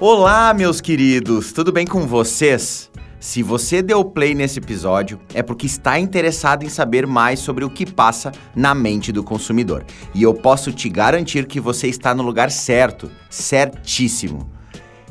Olá, 0.00 0.54
meus 0.54 0.80
queridos, 0.80 1.50
tudo 1.50 1.72
bem 1.72 1.84
com 1.84 2.06
vocês? 2.06 2.88
Se 3.18 3.42
você 3.42 3.82
deu 3.82 4.04
play 4.04 4.32
nesse 4.32 4.60
episódio, 4.60 5.20
é 5.34 5.42
porque 5.42 5.66
está 5.66 5.98
interessado 5.98 6.64
em 6.64 6.68
saber 6.68 7.04
mais 7.04 7.40
sobre 7.40 7.64
o 7.64 7.70
que 7.70 7.84
passa 7.84 8.30
na 8.54 8.76
mente 8.76 9.10
do 9.10 9.24
consumidor. 9.24 9.84
E 10.14 10.22
eu 10.22 10.32
posso 10.32 10.70
te 10.70 10.88
garantir 10.88 11.46
que 11.46 11.58
você 11.58 11.88
está 11.88 12.14
no 12.14 12.22
lugar 12.22 12.48
certo, 12.48 13.10
certíssimo. 13.28 14.48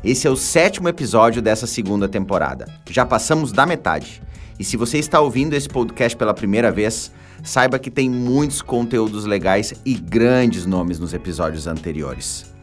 Esse 0.01 0.25
é 0.25 0.29
o 0.29 0.37
sétimo 0.37 0.87
episódio 0.87 1.41
dessa 1.41 1.67
segunda 1.67 2.07
temporada. 2.07 2.65
Já 2.89 3.05
passamos 3.05 3.51
da 3.51 3.65
metade. 3.65 4.21
E 4.57 4.63
se 4.63 4.77
você 4.77 4.99
está 4.99 5.19
ouvindo 5.19 5.53
esse 5.53 5.67
podcast 5.67 6.17
pela 6.17 6.33
primeira 6.33 6.71
vez, 6.71 7.11
saiba 7.43 7.77
que 7.77 7.91
tem 7.91 8.09
muitos 8.09 8.61
conteúdos 8.61 9.25
legais 9.25 9.73
e 9.85 9.95
grandes 9.95 10.65
nomes 10.65 10.97
nos 10.97 11.13
episódios 11.13 11.67
anteriores. 11.67 12.56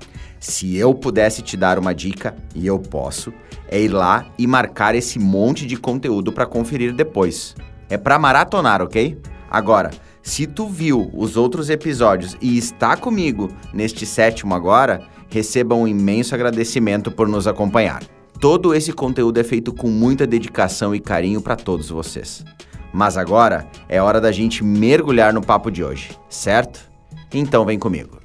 Se 0.46 0.76
eu 0.76 0.92
pudesse 0.92 1.40
te 1.40 1.56
dar 1.56 1.78
uma 1.78 1.94
dica, 1.94 2.36
e 2.54 2.66
eu 2.66 2.78
posso, 2.78 3.32
é 3.66 3.80
ir 3.80 3.88
lá 3.88 4.26
e 4.36 4.46
marcar 4.46 4.94
esse 4.94 5.18
monte 5.18 5.64
de 5.64 5.74
conteúdo 5.74 6.30
para 6.30 6.44
conferir 6.44 6.92
depois. 6.92 7.56
É 7.88 7.96
para 7.96 8.18
maratonar, 8.18 8.82
ok? 8.82 9.18
Agora, 9.50 9.90
se 10.22 10.46
tu 10.46 10.68
viu 10.68 11.10
os 11.14 11.38
outros 11.38 11.70
episódios 11.70 12.36
e 12.42 12.58
está 12.58 12.94
comigo 12.94 13.48
neste 13.72 14.04
sétimo 14.04 14.54
agora, 14.54 15.08
receba 15.30 15.74
um 15.74 15.88
imenso 15.88 16.34
agradecimento 16.34 17.10
por 17.10 17.26
nos 17.26 17.46
acompanhar. 17.46 18.02
Todo 18.38 18.74
esse 18.74 18.92
conteúdo 18.92 19.40
é 19.40 19.44
feito 19.44 19.72
com 19.72 19.88
muita 19.88 20.26
dedicação 20.26 20.94
e 20.94 21.00
carinho 21.00 21.40
para 21.40 21.56
todos 21.56 21.88
vocês. 21.88 22.44
Mas 22.92 23.16
agora 23.16 23.66
é 23.88 24.02
hora 24.02 24.20
da 24.20 24.30
gente 24.30 24.62
mergulhar 24.62 25.32
no 25.32 25.40
papo 25.40 25.70
de 25.70 25.82
hoje, 25.82 26.10
certo? 26.28 26.86
Então 27.32 27.64
vem 27.64 27.78
comigo. 27.78 28.23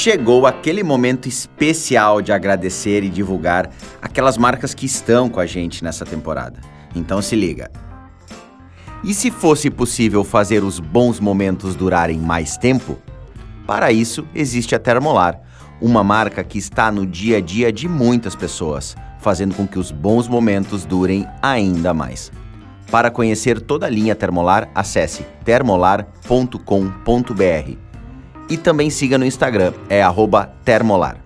Chegou 0.00 0.46
aquele 0.46 0.84
momento 0.84 1.28
especial 1.28 2.22
de 2.22 2.30
agradecer 2.30 3.02
e 3.02 3.08
divulgar 3.08 3.68
aquelas 4.00 4.38
marcas 4.38 4.72
que 4.72 4.86
estão 4.86 5.28
com 5.28 5.40
a 5.40 5.44
gente 5.44 5.82
nessa 5.82 6.04
temporada. 6.04 6.60
Então 6.94 7.20
se 7.20 7.34
liga. 7.34 7.68
E 9.02 9.12
se 9.12 9.28
fosse 9.28 9.68
possível 9.68 10.22
fazer 10.22 10.62
os 10.62 10.78
bons 10.78 11.18
momentos 11.18 11.74
durarem 11.74 12.16
mais 12.16 12.56
tempo? 12.56 12.96
Para 13.66 13.90
isso, 13.90 14.24
existe 14.32 14.72
a 14.72 14.78
Termolar, 14.78 15.40
uma 15.80 16.04
marca 16.04 16.44
que 16.44 16.58
está 16.58 16.92
no 16.92 17.04
dia 17.04 17.38
a 17.38 17.40
dia 17.40 17.72
de 17.72 17.88
muitas 17.88 18.36
pessoas, 18.36 18.94
fazendo 19.18 19.56
com 19.56 19.66
que 19.66 19.80
os 19.80 19.90
bons 19.90 20.28
momentos 20.28 20.84
durem 20.84 21.26
ainda 21.42 21.92
mais. 21.92 22.30
Para 22.88 23.10
conhecer 23.10 23.60
toda 23.60 23.86
a 23.86 23.90
linha 23.90 24.14
Termolar, 24.14 24.70
acesse 24.76 25.26
termolar.com.br 25.44 27.87
e 28.48 28.56
também 28.56 28.90
siga 28.90 29.18
no 29.18 29.24
Instagram, 29.24 29.72
é 29.88 30.02
termolar. 30.64 31.16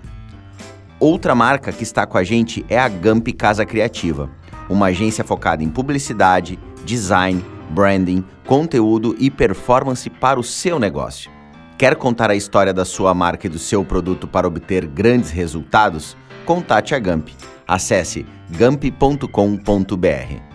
Outra 0.99 1.35
marca 1.35 1.73
que 1.73 1.83
está 1.83 2.07
com 2.07 2.17
a 2.17 2.25
gente 2.25 2.65
é 2.69 2.79
a 2.79 2.89
Gamp 2.89 3.27
Casa 3.37 3.67
Criativa, 3.67 4.31
uma 4.69 4.87
agência 4.87 5.25
focada 5.25 5.65
em 5.65 5.69
publicidade, 5.69 6.59
design, 6.85 7.45
branding, 7.71 8.25
conteúdo 8.47 9.17
e 9.19 9.31
performance 9.31 10.09
para 10.09 10.39
o 10.39 10.45
seu 10.45 10.79
negócio. 10.79 11.31
Quer 11.77 11.97
contar 11.97 12.31
a 12.31 12.37
história 12.37 12.73
da 12.73 12.85
sua 12.85 13.13
marca 13.13 13.47
e 13.47 13.51
do 13.51 13.59
seu 13.59 13.85
produto 13.85 14.29
para 14.29 14.47
obter 14.47 14.87
grandes 14.87 15.31
resultados? 15.31 16.17
Contate 16.45 16.95
a 16.95 16.99
Gamp. 16.99 17.29
Acesse 17.67 18.27
gamp.com.br. 18.51 20.52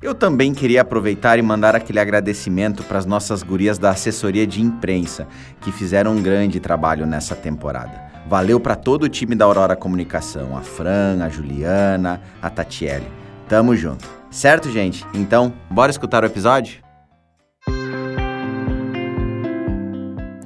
Eu 0.00 0.14
também 0.14 0.54
queria 0.54 0.82
aproveitar 0.82 1.40
e 1.40 1.42
mandar 1.42 1.74
aquele 1.74 1.98
agradecimento 1.98 2.84
para 2.84 2.98
as 2.98 3.04
nossas 3.04 3.42
gurias 3.42 3.78
da 3.78 3.90
assessoria 3.90 4.46
de 4.46 4.62
imprensa, 4.62 5.26
que 5.60 5.72
fizeram 5.72 6.12
um 6.12 6.22
grande 6.22 6.60
trabalho 6.60 7.04
nessa 7.04 7.34
temporada. 7.34 8.06
Valeu 8.28 8.60
para 8.60 8.76
todo 8.76 9.02
o 9.02 9.08
time 9.08 9.34
da 9.34 9.44
Aurora 9.44 9.74
Comunicação, 9.74 10.56
a 10.56 10.62
Fran, 10.62 11.24
a 11.24 11.28
Juliana, 11.28 12.22
a 12.40 12.48
Tatiele. 12.48 13.08
Tamo 13.48 13.74
junto. 13.74 14.08
Certo, 14.30 14.70
gente? 14.70 15.04
Então, 15.12 15.52
bora 15.68 15.90
escutar 15.90 16.22
o 16.22 16.26
episódio? 16.26 16.80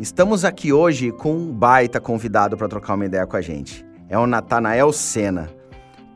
Estamos 0.01 0.47
aqui 0.47 0.73
hoje 0.73 1.13
com 1.13 1.35
um 1.35 1.53
baita 1.53 2.01
convidado 2.01 2.57
para 2.57 2.69
trocar 2.69 2.95
uma 2.95 3.05
ideia 3.05 3.27
com 3.27 3.37
a 3.37 3.43
gente. 3.43 3.85
É 4.09 4.19
o 4.19 4.27
Natanael 4.27 4.91
Sena. 4.95 5.51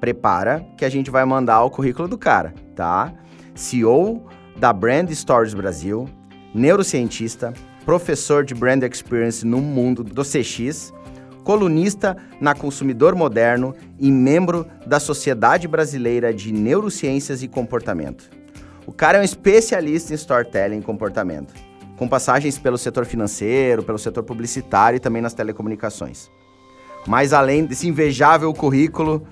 Prepara 0.00 0.64
que 0.78 0.86
a 0.86 0.88
gente 0.88 1.10
vai 1.10 1.24
mandar 1.26 1.62
o 1.64 1.70
currículo 1.70 2.08
do 2.08 2.16
cara, 2.16 2.54
tá? 2.74 3.12
CEO 3.56 4.22
da 4.56 4.72
Brand 4.72 5.10
Stories 5.10 5.54
Brasil, 5.54 6.08
neurocientista, 6.54 7.52
professor 7.84 8.44
de 8.44 8.54
Brand 8.54 8.82
Experience 8.82 9.44
no 9.46 9.60
mundo 9.60 10.04
do 10.04 10.22
CX, 10.22 10.92
colunista 11.42 12.16
na 12.40 12.54
Consumidor 12.54 13.14
Moderno 13.14 13.74
e 13.98 14.10
membro 14.10 14.66
da 14.86 15.00
Sociedade 15.00 15.66
Brasileira 15.66 16.34
de 16.34 16.52
Neurociências 16.52 17.42
e 17.42 17.48
Comportamento. 17.48 18.28
O 18.86 18.92
cara 18.92 19.18
é 19.18 19.20
um 19.20 19.24
especialista 19.24 20.12
em 20.12 20.16
storytelling 20.16 20.78
e 20.78 20.82
comportamento, 20.82 21.54
com 21.96 22.06
passagens 22.06 22.58
pelo 22.58 22.76
setor 22.76 23.06
financeiro, 23.06 23.82
pelo 23.82 23.98
setor 23.98 24.22
publicitário 24.22 24.98
e 24.98 25.00
também 25.00 25.22
nas 25.22 25.34
telecomunicações. 25.34 26.30
Mas 27.06 27.32
além 27.32 27.64
desse 27.64 27.88
invejável 27.88 28.52
currículo, 28.52 29.26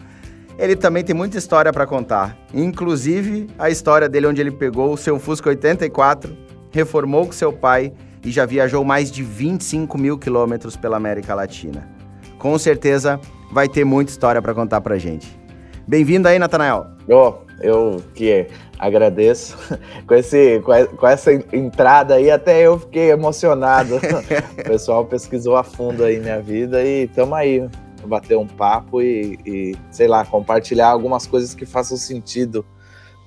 ele 0.58 0.76
também 0.76 1.02
tem 1.02 1.14
muita 1.14 1.36
história 1.36 1.72
para 1.72 1.86
contar, 1.86 2.36
inclusive 2.52 3.48
a 3.58 3.70
história 3.70 4.08
dele 4.08 4.26
onde 4.26 4.40
ele 4.40 4.50
pegou 4.50 4.92
o 4.92 4.96
seu 4.96 5.18
Fusca 5.18 5.50
84, 5.50 6.36
reformou 6.70 7.26
com 7.26 7.32
seu 7.32 7.52
pai 7.52 7.92
e 8.24 8.30
já 8.30 8.46
viajou 8.46 8.84
mais 8.84 9.10
de 9.10 9.22
25 9.22 9.98
mil 9.98 10.18
quilômetros 10.18 10.76
pela 10.76 10.96
América 10.96 11.34
Latina. 11.34 11.88
Com 12.38 12.58
certeza 12.58 13.20
vai 13.52 13.68
ter 13.68 13.84
muita 13.84 14.10
história 14.10 14.40
para 14.40 14.54
contar 14.54 14.80
para 14.80 14.96
gente. 14.98 15.38
Bem-vindo 15.86 16.26
aí, 16.26 16.38
Natanael. 16.38 16.86
Oh, 17.08 17.34
eu 17.60 18.02
que 18.14 18.46
agradeço 18.78 19.56
com, 20.06 20.14
esse, 20.14 20.60
com 20.96 21.06
essa 21.06 21.32
entrada 21.52 22.14
aí, 22.14 22.30
até 22.30 22.62
eu 22.62 22.78
fiquei 22.78 23.10
emocionado. 23.10 23.96
o 24.58 24.64
pessoal 24.64 25.04
pesquisou 25.04 25.56
a 25.56 25.62
fundo 25.62 26.04
aí 26.04 26.18
minha 26.18 26.40
vida 26.40 26.82
e 26.82 27.04
estamos 27.04 27.34
aí 27.34 27.68
bater 28.06 28.36
um 28.36 28.46
papo 28.46 29.00
e, 29.00 29.38
e, 29.44 29.76
sei 29.90 30.08
lá, 30.08 30.24
compartilhar 30.24 30.88
algumas 30.88 31.26
coisas 31.26 31.54
que 31.54 31.64
façam 31.64 31.96
sentido 31.96 32.64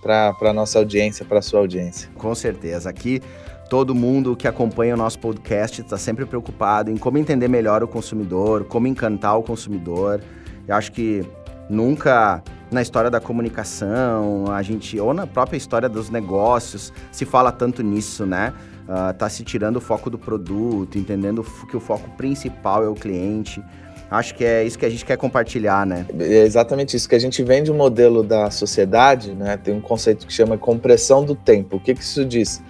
para 0.01 0.35
a 0.41 0.53
nossa 0.53 0.79
audiência, 0.79 1.25
para 1.25 1.39
a 1.39 1.41
sua 1.41 1.59
audiência. 1.59 2.09
Com 2.15 2.33
certeza. 2.33 2.89
Aqui, 2.89 3.21
todo 3.69 3.93
mundo 3.93 4.35
que 4.35 4.47
acompanha 4.47 4.93
o 4.93 4.97
nosso 4.97 5.19
podcast 5.19 5.81
está 5.81 5.97
sempre 5.97 6.25
preocupado 6.25 6.89
em 6.89 6.97
como 6.97 7.17
entender 7.17 7.47
melhor 7.47 7.83
o 7.83 7.87
consumidor, 7.87 8.63
como 8.65 8.87
encantar 8.87 9.37
o 9.37 9.43
consumidor. 9.43 10.21
Eu 10.67 10.75
acho 10.75 10.91
que 10.91 11.25
nunca 11.69 12.41
na 12.69 12.81
história 12.81 13.09
da 13.09 13.19
comunicação, 13.19 14.51
a 14.51 14.61
gente, 14.61 14.99
ou 14.99 15.13
na 15.13 15.25
própria 15.25 15.57
história 15.57 15.87
dos 15.87 16.09
negócios, 16.09 16.91
se 17.11 17.25
fala 17.25 17.51
tanto 17.51 17.81
nisso, 17.81 18.25
né? 18.25 18.53
Uh, 18.83 19.13
tá 19.13 19.29
se 19.29 19.43
tirando 19.43 19.77
o 19.77 19.81
foco 19.81 20.09
do 20.09 20.17
produto, 20.17 20.97
entendendo 20.97 21.43
que 21.69 21.75
o 21.75 21.79
foco 21.79 22.09
principal 22.11 22.83
é 22.83 22.89
o 22.89 22.93
cliente. 22.93 23.63
Acho 24.09 24.35
que 24.35 24.45
é 24.45 24.63
isso 24.63 24.79
que 24.79 24.85
a 24.85 24.89
gente 24.89 25.05
quer 25.05 25.17
compartilhar, 25.17 25.85
né? 25.85 26.05
É 26.19 26.43
exatamente 26.43 26.95
isso, 26.95 27.09
que 27.09 27.15
a 27.15 27.19
gente 27.19 27.43
vem 27.43 27.61
de 27.61 27.71
um 27.71 27.75
modelo 27.75 28.23
da 28.23 28.49
sociedade, 28.49 29.33
né? 29.33 29.57
Tem 29.57 29.73
um 29.73 29.81
conceito 29.81 30.25
que 30.25 30.31
chama 30.31 30.57
compressão 30.57 31.25
do 31.25 31.35
tempo. 31.35 31.75
O 31.75 31.79
que, 31.79 31.93
que 31.93 32.01
isso 32.01 32.23
diz? 32.23 32.63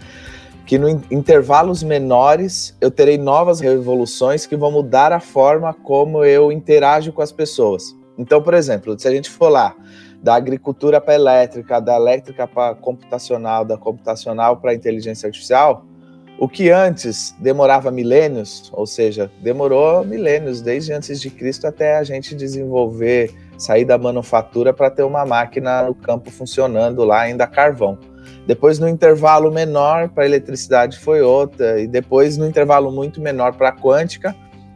Que 0.65 0.79
no 0.79 0.89
intervalos 1.11 1.83
menores 1.83 2.75
eu 2.81 2.89
terei 2.89 3.17
novas 3.17 3.59
revoluções 3.59 4.47
que 4.47 4.55
vão 4.55 4.71
mudar 4.71 5.13
a 5.13 5.19
forma 5.19 5.73
como 5.73 6.25
eu 6.25 6.51
interajo 6.51 7.11
com 7.11 7.21
as 7.21 7.31
pessoas. 7.31 7.95
Então, 8.17 8.41
por 8.41 8.55
exemplo, 8.55 8.99
se 8.99 9.07
a 9.07 9.11
gente 9.11 9.29
for 9.29 9.49
lá 9.49 9.75
da 10.21 10.33
agricultura 10.33 10.99
para 10.99 11.13
elétrica, 11.13 11.79
da 11.79 11.95
elétrica 11.95 12.47
para 12.47 12.73
computacional, 12.73 13.63
da 13.63 13.77
computacional 13.77 14.57
para 14.57 14.73
inteligência 14.73 15.27
artificial, 15.27 15.85
o 16.39 16.47
que 16.47 16.69
antes 16.69 17.35
demorava 17.39 17.89
milênios, 17.89 18.69
ou 18.71 18.85
seja, 18.85 19.31
demorou 19.41 20.05
milênios, 20.05 20.61
desde 20.61 20.93
antes 20.93 21.19
de 21.19 21.31
Cristo 21.31 21.65
até 21.65 21.97
a 21.97 22.03
gente 22.03 22.35
desenvolver, 22.35 23.33
sair 23.57 23.85
da 23.85 23.97
manufatura 23.97 24.71
para 24.71 24.91
ter 24.91 25.03
uma 25.03 25.25
máquina 25.25 25.83
no 25.83 25.95
campo 25.95 26.29
funcionando 26.29 27.03
lá, 27.03 27.21
ainda 27.21 27.47
carvão. 27.47 27.97
Depois, 28.45 28.77
no 28.77 28.87
intervalo 28.87 29.51
menor 29.51 30.09
para 30.09 30.23
a 30.23 30.25
eletricidade, 30.27 30.99
foi 30.99 31.21
outra, 31.21 31.81
e 31.81 31.87
depois, 31.87 32.37
no 32.37 32.45
intervalo 32.45 32.91
muito 32.91 33.19
menor 33.19 33.53
para 33.53 33.69
a 33.69 33.75
quântica, 33.75 34.35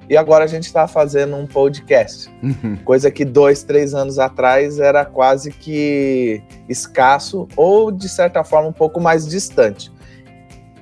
e 0.09 0.17
agora 0.17 0.43
a 0.43 0.47
gente 0.47 0.65
está 0.65 0.87
fazendo 0.87 1.35
um 1.35 1.45
podcast, 1.45 2.27
uhum. 2.41 2.75
coisa 2.83 3.11
que 3.11 3.23
dois, 3.23 3.63
três 3.63 3.93
anos 3.93 4.17
atrás 4.17 4.79
era 4.79 5.05
quase 5.05 5.51
que 5.51 6.41
escasso, 6.67 7.47
ou 7.55 7.91
de 7.91 8.09
certa 8.09 8.43
forma 8.43 8.67
um 8.67 8.73
pouco 8.73 8.99
mais 8.99 9.27
distante 9.27 9.91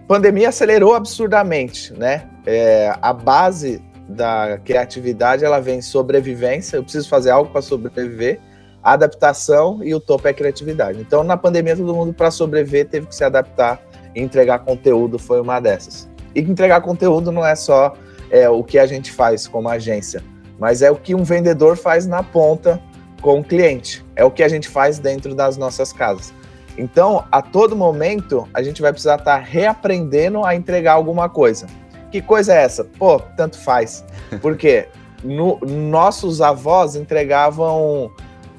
pandemia 0.10 0.50
acelerou 0.50 0.96
absurdamente, 0.96 1.94
né? 1.94 2.28
É, 2.44 2.92
a 3.00 3.14
base 3.14 3.80
da 4.08 4.60
criatividade 4.66 5.46
ela 5.46 5.60
vem 5.60 5.84
sobrevivência. 5.84 6.78
Eu 6.78 6.84
preciso 6.84 7.08
fazer 7.08 7.30
algo 7.30 7.52
para 7.52 7.62
sobreviver, 7.62 8.40
adaptação 8.82 9.84
e 9.84 9.94
o 9.94 10.00
topo 10.00 10.28
é 10.28 10.34
criatividade. 10.34 11.00
Então, 11.00 11.24
na 11.24 11.38
pandemia, 11.38 11.78
todo 11.78 11.94
mundo 11.94 12.12
para 12.12 12.32
sobreviver 12.32 12.88
teve 12.88 13.06
que 13.06 13.14
se 13.16 13.24
adaptar 13.24 13.80
e 14.16 14.20
entregar 14.20 14.58
conteúdo 14.60 15.20
foi 15.20 15.40
uma 15.40 15.60
dessas. 15.60 16.10
E 16.34 16.40
entregar 16.40 16.82
conteúdo 16.82 17.32
não 17.32 17.46
é 17.46 17.54
só 17.54 17.94
é, 18.32 18.50
o 18.50 18.64
que 18.64 18.80
a 18.80 18.88
gente 18.88 19.12
faz 19.12 19.48
como 19.48 19.70
agência, 19.70 20.24
mas 20.58 20.82
é 20.82 20.90
o 20.90 20.96
que 20.96 21.14
um 21.14 21.24
vendedor 21.24 21.78
faz 21.78 22.08
na 22.08 22.24
ponta 22.24 22.82
com 23.22 23.42
o 23.42 23.44
cliente. 23.44 24.04
É 24.16 24.26
o 24.26 24.32
que 24.32 24.42
a 24.42 24.48
gente 24.48 24.68
faz 24.68 24.98
dentro 24.98 25.36
das 25.36 25.56
nossas 25.56 25.94
casas. 25.94 26.34
Então, 26.80 27.26
a 27.30 27.42
todo 27.42 27.76
momento, 27.76 28.48
a 28.54 28.64
gente 28.64 28.82
vai 28.82 28.94
precisar 28.94 29.16
estar 29.16 29.38
tá 29.38 29.44
reaprendendo 29.44 30.46
a 30.46 30.56
entregar 30.56 30.94
alguma 30.94 31.28
coisa. 31.28 31.68
Que 32.10 32.22
coisa 32.22 32.54
é 32.54 32.64
essa? 32.64 32.86
Pô, 32.86 33.20
tanto 33.20 33.60
faz. 33.60 34.06
Porque 34.42 34.88
no, 35.22 35.60
nossos 35.62 36.42
avós 36.42 36.96
entregavam 36.96 38.10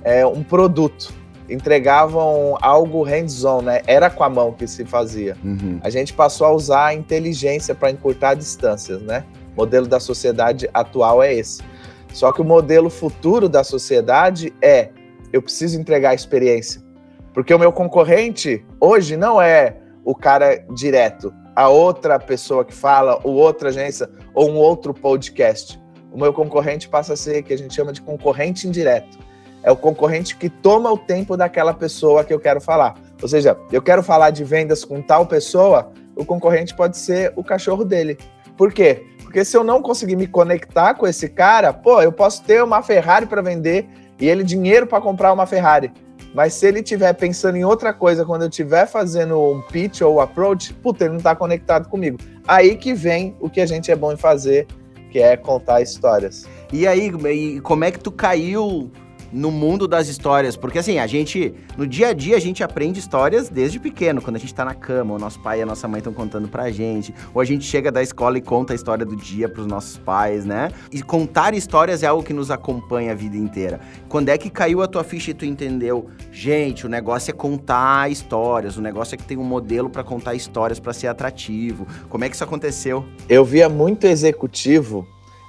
é, 0.04 0.26
um 0.26 0.42
produto, 0.42 1.14
entregavam 1.48 2.58
algo 2.60 3.02
hands-on, 3.02 3.62
né? 3.62 3.80
Era 3.86 4.10
com 4.10 4.22
a 4.22 4.28
mão 4.28 4.52
que 4.52 4.66
se 4.66 4.84
fazia. 4.84 5.34
Uhum. 5.42 5.80
A 5.82 5.88
gente 5.88 6.12
passou 6.12 6.46
a 6.46 6.52
usar 6.52 6.86
a 6.88 6.94
inteligência 6.94 7.74
para 7.74 7.90
encurtar 7.90 8.34
distâncias, 8.34 9.00
né? 9.00 9.24
O 9.56 9.62
modelo 9.62 9.86
da 9.86 9.98
sociedade 9.98 10.68
atual 10.74 11.22
é 11.22 11.32
esse. 11.32 11.62
Só 12.12 12.32
que 12.32 12.42
o 12.42 12.44
modelo 12.44 12.90
futuro 12.90 13.48
da 13.48 13.64
sociedade 13.64 14.52
é: 14.60 14.90
eu 15.32 15.40
preciso 15.40 15.80
entregar 15.80 16.10
a 16.10 16.14
experiência. 16.14 16.89
Porque 17.32 17.54
o 17.54 17.58
meu 17.58 17.72
concorrente 17.72 18.64
hoje 18.80 19.16
não 19.16 19.40
é 19.40 19.76
o 20.04 20.14
cara 20.14 20.64
direto, 20.74 21.32
a 21.54 21.68
outra 21.68 22.18
pessoa 22.18 22.64
que 22.64 22.74
fala, 22.74 23.20
ou 23.22 23.34
outra 23.34 23.68
agência, 23.68 24.08
ou 24.34 24.50
um 24.50 24.56
outro 24.56 24.92
podcast. 24.94 25.80
O 26.12 26.18
meu 26.18 26.32
concorrente 26.32 26.88
passa 26.88 27.12
a 27.12 27.16
ser 27.16 27.42
que 27.42 27.52
a 27.52 27.58
gente 27.58 27.74
chama 27.74 27.92
de 27.92 28.02
concorrente 28.02 28.66
indireto. 28.66 29.18
É 29.62 29.70
o 29.70 29.76
concorrente 29.76 30.36
que 30.36 30.48
toma 30.48 30.90
o 30.90 30.96
tempo 30.96 31.36
daquela 31.36 31.74
pessoa 31.74 32.24
que 32.24 32.32
eu 32.32 32.40
quero 32.40 32.60
falar. 32.60 32.94
Ou 33.20 33.28
seja, 33.28 33.56
eu 33.70 33.82
quero 33.82 34.02
falar 34.02 34.30
de 34.30 34.42
vendas 34.42 34.84
com 34.84 35.02
tal 35.02 35.26
pessoa, 35.26 35.92
o 36.16 36.24
concorrente 36.24 36.74
pode 36.74 36.96
ser 36.96 37.32
o 37.36 37.44
cachorro 37.44 37.84
dele. 37.84 38.18
Por 38.56 38.72
quê? 38.72 39.06
Porque 39.22 39.44
se 39.44 39.56
eu 39.56 39.62
não 39.62 39.80
conseguir 39.80 40.16
me 40.16 40.26
conectar 40.26 40.94
com 40.94 41.06
esse 41.06 41.28
cara, 41.28 41.72
pô, 41.72 42.02
eu 42.02 42.10
posso 42.10 42.42
ter 42.42 42.62
uma 42.64 42.82
Ferrari 42.82 43.26
para 43.26 43.42
vender 43.42 43.86
e 44.18 44.28
ele 44.28 44.42
dinheiro 44.42 44.86
para 44.86 45.00
comprar 45.00 45.32
uma 45.32 45.46
Ferrari. 45.46 45.92
Mas 46.34 46.54
se 46.54 46.66
ele 46.66 46.80
estiver 46.80 47.12
pensando 47.14 47.56
em 47.56 47.64
outra 47.64 47.92
coisa 47.92 48.24
quando 48.24 48.42
eu 48.42 48.48
estiver 48.48 48.86
fazendo 48.86 49.40
um 49.40 49.60
pitch 49.62 50.00
ou 50.02 50.20
approach, 50.20 50.72
puta, 50.74 51.04
ele 51.04 51.10
não 51.10 51.18
está 51.18 51.34
conectado 51.34 51.88
comigo. 51.88 52.18
Aí 52.46 52.76
que 52.76 52.94
vem 52.94 53.36
o 53.40 53.50
que 53.50 53.60
a 53.60 53.66
gente 53.66 53.90
é 53.90 53.96
bom 53.96 54.12
em 54.12 54.16
fazer, 54.16 54.66
que 55.10 55.18
é 55.18 55.36
contar 55.36 55.80
histórias. 55.80 56.46
E 56.72 56.86
aí, 56.86 57.10
como 57.62 57.84
é 57.84 57.90
que 57.90 57.98
tu 57.98 58.12
caiu 58.12 58.90
no 59.32 59.50
mundo 59.50 59.86
das 59.86 60.08
histórias, 60.08 60.56
porque 60.56 60.78
assim, 60.78 60.98
a 60.98 61.06
gente, 61.06 61.54
no 61.76 61.86
dia 61.86 62.08
a 62.08 62.12
dia, 62.12 62.36
a 62.36 62.40
gente 62.40 62.62
aprende 62.62 62.98
histórias 62.98 63.48
desde 63.48 63.78
pequeno, 63.78 64.20
quando 64.20 64.36
a 64.36 64.38
gente 64.38 64.54
tá 64.54 64.64
na 64.64 64.74
cama, 64.74 65.14
o 65.14 65.18
nosso 65.18 65.40
pai 65.40 65.60
e 65.60 65.62
a 65.62 65.66
nossa 65.66 65.86
mãe 65.86 65.98
estão 65.98 66.12
contando 66.12 66.48
pra 66.48 66.70
gente, 66.70 67.14
ou 67.32 67.40
a 67.40 67.44
gente 67.44 67.64
chega 67.64 67.90
da 67.90 68.02
escola 68.02 68.38
e 68.38 68.40
conta 68.40 68.72
a 68.72 68.76
história 68.76 69.04
do 69.04 69.16
dia 69.16 69.48
pros 69.48 69.66
nossos 69.66 69.96
pais, 69.98 70.44
né? 70.44 70.70
E 70.92 71.02
contar 71.02 71.54
histórias 71.54 72.02
é 72.02 72.06
algo 72.06 72.22
que 72.22 72.32
nos 72.32 72.50
acompanha 72.50 73.12
a 73.12 73.14
vida 73.14 73.36
inteira. 73.36 73.80
Quando 74.08 74.28
é 74.28 74.38
que 74.38 74.50
caiu 74.50 74.82
a 74.82 74.86
tua 74.86 75.04
ficha 75.04 75.30
e 75.30 75.34
tu 75.34 75.44
entendeu, 75.44 76.08
gente, 76.32 76.86
o 76.86 76.88
negócio 76.88 77.30
é 77.30 77.34
contar 77.34 78.10
histórias, 78.10 78.76
o 78.76 78.82
negócio 78.82 79.14
é 79.14 79.18
que 79.18 79.24
tem 79.24 79.36
um 79.36 79.44
modelo 79.44 79.88
para 79.88 80.02
contar 80.02 80.34
histórias 80.34 80.78
para 80.80 80.92
ser 80.92 81.06
atrativo. 81.06 81.86
Como 82.08 82.24
é 82.24 82.28
que 82.28 82.34
isso 82.34 82.44
aconteceu? 82.44 83.04
Eu 83.28 83.44
via 83.44 83.68
muito 83.68 84.06
executivo 84.06 85.06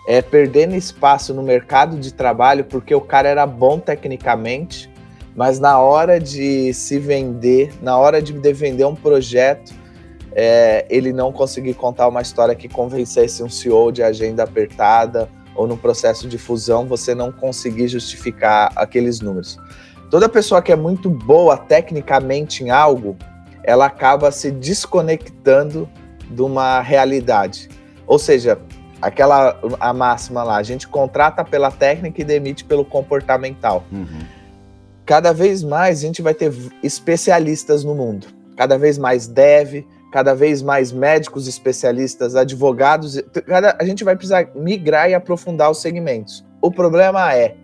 é, 0.07 0.21
perdendo 0.21 0.75
espaço 0.75 1.33
no 1.33 1.43
mercado 1.43 1.97
de 1.97 2.13
trabalho 2.13 2.65
porque 2.65 2.93
o 2.93 3.01
cara 3.01 3.29
era 3.29 3.45
bom 3.45 3.79
tecnicamente, 3.79 4.89
mas 5.35 5.59
na 5.59 5.79
hora 5.79 6.19
de 6.19 6.73
se 6.73 6.99
vender, 6.99 7.71
na 7.81 7.97
hora 7.97 8.21
de 8.21 8.33
defender 8.33 8.85
um 8.85 8.95
projeto, 8.95 9.73
é, 10.33 10.85
ele 10.89 11.11
não 11.11 11.31
conseguir 11.31 11.73
contar 11.73 12.07
uma 12.07 12.21
história 12.21 12.55
que 12.55 12.67
convencesse 12.67 13.43
um 13.43 13.49
CEO 13.49 13.91
de 13.91 14.01
agenda 14.01 14.43
apertada 14.43 15.29
ou 15.55 15.67
no 15.67 15.77
processo 15.77 16.27
de 16.27 16.37
fusão 16.37 16.85
você 16.85 17.13
não 17.13 17.31
conseguir 17.31 17.87
justificar 17.87 18.71
aqueles 18.75 19.19
números. 19.19 19.57
Toda 20.09 20.27
pessoa 20.27 20.61
que 20.61 20.71
é 20.71 20.75
muito 20.75 21.09
boa 21.09 21.57
tecnicamente 21.57 22.63
em 22.63 22.69
algo, 22.69 23.15
ela 23.63 23.85
acaba 23.85 24.31
se 24.31 24.51
desconectando 24.51 25.87
de 26.29 26.41
uma 26.41 26.81
realidade. 26.81 27.69
Ou 28.07 28.17
seja, 28.17 28.59
aquela 29.01 29.59
a 29.79 29.93
máxima 29.93 30.43
lá, 30.43 30.57
a 30.57 30.63
gente 30.63 30.87
contrata 30.87 31.43
pela 31.43 31.71
técnica 31.71 32.21
e 32.21 32.23
demite 32.23 32.63
pelo 32.63 32.85
comportamental. 32.85 33.83
Uhum. 33.91 34.05
Cada 35.05 35.33
vez 35.33 35.63
mais 35.63 35.99
a 35.99 36.01
gente 36.01 36.21
vai 36.21 36.33
ter 36.33 36.53
especialistas 36.83 37.83
no 37.83 37.95
mundo, 37.95 38.27
cada 38.55 38.77
vez 38.77 38.97
mais 38.97 39.27
dev, 39.27 39.83
cada 40.11 40.35
vez 40.35 40.61
mais 40.61 40.91
médicos 40.91 41.47
especialistas, 41.47 42.35
advogados, 42.35 43.21
cada, 43.47 43.75
a 43.79 43.83
gente 43.83 44.03
vai 44.03 44.15
precisar 44.15 44.49
migrar 44.53 45.09
e 45.09 45.13
aprofundar 45.13 45.71
os 45.71 45.81
segmentos. 45.81 46.45
O 46.61 46.69
problema 46.69 47.33
é 47.33 47.55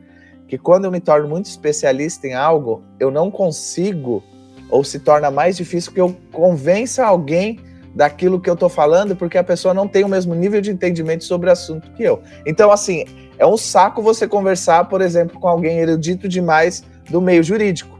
que 0.48 0.57
quando 0.57 0.86
eu 0.86 0.92
me 0.92 1.00
torno 1.00 1.28
muito 1.28 1.45
especialista 1.45 2.25
em 2.25 2.33
algo, 2.33 2.81
eu 3.00 3.12
não 3.12 3.30
consigo 3.30 4.24
ou 4.69 4.83
se 4.83 5.00
torna 5.00 5.30
mais 5.30 5.56
difícil 5.56 5.92
que 5.92 6.01
eu 6.01 6.16
convença 6.31 7.06
alguém 7.06 7.60
daquilo 7.94 8.39
que 8.39 8.50
eu 8.50 8.56
tô 8.56 8.69
falando, 8.69 9.16
porque 9.16 9.38
a 9.38 9.44
pessoa 9.44 9.74
não 9.74 9.88
tem 9.88 10.04
o 10.04 10.10
mesmo 10.10 10.36
nível 10.36 10.62
de 10.62 10.72
entendimento 10.72 11.24
sobre 11.24 11.50
o 11.50 11.51
assunto 11.51 11.92
que 11.92 12.04
eu. 12.04 12.22
Então, 12.45 12.72
assim, 12.72 13.06
é 13.38 13.45
um 13.45 13.57
saco 13.57 14.01
você 14.01 14.28
conversar, 14.28 14.86
por 14.86 15.01
exemplo, 15.01 15.39
com 15.39 15.48
alguém 15.48 15.80
erudito 15.80 16.28
demais 16.28 16.84
do 17.10 17.22
meio 17.22 17.44
jurídico. 17.44 17.98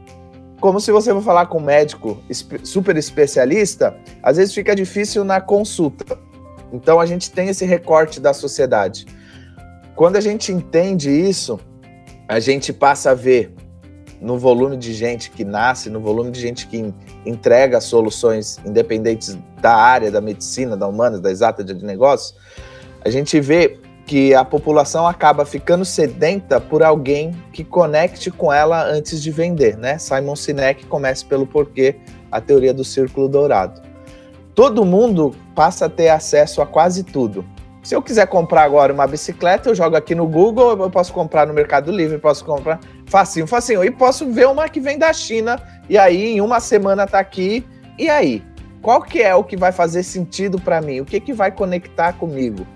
Como 0.60 0.80
se 0.80 0.90
você 0.90 1.12
for 1.12 1.22
falar 1.22 1.46
com 1.46 1.58
um 1.58 1.64
médico 1.64 2.20
super 2.64 2.96
especialista, 2.96 3.96
às 4.22 4.36
vezes 4.36 4.52
fica 4.52 4.74
difícil 4.74 5.24
na 5.24 5.40
consulta. 5.40 6.18
Então 6.72 6.98
a 6.98 7.06
gente 7.06 7.30
tem 7.30 7.48
esse 7.48 7.64
recorte 7.64 8.20
da 8.20 8.32
sociedade. 8.32 9.06
Quando 9.94 10.16
a 10.16 10.20
gente 10.20 10.52
entende 10.52 11.10
isso, 11.10 11.60
a 12.28 12.40
gente 12.40 12.72
passa 12.72 13.12
a 13.12 13.14
ver 13.14 13.54
no 14.20 14.38
volume 14.38 14.76
de 14.76 14.92
gente 14.92 15.30
que 15.30 15.44
nasce, 15.44 15.88
no 15.90 16.00
volume 16.00 16.30
de 16.30 16.40
gente 16.40 16.66
que 16.66 16.92
entrega 17.24 17.80
soluções 17.80 18.58
independentes 18.64 19.38
da 19.60 19.74
área 19.74 20.10
da 20.10 20.20
medicina, 20.20 20.76
da 20.76 20.86
humana, 20.86 21.18
da 21.18 21.30
exata 21.30 21.62
de 21.62 21.84
negócios, 21.84 22.34
a 23.04 23.10
gente 23.10 23.40
vê 23.40 23.78
que 24.06 24.34
a 24.34 24.42
população 24.44 25.06
acaba 25.06 25.44
ficando 25.44 25.84
sedenta 25.84 26.58
por 26.58 26.82
alguém 26.82 27.32
que 27.52 27.62
conecte 27.62 28.30
com 28.30 28.50
ela 28.50 28.82
antes 28.84 29.22
de 29.22 29.30
vender, 29.30 29.76
né? 29.76 29.98
Simon 29.98 30.34
Sinek 30.34 30.86
começa 30.86 31.26
pelo 31.26 31.46
porquê 31.46 31.96
a 32.32 32.40
teoria 32.40 32.72
do 32.72 32.82
círculo 32.82 33.28
dourado. 33.28 33.82
Todo 34.54 34.84
mundo 34.84 35.34
passa 35.54 35.86
a 35.86 35.88
ter 35.90 36.08
acesso 36.08 36.62
a 36.62 36.66
quase 36.66 37.04
tudo. 37.04 37.44
Se 37.82 37.94
eu 37.94 38.02
quiser 38.02 38.26
comprar 38.26 38.64
agora 38.64 38.92
uma 38.92 39.06
bicicleta, 39.06 39.68
eu 39.68 39.74
jogo 39.74 39.94
aqui 39.94 40.14
no 40.14 40.26
Google, 40.26 40.70
eu 40.70 40.90
posso 40.90 41.12
comprar 41.12 41.46
no 41.46 41.54
Mercado 41.54 41.92
Livre, 41.92 42.18
posso 42.18 42.44
comprar 42.44 42.80
facinho, 43.08 43.46
facinho. 43.46 43.84
E 43.84 43.90
posso 43.90 44.30
ver 44.30 44.46
uma 44.46 44.68
que 44.68 44.80
vem 44.80 44.98
da 44.98 45.12
China 45.12 45.60
e 45.88 45.98
aí 45.98 46.34
em 46.34 46.40
uma 46.40 46.60
semana 46.60 47.06
tá 47.06 47.18
aqui. 47.18 47.66
E 47.98 48.08
aí, 48.08 48.42
qual 48.80 49.02
que 49.02 49.22
é 49.22 49.34
o 49.34 49.42
que 49.42 49.56
vai 49.56 49.72
fazer 49.72 50.02
sentido 50.02 50.60
para 50.60 50.80
mim? 50.80 51.00
O 51.00 51.04
que 51.04 51.18
que 51.20 51.32
vai 51.32 51.50
conectar 51.50 52.12
comigo? 52.12 52.66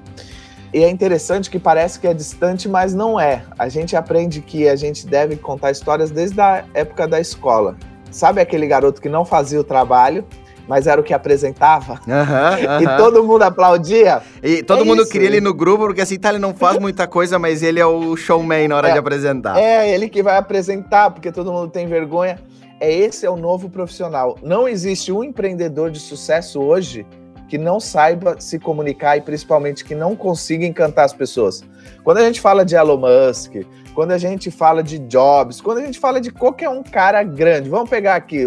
E 0.75 0.83
é 0.83 0.89
interessante 0.89 1.51
que 1.51 1.59
parece 1.59 2.01
que 2.01 2.07
é 2.07 2.15
distante, 2.15 2.67
mas 2.67 2.95
não 2.95 3.21
é. 3.21 3.45
A 3.59 3.69
gente 3.69 3.95
aprende 3.95 4.41
que 4.41 4.69
a 4.69 4.75
gente 4.75 5.07
deve 5.07 5.37
contar 5.37 5.71
histórias 5.71 6.11
desde 6.11 6.41
a 6.41 6.65
época 6.73 7.07
da 7.07 7.21
escola. 7.21 7.77
Sabe 8.11 8.41
aquele 8.41 8.67
garoto 8.67 9.01
que 9.01 9.09
não 9.09 9.25
fazia 9.25 9.61
o 9.61 9.65
trabalho, 9.65 10.25
mas 10.69 10.87
era 10.87 11.01
o 11.01 11.05
que 11.05 11.13
apresentava. 11.13 12.01
Uhum, 12.07 12.77
uhum. 12.77 12.83
E 12.83 12.97
todo 12.97 13.25
mundo 13.25 13.43
aplaudia. 13.43 14.23
E 14.43 14.63
todo 14.63 14.83
é 14.83 14.85
mundo 14.85 15.03
isso. 15.03 15.11
queria 15.11 15.29
ele 15.29 15.41
no 15.41 15.55
grupo, 15.55 15.87
porque 15.87 16.01
assim, 16.01 16.19
tá, 16.19 16.31
ele 16.31 16.39
não 16.39 16.55
faz 16.55 16.79
muita 16.79 17.07
coisa, 17.07 17.39
mas 17.39 17.63
ele 17.63 17.81
é 17.81 17.87
o 17.87 18.17
showman 18.17 18.69
na 18.69 18.77
hora 18.77 18.89
é, 18.89 18.93
de 18.93 18.99
apresentar. 18.99 19.59
É, 19.59 19.93
ele 19.93 20.09
que 20.09 20.23
vai 20.23 20.37
apresentar, 20.37 21.11
porque 21.11 21.31
todo 21.31 21.53
mundo 21.53 21.71
tem 21.71 21.87
vergonha. 21.87 22.39
É 22.81 22.93
esse 22.93 23.25
é 23.25 23.31
o 23.31 23.37
novo 23.37 23.71
profissional. 23.71 24.37
Não 24.43 24.67
existe 24.67 25.13
um 25.13 25.23
empreendedor 25.23 25.91
de 25.91 26.01
sucesso 26.01 26.61
hoje 26.61 27.07
que 27.49 27.59
não 27.59 27.79
saiba 27.79 28.37
se 28.41 28.59
comunicar 28.59 29.19
e 29.19 29.21
principalmente 29.21 29.85
que 29.85 29.95
não 29.95 30.17
consiga 30.17 30.65
encantar 30.65 31.05
as 31.05 31.13
pessoas. 31.13 31.63
Quando 32.03 32.17
a 32.17 32.25
gente 32.25 32.41
fala 32.41 32.65
de 32.65 32.75
Elon 32.75 32.97
Musk, 32.97 33.57
quando 33.95 34.13
a 34.13 34.19
gente 34.19 34.51
fala 34.51 34.83
de 34.83 34.99
Jobs, 34.99 35.61
quando 35.61 35.79
a 35.79 35.85
gente 35.85 35.99
fala 35.99 36.19
de 36.19 36.31
qualquer 36.31 36.71
um 36.71 36.83
cara 36.83 37.23
grande, 37.23 37.69
vamos 37.69 37.91
pegar 37.91 38.15
aqui, 38.15 38.47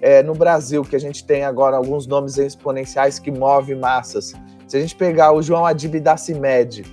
é, 0.00 0.22
no 0.22 0.34
Brasil, 0.34 0.82
que 0.82 0.96
a 0.96 1.00
gente 1.00 1.24
tem 1.24 1.44
agora 1.44 1.76
alguns 1.76 2.06
nomes 2.06 2.38
exponenciais 2.38 3.18
que 3.18 3.30
movem 3.30 3.76
massas. 3.76 4.34
Se 4.66 4.76
a 4.76 4.80
gente 4.80 4.94
pegar 4.94 5.32
o 5.32 5.42
João 5.42 5.66
Adib 5.66 6.00
da 6.00 6.16
CIMED, 6.16 6.84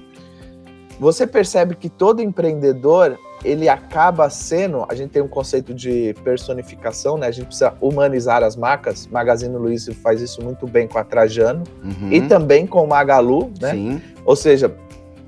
você 0.99 1.27
percebe 1.27 1.75
que 1.75 1.89
todo 1.89 2.21
empreendedor 2.21 3.17
ele 3.43 3.69
acaba 3.69 4.29
sendo, 4.29 4.85
a 4.89 4.95
gente 4.95 5.11
tem 5.11 5.21
um 5.21 5.27
conceito 5.27 5.73
de 5.73 6.15
personificação, 6.23 7.17
né? 7.17 7.27
A 7.27 7.31
gente 7.31 7.45
precisa 7.45 7.75
humanizar 7.79 8.43
as 8.43 8.55
marcas. 8.55 9.05
Magazine 9.07 9.55
Luiza 9.55 9.93
faz 9.93 10.21
isso 10.21 10.43
muito 10.43 10.65
bem 10.65 10.87
com 10.87 10.97
a 10.97 11.03
Trajano 11.03 11.63
uhum. 11.83 12.11
e 12.11 12.21
também 12.21 12.65
com 12.65 12.83
o 12.83 12.87
Magalu, 12.87 13.51
né? 13.61 13.73
Sim. 13.73 14.01
Ou 14.25 14.35
seja, 14.35 14.75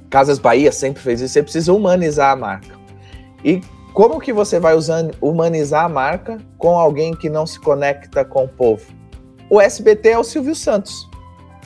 Casas 0.10 0.40
Bahia 0.40 0.72
sempre 0.72 1.02
fez 1.02 1.22
isso. 1.22 1.34
Você 1.34 1.44
precisa 1.44 1.72
humanizar 1.72 2.32
a 2.32 2.36
marca. 2.36 2.76
E 3.46 3.62
como 3.94 4.20
que 4.20 4.32
você 4.32 4.60
vai 4.60 4.76
usando, 4.76 5.16
humanizar 5.22 5.86
a 5.86 5.90
marca 5.90 6.38
com 6.58 6.78
alguém 6.78 7.14
que 7.14 7.30
não 7.30 7.46
se 7.46 7.60
conecta 7.60 8.24
com 8.24 8.46
o 8.46 8.48
povo? 8.48 8.86
O 9.50 9.60
SBT 9.60 10.10
é 10.10 10.18
o 10.18 10.24
Silvio 10.24 10.56
Santos. 10.56 11.10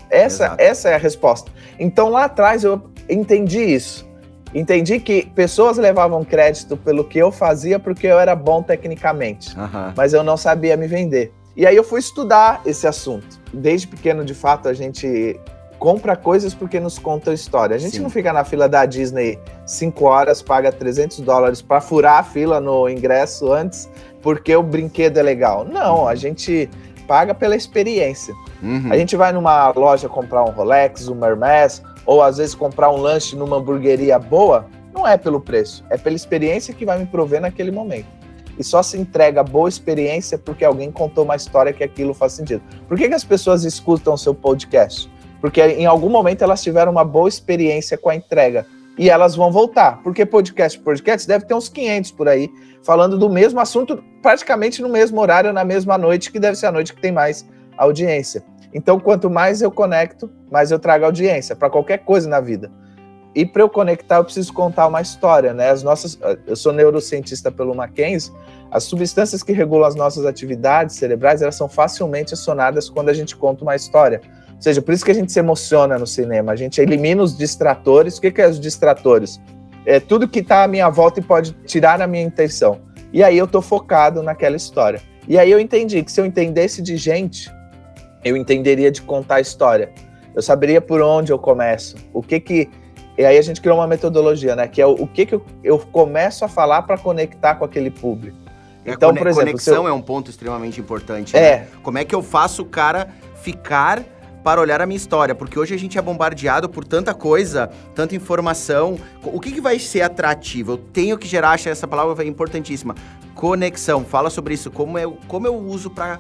Essa, 0.10 0.56
essa 0.58 0.90
é 0.90 0.96
a 0.96 0.98
resposta. 0.98 1.52
Então 1.80 2.10
lá 2.10 2.26
atrás 2.26 2.64
eu 2.64 2.82
entendi 3.10 3.62
isso. 3.62 4.08
Entendi 4.54 5.00
que 5.00 5.26
pessoas 5.34 5.78
levavam 5.78 6.24
crédito 6.24 6.78
pelo 6.78 7.04
que 7.04 7.18
eu 7.18 7.32
fazia 7.32 7.80
porque 7.80 8.06
eu 8.06 8.20
era 8.20 8.36
bom 8.36 8.62
tecnicamente, 8.62 9.58
Aham. 9.58 9.94
mas 9.98 10.14
eu 10.14 10.24
não 10.24 10.38
sabia 10.38 10.78
me 10.78 10.86
vender. 10.88 11.34
E 11.56 11.66
aí 11.66 11.76
eu 11.76 11.84
fui 11.84 12.00
estudar 12.00 12.62
esse 12.66 12.88
assunto. 12.88 13.40
Desde 13.52 13.88
pequeno, 13.88 14.24
de 14.24 14.34
fato, 14.34 14.68
a 14.68 14.74
gente 14.74 15.40
compra 15.84 16.16
coisas 16.16 16.54
porque 16.54 16.80
nos 16.80 16.98
contam 16.98 17.34
história. 17.34 17.76
A 17.76 17.78
gente 17.78 17.98
Sim. 17.98 18.04
não 18.04 18.10
fica 18.10 18.32
na 18.32 18.46
fila 18.46 18.70
da 18.70 18.86
Disney 18.86 19.38
cinco 19.66 20.06
horas, 20.06 20.42
paga 20.42 20.72
300 20.72 21.20
dólares 21.20 21.62
para 21.62 21.82
furar 21.82 22.20
a 22.20 22.24
fila 22.24 22.62
no 22.62 22.88
ingresso 22.88 23.52
antes 23.52 23.90
porque 24.22 24.56
o 24.56 24.64
brinquedo 24.64 25.18
é 25.18 25.22
legal. 25.22 25.66
Não, 25.66 26.08
a 26.08 26.16
gente 26.16 26.70
paga 27.06 27.36
pela 27.36 27.54
experiência. 27.54 28.34
Uhum. 28.62 28.94
A 28.94 28.98
gente 28.98 29.18
vai 29.18 29.34
numa 29.34 29.72
loja 29.72 30.08
comprar 30.08 30.46
um 30.46 30.52
Rolex, 30.52 31.10
um 31.10 31.22
Hermès, 31.22 31.84
ou 32.06 32.24
às 32.24 32.38
vezes 32.38 32.56
comprar 32.56 32.90
um 32.90 32.96
lanche 32.96 33.36
numa 33.36 33.58
hamburgueria 33.58 34.18
boa, 34.18 34.66
não 34.94 35.06
é 35.06 35.18
pelo 35.18 35.42
preço, 35.42 35.84
é 35.90 35.98
pela 35.98 36.16
experiência 36.16 36.74
que 36.74 36.86
vai 36.86 36.98
me 36.98 37.06
prover 37.06 37.42
naquele 37.42 37.72
momento. 37.72 38.08
E 38.58 38.64
só 38.64 38.82
se 38.82 38.98
entrega 38.98 39.44
boa 39.44 39.68
experiência 39.68 40.38
porque 40.38 40.64
alguém 40.64 40.94
contou 40.94 41.26
uma 41.26 41.36
história 41.36 41.74
que 41.74 41.84
aquilo 41.84 42.14
faz 42.14 42.32
sentido. 42.32 42.62
Por 42.88 42.98
que, 42.98 43.10
que 43.10 43.14
as 43.14 43.26
pessoas 43.26 43.66
escutam 43.66 44.14
o 44.14 44.18
seu 44.18 44.34
podcast? 44.34 45.12
Porque 45.44 45.62
em 45.62 45.86
algum 45.86 46.08
momento 46.08 46.42
elas 46.42 46.64
tiveram 46.64 46.90
uma 46.90 47.04
boa 47.04 47.28
experiência 47.28 47.98
com 47.98 48.10
a 48.10 48.16
entrega 48.16 48.66
e 48.98 49.10
elas 49.10 49.36
vão 49.36 49.52
voltar. 49.52 50.02
Porque 50.02 50.26
podcast, 50.26 50.80
podcast 50.80 51.28
deve 51.28 51.44
ter 51.44 51.54
uns 51.54 51.68
500 51.68 52.12
por 52.12 52.30
aí 52.30 52.50
falando 52.82 53.18
do 53.18 53.30
mesmo 53.30 53.60
assunto, 53.60 54.02
praticamente 54.22 54.82
no 54.82 54.88
mesmo 54.88 55.20
horário, 55.20 55.52
na 55.52 55.66
mesma 55.66 55.98
noite, 55.98 56.32
que 56.32 56.40
deve 56.40 56.56
ser 56.56 56.68
a 56.68 56.72
noite 56.72 56.94
que 56.94 57.02
tem 57.02 57.12
mais 57.12 57.46
audiência. 57.78 58.42
Então, 58.74 58.98
quanto 58.98 59.30
mais 59.30 59.62
eu 59.62 59.70
conecto, 59.70 60.32
mais 60.50 60.72
eu 60.72 60.80
trago 60.80 61.04
audiência 61.04 61.58
para 61.58 61.70
qualquer 61.70 61.98
coisa 62.06 62.30
na 62.30 62.40
vida. 62.40 62.72
E 63.36 63.46
para 63.46 63.64
eu 63.64 63.68
conectar, 63.68 64.20
eu 64.20 64.24
preciso 64.24 64.54
contar 64.54 64.88
uma 64.88 65.02
história, 65.02 65.54
né? 65.54 65.72
As 65.72 65.84
nossas, 65.84 66.18
eu 66.48 66.56
sou 66.56 66.72
neurocientista 66.72 67.52
pelo 67.52 67.76
Mackenzie. 67.76 68.32
As 68.72 68.86
substâncias 68.86 69.44
que 69.44 69.52
regulam 69.52 69.88
as 69.88 69.96
nossas 69.96 70.26
atividades 70.26 70.96
cerebrais, 70.96 71.42
elas 71.42 71.56
são 71.56 71.68
facilmente 71.68 72.34
acionadas 72.34 72.90
quando 72.90 73.10
a 73.10 73.14
gente 73.14 73.36
conta 73.36 73.64
uma 73.64 73.76
história. 73.76 74.22
Ou 74.64 74.72
seja, 74.72 74.82
por 74.82 74.94
isso 74.94 75.04
que 75.04 75.12
a 75.12 75.14
gente 75.14 75.30
se 75.30 75.38
emociona 75.40 76.00
no 76.00 76.08
cinema. 76.08 76.54
A 76.54 76.56
gente 76.56 76.80
elimina 76.80 77.22
os 77.22 77.38
distratores. 77.38 78.18
O 78.18 78.22
que, 78.22 78.32
que 78.32 78.42
é 78.42 78.48
os 78.48 78.58
distratores? 78.58 79.42
É 79.86 80.00
tudo 80.00 80.26
que 80.26 80.40
está 80.40 80.64
à 80.64 80.68
minha 80.70 80.90
volta 80.90 81.20
e 81.20 81.22
pode 81.22 81.52
tirar 81.66 82.02
a 82.02 82.08
minha 82.08 82.24
intenção. 82.24 82.80
E 83.12 83.22
aí 83.22 83.38
eu 83.38 83.46
tô 83.46 83.62
focado 83.62 84.24
naquela 84.24 84.56
história. 84.56 85.02
E 85.28 85.38
aí 85.38 85.52
eu 85.52 85.60
entendi 85.60 86.02
que 86.02 86.10
se 86.10 86.22
eu 86.22 86.26
entendesse 86.26 86.82
de 86.82 86.96
gente, 86.96 87.52
eu 88.24 88.38
entenderia 88.38 88.90
de 88.90 89.02
contar 89.02 89.36
a 89.36 89.42
história. 89.42 89.92
Eu 90.34 90.42
saberia 90.42 90.80
por 90.80 91.02
onde 91.02 91.34
eu 91.34 91.38
começo. 91.38 91.98
O 92.14 92.22
que 92.22 92.40
que 92.40 92.70
e 93.18 93.26
aí 93.26 93.38
a 93.38 93.42
gente 93.42 93.60
criou 93.60 93.80
uma 93.80 93.86
metodologia, 93.86 94.56
né? 94.56 94.66
Que 94.70 94.82
é 94.82 94.88
o, 94.88 94.92
o 94.94 95.06
que 95.06 95.26
que 95.26 95.36
eu, 95.36 95.46
eu 95.62 95.78
começo 95.78 96.46
a 96.46 96.48
falar 96.48 96.84
para 96.84 96.98
conectar 96.98 97.56
com 97.56 97.66
aquele 97.66 97.92
público. 97.92 98.38
Então, 98.86 98.94
Então, 98.94 99.14
por 99.14 99.28
exemplo, 99.28 99.46
conexão 99.48 99.84
eu- 99.84 99.90
é 99.90 99.94
um 99.94 100.02
ponto 100.02 100.32
extremamente 100.32 100.80
importante. 100.80 101.36
É. 101.36 101.58
né? 101.58 101.68
Como 101.84 101.98
é 101.98 102.06
que 102.06 102.16
eu 102.16 102.24
faço 102.24 102.62
o 102.62 102.66
cara 102.66 103.10
ficar 103.36 104.02
para 104.44 104.60
olhar 104.60 104.82
a 104.82 104.86
minha 104.86 104.98
história? 104.98 105.34
Porque 105.34 105.58
hoje 105.58 105.74
a 105.74 105.78
gente 105.78 105.98
é 105.98 106.02
bombardeado 106.02 106.68
por 106.68 106.84
tanta 106.84 107.14
coisa, 107.14 107.70
tanta 107.96 108.16
informação. 108.16 108.98
O 109.24 109.40
que, 109.40 109.52
que 109.52 109.62
vai 109.62 109.80
ser 109.80 110.02
atrativo? 110.02 110.74
Eu 110.74 110.78
tenho 110.78 111.18
que 111.18 111.28
gerar, 111.28 111.52
acho 111.52 111.70
essa 111.70 111.88
palavra 111.88 112.24
é 112.24 112.28
importantíssima. 112.28 112.96
Conexão. 113.34 114.04
Fala 114.04 114.30
sobre 114.30 114.54
isso. 114.54 114.70
Como 114.70 115.00
eu, 115.00 115.18
como 115.28 115.48
eu 115.48 115.56
uso 115.56 115.90
para 115.90 116.20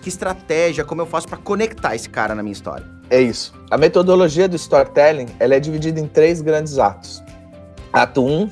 que 0.00 0.08
estratégia, 0.08 0.84
como 0.84 1.00
eu 1.00 1.06
faço 1.06 1.26
para 1.26 1.38
conectar 1.38 1.94
esse 1.94 2.08
cara 2.08 2.34
na 2.34 2.42
minha 2.42 2.52
história. 2.52 2.86
É 3.08 3.20
isso. 3.20 3.54
A 3.70 3.78
metodologia 3.78 4.46
do 4.46 4.54
storytelling 4.54 5.26
ela 5.40 5.54
é 5.54 5.60
dividida 5.60 5.98
em 5.98 6.06
três 6.06 6.42
grandes 6.42 6.78
atos: 6.78 7.22
ato 7.92 8.24
1, 8.24 8.50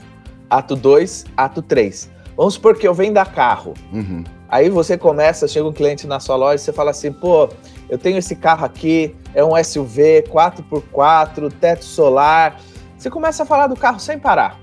ato 0.49 0.75
2, 0.75 1.27
ato 1.37 1.63
3. 1.63 2.11
Vamos 2.37 2.55
supor 2.55 2.77
que 2.77 2.89
eu 2.89 2.95
venda 2.95 3.25
carro. 3.25 3.75
Uhum. 3.93 4.25
Aí 4.49 4.69
você 4.69 4.99
começa, 4.99 5.47
chega 5.49 5.67
um 5.67 5.73
cliente 5.73 6.07
na 6.07 6.21
sua 6.21 6.37
loja 6.37 6.57
e 6.57 6.59
você 6.59 6.73
fala 6.73 6.91
assim: 6.91 7.13
pô, 7.13 7.49
eu 7.89 7.99
tenho 7.99 8.19
esse 8.19 8.35
carro 8.37 8.65
aqui, 8.65 9.15
é 9.35 9.45
um 9.45 9.63
SUV 9.63 10.25
4x4, 10.29 11.53
teto 11.61 11.85
solar. 11.85 12.61
Você 12.97 13.11
começa 13.11 13.43
a 13.43 13.47
falar 13.47 13.67
do 13.67 13.77
carro 13.77 13.99
sem 13.99 14.19
parar. 14.19 14.59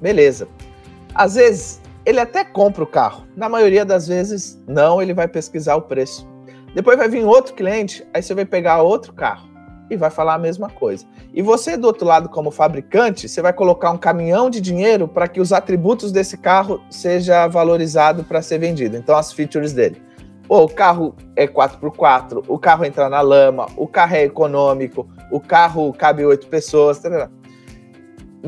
Beleza. 0.00 0.48
Às 1.14 1.36
vezes, 1.36 1.80
ele 2.04 2.20
até 2.20 2.44
compra 2.44 2.84
o 2.84 2.86
carro. 2.86 3.26
Na 3.36 3.48
maioria 3.48 3.84
das 3.84 4.06
vezes, 4.06 4.62
não, 4.66 5.00
ele 5.00 5.14
vai 5.14 5.26
pesquisar 5.26 5.76
o 5.76 5.82
preço. 5.82 6.28
Depois 6.74 6.98
vai 6.98 7.08
vir 7.08 7.24
outro 7.24 7.54
cliente, 7.54 8.06
aí 8.12 8.22
você 8.22 8.34
vai 8.34 8.44
pegar 8.44 8.82
outro 8.82 9.12
carro 9.12 9.48
e 9.90 9.96
vai 9.96 10.10
falar 10.10 10.34
a 10.34 10.38
mesma 10.38 10.68
coisa. 10.68 11.06
E 11.32 11.40
você, 11.42 11.76
do 11.76 11.86
outro 11.86 12.06
lado, 12.06 12.28
como 12.28 12.50
fabricante, 12.50 13.28
você 13.28 13.40
vai 13.40 13.52
colocar 13.52 13.90
um 13.90 13.98
caminhão 13.98 14.50
de 14.50 14.60
dinheiro 14.60 15.08
para 15.08 15.28
que 15.28 15.40
os 15.40 15.52
atributos 15.52 16.12
desse 16.12 16.36
carro 16.36 16.80
seja 16.90 17.46
valorizado 17.46 18.24
para 18.24 18.42
ser 18.42 18.58
vendido. 18.58 18.96
Então, 18.96 19.16
as 19.16 19.32
features 19.32 19.72
dele. 19.72 20.02
Pô, 20.46 20.62
o 20.62 20.68
carro 20.68 21.16
é 21.34 21.46
4x4, 21.46 22.44
o 22.46 22.58
carro 22.58 22.84
entra 22.84 23.08
na 23.08 23.20
lama, 23.20 23.66
o 23.76 23.86
carro 23.86 24.14
é 24.14 24.24
econômico, 24.24 25.08
o 25.30 25.40
carro 25.40 25.92
cabe 25.92 26.24
oito 26.24 26.46
pessoas. 26.46 26.98
tarará. 27.00 27.28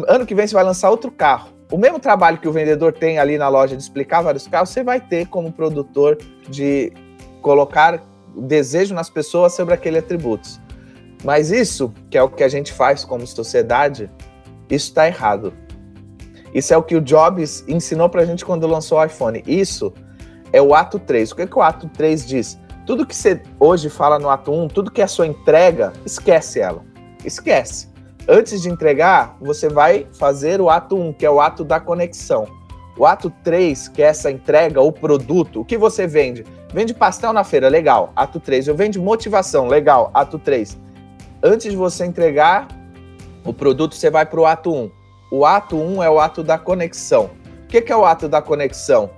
Ano 0.06 0.24
que 0.24 0.34
vem 0.34 0.46
você 0.46 0.54
vai 0.54 0.62
lançar 0.62 0.90
outro 0.90 1.10
carro. 1.10 1.50
O 1.72 1.76
mesmo 1.76 1.98
trabalho 1.98 2.38
que 2.38 2.48
o 2.48 2.52
vendedor 2.52 2.92
tem 2.92 3.18
ali 3.18 3.36
na 3.36 3.48
loja 3.48 3.76
de 3.76 3.82
explicar 3.82 4.22
vários 4.22 4.46
carros, 4.46 4.70
você 4.70 4.84
vai 4.84 5.00
ter 5.00 5.26
como 5.26 5.52
produtor 5.52 6.16
de 6.48 6.92
colocar 7.42 8.00
desejo 8.36 8.94
nas 8.94 9.10
pessoas 9.10 9.54
sobre 9.54 9.74
aquele 9.74 9.98
atributos. 9.98 10.60
Mas 11.24 11.50
isso, 11.50 11.92
que 12.08 12.16
é 12.16 12.22
o 12.22 12.28
que 12.28 12.44
a 12.44 12.48
gente 12.48 12.72
faz 12.72 13.04
como 13.04 13.26
sociedade, 13.26 14.08
isso 14.70 14.88
está 14.88 15.08
errado. 15.08 15.52
Isso 16.54 16.72
é 16.72 16.76
o 16.76 16.82
que 16.82 16.96
o 16.96 17.00
Jobs 17.00 17.64
ensinou 17.66 18.08
para 18.08 18.22
a 18.22 18.24
gente 18.24 18.44
quando 18.44 18.66
lançou 18.66 18.98
o 18.98 19.04
iPhone. 19.04 19.42
Isso 19.46 19.92
é 20.52 20.60
o 20.60 20.74
ato 20.74 20.98
3. 20.98 21.32
O 21.32 21.36
que, 21.36 21.46
que 21.46 21.58
o 21.58 21.62
ato 21.62 21.88
3 21.88 22.26
diz? 22.26 22.58
Tudo 22.86 23.06
que 23.06 23.14
você 23.14 23.42
hoje 23.60 23.90
fala 23.90 24.18
no 24.18 24.30
ato 24.30 24.52
1, 24.52 24.68
tudo 24.68 24.90
que 24.90 25.02
é 25.02 25.06
sua 25.06 25.26
entrega, 25.26 25.92
esquece 26.06 26.60
ela. 26.60 26.82
Esquece. 27.24 27.88
Antes 28.26 28.62
de 28.62 28.68
entregar, 28.68 29.36
você 29.40 29.68
vai 29.68 30.06
fazer 30.12 30.60
o 30.60 30.70
ato 30.70 30.96
1, 30.96 31.12
que 31.14 31.26
é 31.26 31.30
o 31.30 31.40
ato 31.40 31.64
da 31.64 31.80
conexão. 31.80 32.46
O 32.96 33.06
ato 33.06 33.30
3, 33.44 33.88
que 33.88 34.02
é 34.02 34.06
essa 34.06 34.30
entrega, 34.30 34.80
o 34.80 34.90
produto, 34.90 35.60
o 35.60 35.64
que 35.64 35.78
você 35.78 36.06
vende? 36.06 36.44
Vende 36.72 36.92
pastel 36.92 37.32
na 37.32 37.44
feira, 37.44 37.68
legal. 37.68 38.12
Ato 38.14 38.38
3. 38.38 38.68
Eu 38.68 38.74
vendo 38.74 39.00
motivação, 39.00 39.66
legal. 39.66 40.10
Ato 40.12 40.38
3. 40.38 40.78
Antes 41.42 41.70
de 41.70 41.76
você 41.76 42.04
entregar 42.04 42.68
o 43.44 43.52
produto, 43.52 43.94
você 43.94 44.10
vai 44.10 44.26
para 44.26 44.40
o 44.40 44.46
ato 44.46 44.74
1. 44.74 44.90
O 45.30 45.46
ato 45.46 45.76
1 45.76 46.02
é 46.02 46.10
o 46.10 46.18
ato 46.18 46.42
da 46.42 46.58
conexão. 46.58 47.30
O 47.64 47.66
que, 47.68 47.80
que 47.80 47.92
é 47.92 47.96
o 47.96 48.04
ato 48.04 48.28
da 48.28 48.42
conexão? 48.42 49.10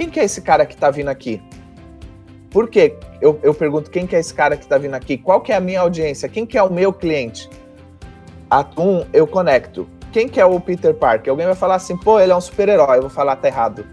Quem 0.00 0.08
que 0.08 0.18
é 0.18 0.24
esse 0.24 0.40
cara 0.40 0.64
que 0.64 0.72
está 0.72 0.90
vindo 0.90 1.08
aqui? 1.08 1.42
Por 2.48 2.70
quê? 2.70 2.96
Eu, 3.20 3.38
eu 3.42 3.52
pergunto 3.52 3.90
quem 3.90 4.06
que 4.06 4.16
é 4.16 4.18
esse 4.18 4.32
cara 4.32 4.56
que 4.56 4.62
está 4.62 4.78
vindo 4.78 4.94
aqui? 4.94 5.18
Qual 5.18 5.42
que 5.42 5.52
é 5.52 5.56
a 5.56 5.60
minha 5.60 5.82
audiência? 5.82 6.26
Quem 6.26 6.46
que 6.46 6.56
é 6.56 6.62
o 6.62 6.72
meu 6.72 6.90
cliente? 6.90 7.50
Ato 8.48 8.80
1, 8.80 9.08
eu 9.12 9.26
conecto. 9.26 9.86
Quem 10.10 10.26
que 10.26 10.40
é 10.40 10.46
o 10.46 10.58
Peter 10.58 10.94
Parker? 10.94 11.30
Alguém 11.30 11.44
vai 11.44 11.54
falar 11.54 11.74
assim, 11.74 11.98
pô, 11.98 12.18
ele 12.18 12.32
é 12.32 12.34
um 12.34 12.40
super-herói. 12.40 12.96
Eu 12.96 13.02
vou 13.02 13.10
falar, 13.10 13.36
tá 13.36 13.48
errado. 13.48 13.84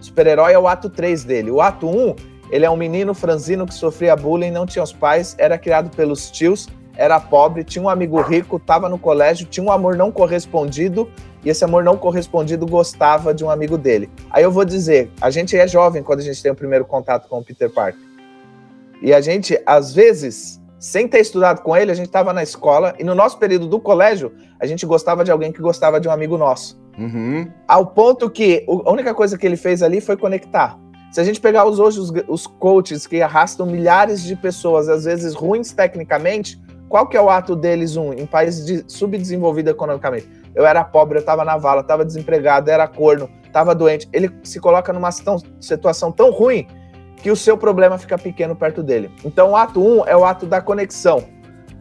Super-herói 0.00 0.52
é 0.52 0.58
o 0.58 0.68
ato 0.68 0.88
3 0.88 1.24
dele. 1.24 1.50
O 1.50 1.60
ato 1.60 1.88
1, 1.88 2.14
ele 2.52 2.64
é 2.64 2.70
um 2.70 2.76
menino 2.76 3.12
franzino 3.12 3.66
que 3.66 3.74
sofria 3.74 4.14
bullying, 4.14 4.52
não 4.52 4.66
tinha 4.66 4.84
os 4.84 4.92
pais, 4.92 5.34
era 5.36 5.58
criado 5.58 5.90
pelos 5.96 6.30
tios, 6.30 6.68
era 6.96 7.20
pobre, 7.20 7.62
tinha 7.62 7.82
um 7.82 7.88
amigo 7.88 8.20
rico, 8.20 8.56
estava 8.56 8.88
no 8.88 8.98
colégio, 8.98 9.46
tinha 9.46 9.64
um 9.64 9.70
amor 9.70 9.96
não 9.96 10.10
correspondido, 10.10 11.10
e 11.44 11.48
esse 11.48 11.64
amor 11.64 11.84
não 11.84 11.96
correspondido 11.96 12.66
gostava 12.66 13.32
de 13.32 13.44
um 13.44 13.50
amigo 13.50 13.78
dele. 13.78 14.10
Aí 14.30 14.42
eu 14.42 14.50
vou 14.50 14.64
dizer, 14.64 15.10
a 15.20 15.30
gente 15.30 15.56
é 15.56 15.68
jovem 15.68 16.02
quando 16.02 16.20
a 16.20 16.22
gente 16.22 16.42
tem 16.42 16.50
o 16.50 16.54
primeiro 16.54 16.84
contato 16.84 17.28
com 17.28 17.38
o 17.38 17.44
Peter 17.44 17.70
Parker. 17.72 18.00
E 19.02 19.12
a 19.12 19.20
gente, 19.20 19.60
às 19.66 19.94
vezes, 19.94 20.60
sem 20.78 21.06
ter 21.06 21.20
estudado 21.20 21.62
com 21.62 21.76
ele, 21.76 21.90
a 21.90 21.94
gente 21.94 22.06
estava 22.06 22.32
na 22.32 22.42
escola, 22.42 22.94
e 22.98 23.04
no 23.04 23.14
nosso 23.14 23.38
período 23.38 23.66
do 23.66 23.78
colégio, 23.78 24.32
a 24.58 24.66
gente 24.66 24.86
gostava 24.86 25.24
de 25.24 25.30
alguém 25.30 25.52
que 25.52 25.60
gostava 25.60 26.00
de 26.00 26.08
um 26.08 26.10
amigo 26.10 26.36
nosso. 26.36 26.80
Uhum. 26.98 27.50
Ao 27.68 27.86
ponto 27.86 28.30
que 28.30 28.64
a 28.68 28.90
única 28.90 29.14
coisa 29.14 29.36
que 29.36 29.46
ele 29.46 29.56
fez 29.56 29.82
ali 29.82 30.00
foi 30.00 30.16
conectar. 30.16 30.78
Se 31.12 31.20
a 31.20 31.24
gente 31.24 31.40
pegar 31.40 31.64
os, 31.64 31.78
hoje 31.78 32.00
os, 32.00 32.12
os 32.28 32.46
coaches 32.46 33.06
que 33.06 33.22
arrastam 33.22 33.66
milhares 33.66 34.22
de 34.22 34.34
pessoas, 34.34 34.88
às 34.88 35.04
vezes 35.04 35.34
ruins 35.34 35.72
tecnicamente, 35.72 36.60
qual 36.88 37.06
que 37.06 37.16
é 37.16 37.20
o 37.20 37.28
ato 37.30 37.54
deles, 37.56 37.96
um, 37.96 38.12
em 38.12 38.26
países 38.26 38.64
de, 38.64 38.84
subdesenvolvido 38.86 39.70
economicamente? 39.70 40.28
Eu 40.54 40.64
era 40.66 40.82
pobre, 40.84 41.18
eu 41.18 41.20
estava 41.20 41.44
na 41.44 41.56
vala, 41.56 41.80
estava 41.82 42.04
desempregado, 42.04 42.70
era 42.70 42.86
corno, 42.88 43.28
estava 43.44 43.74
doente. 43.74 44.08
Ele 44.12 44.30
se 44.42 44.58
coloca 44.60 44.92
numa 44.92 45.10
tão- 45.12 45.38
situação 45.60 46.10
tão 46.12 46.30
ruim 46.30 46.66
que 47.16 47.30
o 47.30 47.36
seu 47.36 47.56
problema 47.58 47.98
fica 47.98 48.16
pequeno 48.16 48.54
perto 48.54 48.82
dele. 48.82 49.10
Então, 49.24 49.50
o 49.50 49.56
ato 49.56 49.80
1 49.82 50.06
é 50.06 50.16
o 50.16 50.24
ato 50.24 50.46
da 50.46 50.60
conexão. 50.60 51.24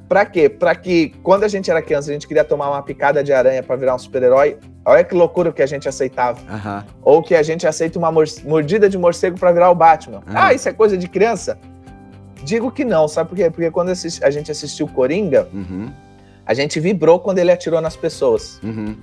Pra 0.07 0.23
quê? 0.25 0.47
Pra 0.49 0.75
que 0.75 1.09
quando 1.23 1.43
a 1.45 1.47
gente 1.47 1.69
era 1.71 1.81
criança, 1.81 2.09
a 2.11 2.13
gente 2.13 2.27
queria 2.27 2.43
tomar 2.43 2.69
uma 2.69 2.81
picada 2.83 3.23
de 3.23 3.33
aranha 3.33 3.63
para 3.63 3.75
virar 3.75 3.95
um 3.95 3.97
super-herói. 3.99 4.57
Olha 4.85 5.03
que 5.03 5.15
loucura 5.15 5.51
que 5.51 5.63
a 5.63 5.65
gente 5.65 5.89
aceitava. 5.89 6.39
Aham. 6.47 6.85
Ou 7.01 7.23
que 7.23 7.33
a 7.33 7.41
gente 7.41 7.65
aceita 7.65 7.97
uma 7.97 8.11
mor- 8.11 8.25
mordida 8.43 8.87
de 8.87 8.97
morcego 8.99 9.37
para 9.39 9.51
virar 9.51 9.71
o 9.71 9.75
Batman. 9.75 10.21
Ah. 10.27 10.47
Ah, 10.47 10.53
isso 10.53 10.69
é 10.69 10.73
coisa 10.73 10.95
de 10.95 11.07
criança? 11.07 11.57
Digo 12.45 12.71
que 12.71 12.85
não, 12.85 13.07
sabe 13.07 13.29
por 13.29 13.35
quê? 13.35 13.49
Porque 13.49 13.71
quando 13.71 13.89
a 13.89 14.29
gente 14.29 14.51
assistiu 14.51 14.87
Coringa, 14.87 15.49
uhum. 15.51 15.91
a 16.45 16.53
gente 16.53 16.79
vibrou 16.79 17.19
quando 17.19 17.39
ele 17.39 17.51
atirou 17.51 17.81
nas 17.81 17.95
pessoas. 17.95 18.59
Uhum. 18.63 18.95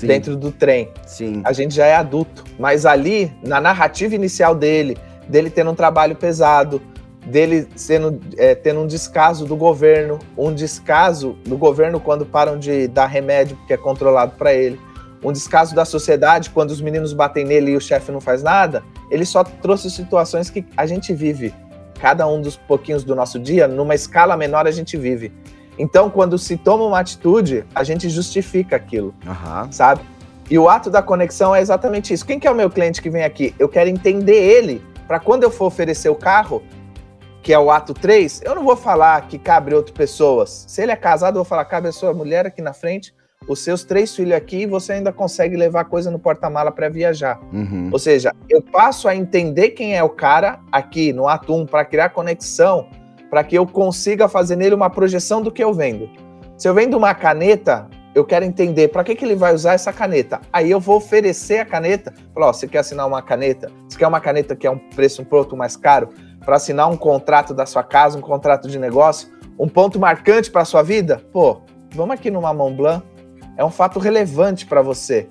Dentro 0.00 0.36
do 0.36 0.52
trem. 0.52 0.88
Sim. 1.06 1.42
A 1.44 1.52
gente 1.52 1.74
já 1.74 1.86
é 1.86 1.94
adulto. 1.94 2.44
Mas 2.58 2.86
ali, 2.86 3.32
na 3.42 3.60
narrativa 3.60 4.14
inicial 4.14 4.54
dele, 4.54 4.96
dele 5.28 5.50
tendo 5.50 5.70
um 5.70 5.74
trabalho 5.74 6.14
pesado, 6.14 6.80
dele 7.26 7.66
sendo, 7.74 8.20
é, 8.36 8.54
tendo 8.54 8.80
um 8.80 8.86
descaso 8.86 9.46
do 9.46 9.56
governo, 9.56 10.18
um 10.36 10.54
descaso 10.54 11.36
do 11.44 11.56
governo 11.56 11.98
quando 11.98 12.24
param 12.24 12.58
de 12.58 12.86
dar 12.86 13.06
remédio 13.06 13.56
porque 13.56 13.72
é 13.72 13.76
controlado 13.76 14.32
para 14.36 14.52
ele, 14.52 14.78
um 15.22 15.32
descaso 15.32 15.74
da 15.74 15.84
sociedade 15.84 16.50
quando 16.50 16.70
os 16.70 16.80
meninos 16.80 17.12
batem 17.12 17.44
nele 17.44 17.72
e 17.72 17.76
o 17.76 17.80
chefe 17.80 18.12
não 18.12 18.20
faz 18.20 18.42
nada, 18.42 18.82
ele 19.10 19.24
só 19.24 19.42
trouxe 19.42 19.90
situações 19.90 20.50
que 20.50 20.66
a 20.76 20.86
gente 20.86 21.14
vive, 21.14 21.54
cada 22.04 22.26
um 22.26 22.38
dos 22.38 22.54
pouquinhos 22.54 23.02
do 23.02 23.14
nosso 23.14 23.38
dia, 23.38 23.66
numa 23.66 23.94
escala 23.94 24.36
menor 24.36 24.66
a 24.66 24.70
gente 24.70 24.94
vive. 24.94 25.32
Então, 25.78 26.10
quando 26.10 26.36
se 26.36 26.54
toma 26.54 26.84
uma 26.84 26.98
atitude, 26.98 27.64
a 27.74 27.82
gente 27.82 28.10
justifica 28.10 28.76
aquilo, 28.76 29.14
uhum. 29.24 29.72
sabe? 29.72 30.02
E 30.50 30.58
o 30.58 30.68
ato 30.68 30.90
da 30.90 31.02
conexão 31.02 31.54
é 31.54 31.62
exatamente 31.62 32.12
isso. 32.12 32.26
Quem 32.26 32.38
que 32.38 32.46
é 32.46 32.50
o 32.50 32.54
meu 32.54 32.68
cliente 32.68 33.00
que 33.00 33.08
vem 33.08 33.24
aqui? 33.24 33.54
Eu 33.58 33.70
quero 33.70 33.88
entender 33.88 34.36
ele 34.36 34.84
para 35.08 35.18
quando 35.18 35.44
eu 35.44 35.50
for 35.50 35.64
oferecer 35.64 36.10
o 36.10 36.14
carro, 36.14 36.62
que 37.42 37.54
é 37.54 37.58
o 37.58 37.70
ato 37.70 37.94
3, 37.94 38.42
eu 38.44 38.54
não 38.54 38.64
vou 38.64 38.76
falar 38.76 39.26
que 39.26 39.38
cabe 39.38 39.74
outras 39.74 39.96
pessoas. 39.96 40.66
Se 40.68 40.82
ele 40.82 40.92
é 40.92 40.96
casado, 40.96 41.36
eu 41.36 41.42
vou 41.42 41.48
falar, 41.48 41.64
cabe 41.64 41.88
a 41.88 41.92
sua 41.92 42.12
mulher 42.12 42.44
aqui 42.44 42.60
na 42.60 42.74
frente, 42.74 43.14
os 43.48 43.60
seus 43.60 43.84
três 43.84 44.14
filhos 44.14 44.34
aqui 44.34 44.62
e 44.62 44.66
você 44.66 44.94
ainda 44.94 45.12
consegue 45.12 45.56
levar 45.56 45.84
coisa 45.84 46.10
no 46.10 46.18
porta-mala 46.18 46.72
para 46.72 46.88
viajar. 46.88 47.40
Uhum. 47.52 47.90
Ou 47.92 47.98
seja, 47.98 48.32
eu 48.48 48.62
passo 48.62 49.08
a 49.08 49.14
entender 49.14 49.70
quem 49.70 49.96
é 49.96 50.02
o 50.02 50.08
cara 50.08 50.60
aqui 50.72 51.12
no 51.12 51.28
ato 51.28 51.54
1 51.54 51.66
para 51.66 51.84
criar 51.84 52.10
conexão, 52.10 52.88
para 53.28 53.44
que 53.44 53.56
eu 53.56 53.66
consiga 53.66 54.28
fazer 54.28 54.56
nele 54.56 54.74
uma 54.74 54.88
projeção 54.88 55.42
do 55.42 55.50
que 55.50 55.62
eu 55.62 55.72
vendo. 55.72 56.08
Se 56.56 56.68
eu 56.68 56.74
vendo 56.74 56.96
uma 56.96 57.14
caneta, 57.14 57.88
eu 58.14 58.24
quero 58.24 58.44
entender 58.44 58.88
para 58.88 59.02
que, 59.02 59.14
que 59.14 59.24
ele 59.24 59.34
vai 59.34 59.52
usar 59.52 59.74
essa 59.74 59.92
caneta. 59.92 60.40
Aí 60.52 60.70
eu 60.70 60.78
vou 60.78 60.96
oferecer 60.96 61.58
a 61.58 61.64
caneta. 61.64 62.14
Falar, 62.32 62.48
ó, 62.48 62.52
você 62.52 62.68
quer 62.68 62.78
assinar 62.78 63.06
uma 63.06 63.20
caneta? 63.20 63.70
Você 63.88 63.98
quer 63.98 64.06
uma 64.06 64.20
caneta 64.20 64.54
que 64.54 64.66
é 64.66 64.70
um 64.70 64.78
preço 64.78 65.20
um 65.20 65.24
pouco 65.24 65.56
mais 65.56 65.76
caro 65.76 66.10
para 66.44 66.56
assinar 66.56 66.88
um 66.88 66.96
contrato 66.96 67.52
da 67.52 67.66
sua 67.66 67.82
casa, 67.82 68.16
um 68.16 68.20
contrato 68.20 68.68
de 68.68 68.78
negócio, 68.78 69.28
um 69.58 69.68
ponto 69.68 69.98
marcante 69.98 70.50
para 70.50 70.64
sua 70.64 70.82
vida? 70.82 71.20
Pô, 71.32 71.62
vamos 71.92 72.14
aqui 72.14 72.30
numa 72.30 72.54
Mont 72.54 72.76
Blanc. 72.76 73.04
É 73.56 73.64
um 73.64 73.70
fato 73.70 73.98
relevante 73.98 74.66
para 74.66 74.82
você. 74.82 75.28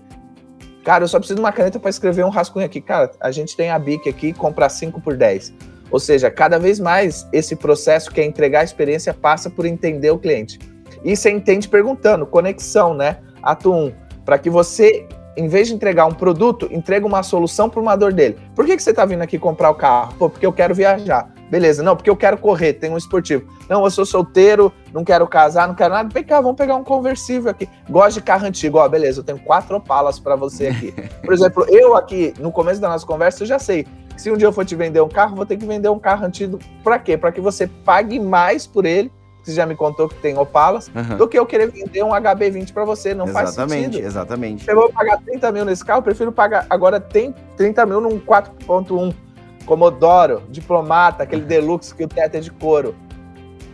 Cara, 0.83 1.03
eu 1.03 1.07
só 1.07 1.17
preciso 1.17 1.35
de 1.35 1.41
uma 1.41 1.51
caneta 1.51 1.79
para 1.79 1.89
escrever 1.89 2.25
um 2.25 2.29
rascunho 2.29 2.65
aqui. 2.65 2.81
Cara, 2.81 3.11
a 3.19 3.31
gente 3.31 3.55
tem 3.55 3.69
a 3.69 3.79
BIC 3.79 4.09
aqui, 4.09 4.33
comprar 4.33 4.69
5 4.69 4.99
por 5.01 5.15
10. 5.15 5.53
Ou 5.89 5.99
seja, 5.99 6.29
cada 6.29 6.57
vez 6.57 6.79
mais 6.79 7.27
esse 7.31 7.55
processo 7.55 8.11
que 8.11 8.19
é 8.19 8.25
entregar 8.25 8.61
a 8.61 8.63
experiência 8.63 9.13
passa 9.13 9.49
por 9.49 9.65
entender 9.65 10.11
o 10.11 10.17
cliente. 10.17 10.59
E 11.03 11.15
você 11.15 11.29
entende 11.29 11.67
perguntando, 11.67 12.25
conexão, 12.25 12.93
né? 12.93 13.17
Ato 13.41 13.71
1, 13.71 13.93
para 14.25 14.37
que 14.37 14.49
você, 14.49 15.05
em 15.37 15.47
vez 15.47 15.67
de 15.67 15.73
entregar 15.73 16.05
um 16.05 16.13
produto, 16.13 16.67
entregue 16.71 17.05
uma 17.05 17.23
solução 17.23 17.69
para 17.69 17.79
uma 17.79 17.95
dor 17.95 18.13
dele. 18.13 18.37
Por 18.55 18.65
que, 18.65 18.75
que 18.75 18.83
você 18.83 18.89
está 18.89 19.05
vindo 19.05 19.21
aqui 19.21 19.37
comprar 19.37 19.69
o 19.69 19.75
carro? 19.75 20.15
Pô, 20.17 20.29
porque 20.29 20.45
eu 20.45 20.53
quero 20.53 20.73
viajar. 20.73 21.31
Beleza, 21.49 21.83
não, 21.83 21.95
porque 21.95 22.09
eu 22.09 22.15
quero 22.15 22.37
correr, 22.37 22.73
tem 22.73 22.89
um 22.89 22.97
esportivo. 22.97 23.45
Não, 23.69 23.83
eu 23.83 23.91
sou 23.91 24.05
solteiro, 24.05 24.73
não 24.93 25.03
quero 25.03 25.27
casar, 25.27 25.67
não 25.67 25.75
quero 25.75 25.93
nada. 25.93 26.09
Vem 26.13 26.23
cá, 26.23 26.39
vamos 26.39 26.57
pegar 26.57 26.75
um 26.75 26.83
conversível 26.83 27.49
aqui. 27.49 27.67
Gosto 27.89 28.15
de 28.15 28.21
carro 28.21 28.45
antigo. 28.45 28.77
Ó, 28.77 28.87
beleza, 28.87 29.19
eu 29.19 29.23
tenho 29.23 29.39
quatro 29.39 29.75
opalas 29.75 30.19
para 30.19 30.35
você 30.35 30.67
aqui. 30.67 30.93
Por 31.23 31.33
exemplo, 31.33 31.65
eu 31.69 31.95
aqui, 31.95 32.33
no 32.39 32.51
começo 32.51 32.79
da 32.79 32.89
nossa 32.89 33.05
conversa, 33.05 33.43
eu 33.43 33.47
já 33.47 33.59
sei 33.59 33.85
que 34.15 34.21
se 34.21 34.31
um 34.31 34.37
dia 34.37 34.47
eu 34.47 34.53
for 34.53 34.63
te 34.63 34.75
vender 34.75 35.01
um 35.01 35.09
carro, 35.09 35.35
vou 35.35 35.45
ter 35.45 35.57
que 35.57 35.65
vender 35.65 35.89
um 35.89 35.99
carro 35.99 36.25
antigo. 36.25 36.59
Para 36.83 36.99
quê? 36.99 37.17
Para 37.17 37.31
que 37.31 37.41
você 37.41 37.65
pague 37.65 38.19
mais 38.19 38.67
por 38.67 38.85
ele 38.85 39.11
você 39.43 39.53
já 39.53 39.65
me 39.65 39.75
contou 39.75 40.07
que 40.07 40.15
tem 40.15 40.37
Opalas, 40.37 40.89
uhum. 40.95 41.17
do 41.17 41.27
que 41.27 41.37
eu 41.37 41.45
querer 41.45 41.69
vender 41.69 42.01
um 42.01 42.11
HB20 42.11 42.71
para 42.71 42.85
você. 42.85 43.13
Não 43.13 43.25
exatamente, 43.25 43.55
faz 43.55 43.83
sentido. 43.83 44.05
Exatamente, 44.05 44.69
Eu 44.69 44.75
vou 44.75 44.89
pagar 44.89 45.17
30 45.17 45.51
mil 45.51 45.65
nesse 45.65 45.83
carro, 45.83 45.99
eu 45.99 46.03
prefiro 46.03 46.31
pagar. 46.31 46.65
Agora 46.69 46.99
tem 46.99 47.35
30 47.57 47.85
mil 47.85 47.99
num 47.99 48.19
4.1 48.19 49.13
Comodoro, 49.65 50.43
Diplomata, 50.49 51.23
aquele 51.23 51.41
Deluxe 51.41 51.93
que 51.93 52.03
o 52.03 52.07
teto 52.07 52.35
é 52.35 52.39
de 52.39 52.51
couro. 52.51 52.95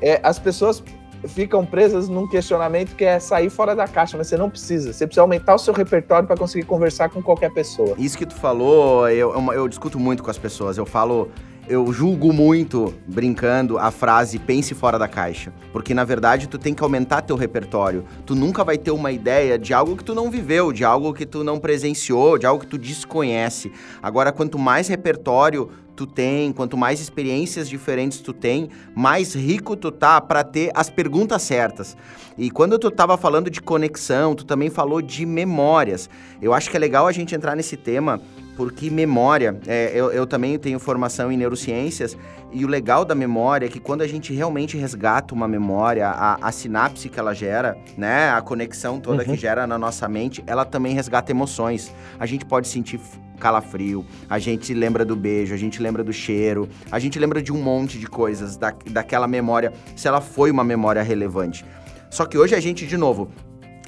É, 0.01 0.19
as 0.23 0.39
pessoas 0.39 0.83
ficam 1.27 1.65
presas 1.65 2.07
num 2.07 2.27
questionamento 2.27 2.95
que 2.95 3.05
é 3.05 3.19
sair 3.19 3.49
fora 3.49 3.75
da 3.75 3.87
caixa, 3.87 4.17
mas 4.17 4.27
você 4.27 4.37
não 4.37 4.49
precisa. 4.49 4.93
Você 4.93 5.05
precisa 5.05 5.21
aumentar 5.21 5.55
o 5.55 5.59
seu 5.59 5.73
repertório 5.73 6.27
para 6.27 6.37
conseguir 6.37 6.65
conversar 6.65 7.09
com 7.09 7.21
qualquer 7.21 7.51
pessoa. 7.51 7.95
Isso 7.97 8.17
que 8.17 8.25
tu 8.25 8.35
falou, 8.35 9.09
eu, 9.09 9.33
eu, 9.33 9.53
eu 9.53 9.67
discuto 9.67 9.99
muito 9.99 10.23
com 10.23 10.29
as 10.29 10.37
pessoas. 10.37 10.77
Eu 10.77 10.85
falo 10.85 11.29
eu 11.69 11.93
julgo 11.93 12.33
muito, 12.33 12.95
brincando, 13.05 13.77
a 13.77 13.91
frase 13.91 14.39
pense 14.39 14.73
fora 14.73 14.97
da 14.97 15.07
caixa. 15.07 15.53
Porque, 15.71 15.93
na 15.93 16.03
verdade, 16.03 16.49
tu 16.49 16.57
tem 16.57 16.73
que 16.73 16.81
aumentar 16.81 17.21
teu 17.21 17.35
repertório. 17.35 18.03
Tu 18.25 18.33
nunca 18.33 18.63
vai 18.63 18.75
ter 18.75 18.89
uma 18.89 19.11
ideia 19.11 19.55
de 19.55 19.71
algo 19.71 19.95
que 19.95 20.03
tu 20.03 20.15
não 20.15 20.31
viveu, 20.31 20.73
de 20.73 20.83
algo 20.83 21.13
que 21.13 21.27
tu 21.27 21.43
não 21.43 21.59
presenciou, 21.59 22.39
de 22.39 22.47
algo 22.47 22.63
que 22.63 22.67
tu 22.67 22.77
desconhece. 22.79 23.71
Agora, 24.01 24.31
quanto 24.31 24.57
mais 24.57 24.87
repertório 24.87 25.69
tu 25.99 26.07
tem, 26.07 26.53
quanto 26.53 26.77
mais 26.77 27.01
experiências 27.01 27.67
diferentes 27.67 28.21
tu 28.21 28.31
tem, 28.31 28.69
mais 28.95 29.35
rico 29.35 29.75
tu 29.75 29.91
tá 29.91 30.21
para 30.21 30.45
ter 30.45 30.71
as 30.73 30.89
perguntas 30.89 31.41
certas. 31.41 31.97
E 32.37 32.49
quando 32.49 32.79
tu 32.79 32.89
tava 32.89 33.17
falando 33.17 33.49
de 33.49 33.59
conexão, 33.59 34.33
tu 34.33 34.45
também 34.45 34.69
falou 34.69 35.01
de 35.01 35.25
memórias. 35.25 36.09
Eu 36.41 36.53
acho 36.53 36.69
que 36.69 36.77
é 36.77 36.79
legal 36.79 37.05
a 37.05 37.11
gente 37.11 37.35
entrar 37.35 37.53
nesse 37.53 37.75
tema 37.75 38.21
porque 38.55 38.89
memória, 38.89 39.59
é, 39.67 39.91
eu, 39.93 40.11
eu, 40.11 40.25
também 40.25 40.57
tenho 40.57 40.79
formação 40.79 41.31
em 41.31 41.37
neurociências, 41.37 42.17
e 42.51 42.65
o 42.65 42.67
legal 42.67 43.05
da 43.05 43.15
memória 43.15 43.65
é 43.65 43.69
que 43.69 43.79
quando 43.79 44.01
a 44.01 44.07
gente 44.07 44.33
realmente 44.33 44.77
resgata 44.77 45.33
uma 45.33 45.47
memória, 45.47 46.09
a, 46.09 46.35
a 46.41 46.51
sinapse 46.51 47.07
que 47.07 47.17
ela 47.17 47.33
gera, 47.33 47.77
né, 47.97 48.29
a 48.31 48.41
conexão 48.41 48.99
toda 48.99 49.23
uhum. 49.23 49.29
que 49.29 49.37
gera 49.37 49.65
na 49.65 49.77
nossa 49.77 50.09
mente, 50.09 50.43
ela 50.45 50.65
também 50.65 50.93
resgata 50.93 51.31
emoções. 51.31 51.93
A 52.19 52.25
gente 52.25 52.45
pode 52.45 52.67
sentir 52.67 52.99
calafrio, 53.39 54.05
a 54.29 54.37
gente 54.37 54.73
lembra 54.73 55.03
do 55.03 55.15
beijo, 55.15 55.53
a 55.53 55.57
gente 55.57 55.81
lembra 55.81 56.03
do 56.03 56.13
cheiro, 56.13 56.69
a 56.91 56.99
gente 56.99 57.17
lembra 57.17 57.41
de 57.41 57.51
um 57.51 57.61
monte 57.61 57.97
de 57.97 58.05
coisas 58.05 58.57
da, 58.57 58.73
daquela 58.91 59.27
memória, 59.27 59.73
se 59.95 60.07
ela 60.07 60.21
foi 60.21 60.51
uma 60.51 60.63
memória 60.63 61.01
relevante. 61.01 61.65
Só 62.09 62.25
que 62.25 62.37
hoje 62.37 62.53
a 62.53 62.59
gente, 62.59 62.85
de 62.85 62.97
novo, 62.97 63.29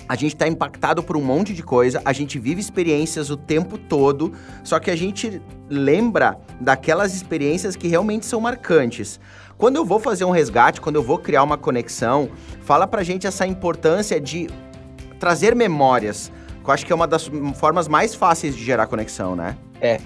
a 0.07 0.15
gente 0.15 0.33
está 0.33 0.47
impactado 0.47 1.01
por 1.01 1.15
um 1.15 1.21
monte 1.21 1.53
de 1.53 1.63
coisa, 1.63 2.01
a 2.03 2.11
gente 2.11 2.37
vive 2.37 2.59
experiências 2.59 3.29
o 3.29 3.37
tempo 3.37 3.77
todo, 3.77 4.33
só 4.63 4.79
que 4.79 4.91
a 4.91 4.95
gente 4.95 5.41
lembra 5.69 6.37
daquelas 6.59 7.15
experiências 7.15 7.75
que 7.75 7.87
realmente 7.87 8.25
são 8.25 8.41
marcantes. 8.41 9.19
Quando 9.57 9.77
eu 9.77 9.85
vou 9.85 9.99
fazer 9.99 10.25
um 10.25 10.31
resgate, 10.31 10.81
quando 10.81 10.97
eu 10.97 11.03
vou 11.03 11.17
criar 11.17 11.43
uma 11.43 11.57
conexão, 11.57 12.29
fala 12.63 12.85
pra 12.85 13.03
gente 13.03 13.25
essa 13.25 13.47
importância 13.47 14.19
de 14.19 14.49
trazer 15.19 15.55
memórias, 15.55 16.31
eu 16.69 16.73
acho 16.73 16.85
que 16.85 16.91
é 16.91 16.95
uma 16.95 17.07
das 17.07 17.29
formas 17.55 17.87
mais 17.87 18.13
fáceis 18.15 18.55
de 18.55 18.63
gerar 18.63 18.87
conexão, 18.87 19.35
né? 19.35 19.57
É. 19.79 19.99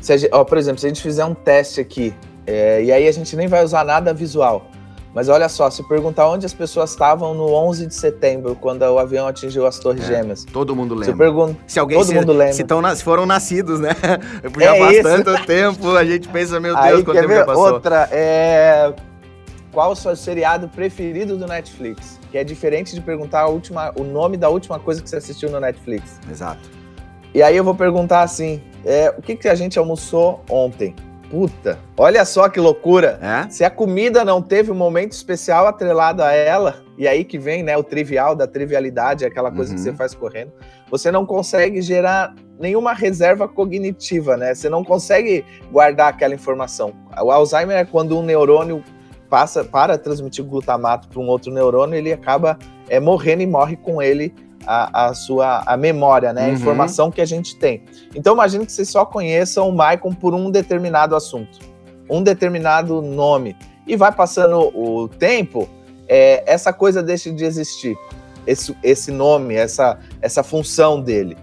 Se 0.00 0.28
ó, 0.32 0.44
por 0.44 0.58
exemplo, 0.58 0.80
se 0.80 0.86
a 0.86 0.88
gente 0.88 1.02
fizer 1.02 1.24
um 1.24 1.34
teste 1.34 1.80
aqui, 1.80 2.14
é, 2.46 2.82
e 2.82 2.90
aí 2.92 3.06
a 3.06 3.12
gente 3.12 3.36
nem 3.36 3.46
vai 3.46 3.64
usar 3.64 3.84
nada 3.84 4.12
visual, 4.12 4.66
mas 5.14 5.28
olha 5.28 5.48
só, 5.48 5.68
se 5.70 5.82
perguntar 5.88 6.28
onde 6.28 6.46
as 6.46 6.54
pessoas 6.54 6.90
estavam 6.90 7.34
no 7.34 7.52
11 7.52 7.86
de 7.86 7.94
setembro, 7.94 8.54
quando 8.54 8.82
o 8.82 8.98
avião 8.98 9.26
atingiu 9.26 9.66
as 9.66 9.78
Torres 9.78 10.04
é, 10.04 10.16
Gêmeas. 10.16 10.44
Todo 10.44 10.74
mundo 10.76 10.94
lembra. 10.94 11.12
Se, 11.12 11.18
pergun 11.18 11.56
se 11.66 11.80
alguém 11.80 11.98
todo 11.98 12.06
se, 12.06 12.14
mundo 12.14 12.32
lembra. 12.32 12.52
Se, 12.52 12.64
tão, 12.64 12.94
se 12.94 13.02
foram 13.02 13.26
nascidos, 13.26 13.80
né? 13.80 13.90
Já 14.58 14.76
é 14.76 14.78
faz 14.78 14.92
isso. 14.98 15.02
tanto 15.02 15.46
tempo, 15.46 15.96
a 15.96 16.04
gente 16.04 16.28
pensa, 16.28 16.60
meu 16.60 16.74
Deus, 16.74 16.86
Aí, 16.86 17.04
quanto 17.04 17.16
tempo 17.16 17.28
ver? 17.28 17.36
já 17.38 17.44
passou. 17.44 17.72
Outra, 17.72 18.08
é... 18.12 18.92
Qual 19.72 19.92
o 19.92 19.96
seu 19.96 20.14
seriado 20.14 20.68
preferido 20.68 21.36
do 21.36 21.46
Netflix? 21.46 22.19
Que 22.30 22.38
é 22.38 22.44
diferente 22.44 22.94
de 22.94 23.00
perguntar 23.00 23.40
a 23.40 23.48
última, 23.48 23.92
o 23.98 24.04
nome 24.04 24.36
da 24.36 24.48
última 24.48 24.78
coisa 24.78 25.02
que 25.02 25.10
você 25.10 25.16
assistiu 25.16 25.50
no 25.50 25.60
Netflix. 25.60 26.20
Exato. 26.30 26.70
E 27.34 27.42
aí 27.42 27.56
eu 27.56 27.62
vou 27.62 27.74
perguntar 27.74 28.22
assim, 28.22 28.60
é, 28.84 29.14
o 29.16 29.22
que, 29.22 29.36
que 29.36 29.48
a 29.48 29.54
gente 29.54 29.78
almoçou 29.78 30.42
ontem? 30.48 30.94
Puta, 31.30 31.78
olha 31.96 32.24
só 32.24 32.48
que 32.48 32.58
loucura. 32.58 33.20
É? 33.22 33.48
Se 33.48 33.64
a 33.64 33.70
comida 33.70 34.24
não 34.24 34.42
teve 34.42 34.72
um 34.72 34.74
momento 34.74 35.12
especial 35.12 35.68
atrelado 35.68 36.24
a 36.24 36.32
ela, 36.32 36.82
e 36.98 37.06
aí 37.06 37.24
que 37.24 37.38
vem 37.38 37.62
né, 37.62 37.76
o 37.76 37.84
trivial 37.84 38.34
da 38.34 38.48
trivialidade, 38.48 39.24
aquela 39.24 39.52
coisa 39.52 39.70
uhum. 39.70 39.76
que 39.76 39.82
você 39.82 39.92
faz 39.92 40.12
correndo, 40.12 40.52
você 40.90 41.12
não 41.12 41.24
consegue 41.24 41.80
gerar 41.80 42.34
nenhuma 42.58 42.92
reserva 42.92 43.46
cognitiva, 43.46 44.36
né? 44.36 44.54
Você 44.54 44.68
não 44.68 44.82
consegue 44.82 45.44
guardar 45.70 46.08
aquela 46.08 46.34
informação. 46.34 46.92
O 47.22 47.30
Alzheimer 47.30 47.76
é 47.76 47.84
quando 47.84 48.18
um 48.18 48.22
neurônio 48.22 48.82
passa 49.30 49.64
para 49.64 49.96
transmitir 49.96 50.44
glutamato 50.44 51.08
para 51.08 51.20
um 51.20 51.28
outro 51.28 51.52
neurônio, 51.52 51.94
ele 51.94 52.12
acaba 52.12 52.58
é, 52.88 52.98
morrendo 52.98 53.42
e 53.42 53.46
morre 53.46 53.76
com 53.76 54.02
ele 54.02 54.34
a, 54.66 55.06
a 55.06 55.14
sua 55.14 55.62
a 55.64 55.76
memória, 55.76 56.32
né? 56.32 56.46
A 56.46 56.48
uhum. 56.48 56.54
informação 56.54 57.10
que 57.10 57.20
a 57.20 57.24
gente 57.24 57.56
tem. 57.56 57.82
Então 58.14 58.34
imagine 58.34 58.66
que 58.66 58.72
vocês 58.72 58.88
só 58.88 59.06
conheçam 59.06 59.68
o 59.68 59.72
Maicon 59.72 60.12
por 60.12 60.34
um 60.34 60.50
determinado 60.50 61.14
assunto, 61.14 61.60
um 62.10 62.22
determinado 62.22 63.00
nome. 63.00 63.56
E 63.86 63.96
vai 63.96 64.12
passando 64.12 64.58
o 64.76 65.08
tempo, 65.08 65.68
é, 66.08 66.42
essa 66.46 66.72
coisa 66.72 67.02
deixa 67.02 67.32
de 67.32 67.44
existir. 67.44 67.96
Esse, 68.46 68.76
esse 68.82 69.12
nome, 69.12 69.54
essa, 69.54 69.98
essa 70.20 70.42
função 70.42 71.00
dele. 71.00 71.36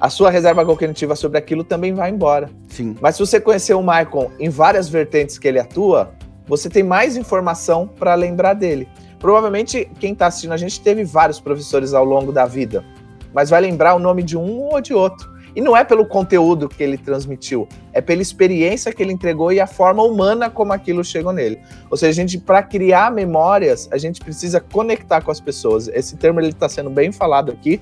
A 0.00 0.08
sua 0.08 0.30
reserva 0.30 0.64
cognitiva 0.64 1.14
sobre 1.14 1.38
aquilo 1.38 1.62
também 1.62 1.92
vai 1.92 2.10
embora. 2.10 2.50
Sim. 2.68 2.96
Mas 3.00 3.16
se 3.16 3.20
você 3.20 3.38
conhecer 3.38 3.74
o 3.74 3.82
Maicon 3.82 4.30
em 4.38 4.48
várias 4.48 4.88
vertentes 4.88 5.38
que 5.38 5.46
ele 5.46 5.58
atua, 5.58 6.12
você 6.50 6.68
tem 6.68 6.82
mais 6.82 7.16
informação 7.16 7.86
para 7.86 8.12
lembrar 8.16 8.54
dele. 8.54 8.88
Provavelmente 9.20 9.88
quem 10.00 10.12
está 10.12 10.26
assistindo 10.26 10.52
a 10.52 10.56
gente 10.56 10.80
teve 10.80 11.04
vários 11.04 11.38
professores 11.38 11.94
ao 11.94 12.04
longo 12.04 12.32
da 12.32 12.44
vida, 12.44 12.84
mas 13.32 13.50
vai 13.50 13.60
lembrar 13.60 13.94
o 13.94 14.00
nome 14.00 14.24
de 14.24 14.36
um 14.36 14.62
ou 14.62 14.80
de 14.80 14.92
outro. 14.92 15.30
E 15.54 15.60
não 15.60 15.76
é 15.76 15.84
pelo 15.84 16.04
conteúdo 16.04 16.68
que 16.68 16.82
ele 16.82 16.98
transmitiu, 16.98 17.68
é 17.92 18.00
pela 18.00 18.20
experiência 18.20 18.92
que 18.92 19.00
ele 19.00 19.12
entregou 19.12 19.52
e 19.52 19.60
a 19.60 19.66
forma 19.66 20.02
humana 20.02 20.50
como 20.50 20.72
aquilo 20.72 21.04
chegou 21.04 21.32
nele. 21.32 21.60
Ou 21.88 21.96
seja, 21.96 22.10
a 22.10 22.22
gente, 22.22 22.38
para 22.38 22.62
criar 22.62 23.12
memórias, 23.12 23.88
a 23.92 23.98
gente 23.98 24.20
precisa 24.20 24.60
conectar 24.60 25.20
com 25.20 25.30
as 25.30 25.40
pessoas. 25.40 25.88
Esse 25.88 26.16
termo 26.16 26.40
ele 26.40 26.48
está 26.48 26.68
sendo 26.68 26.90
bem 26.90 27.12
falado 27.12 27.50
aqui, 27.50 27.80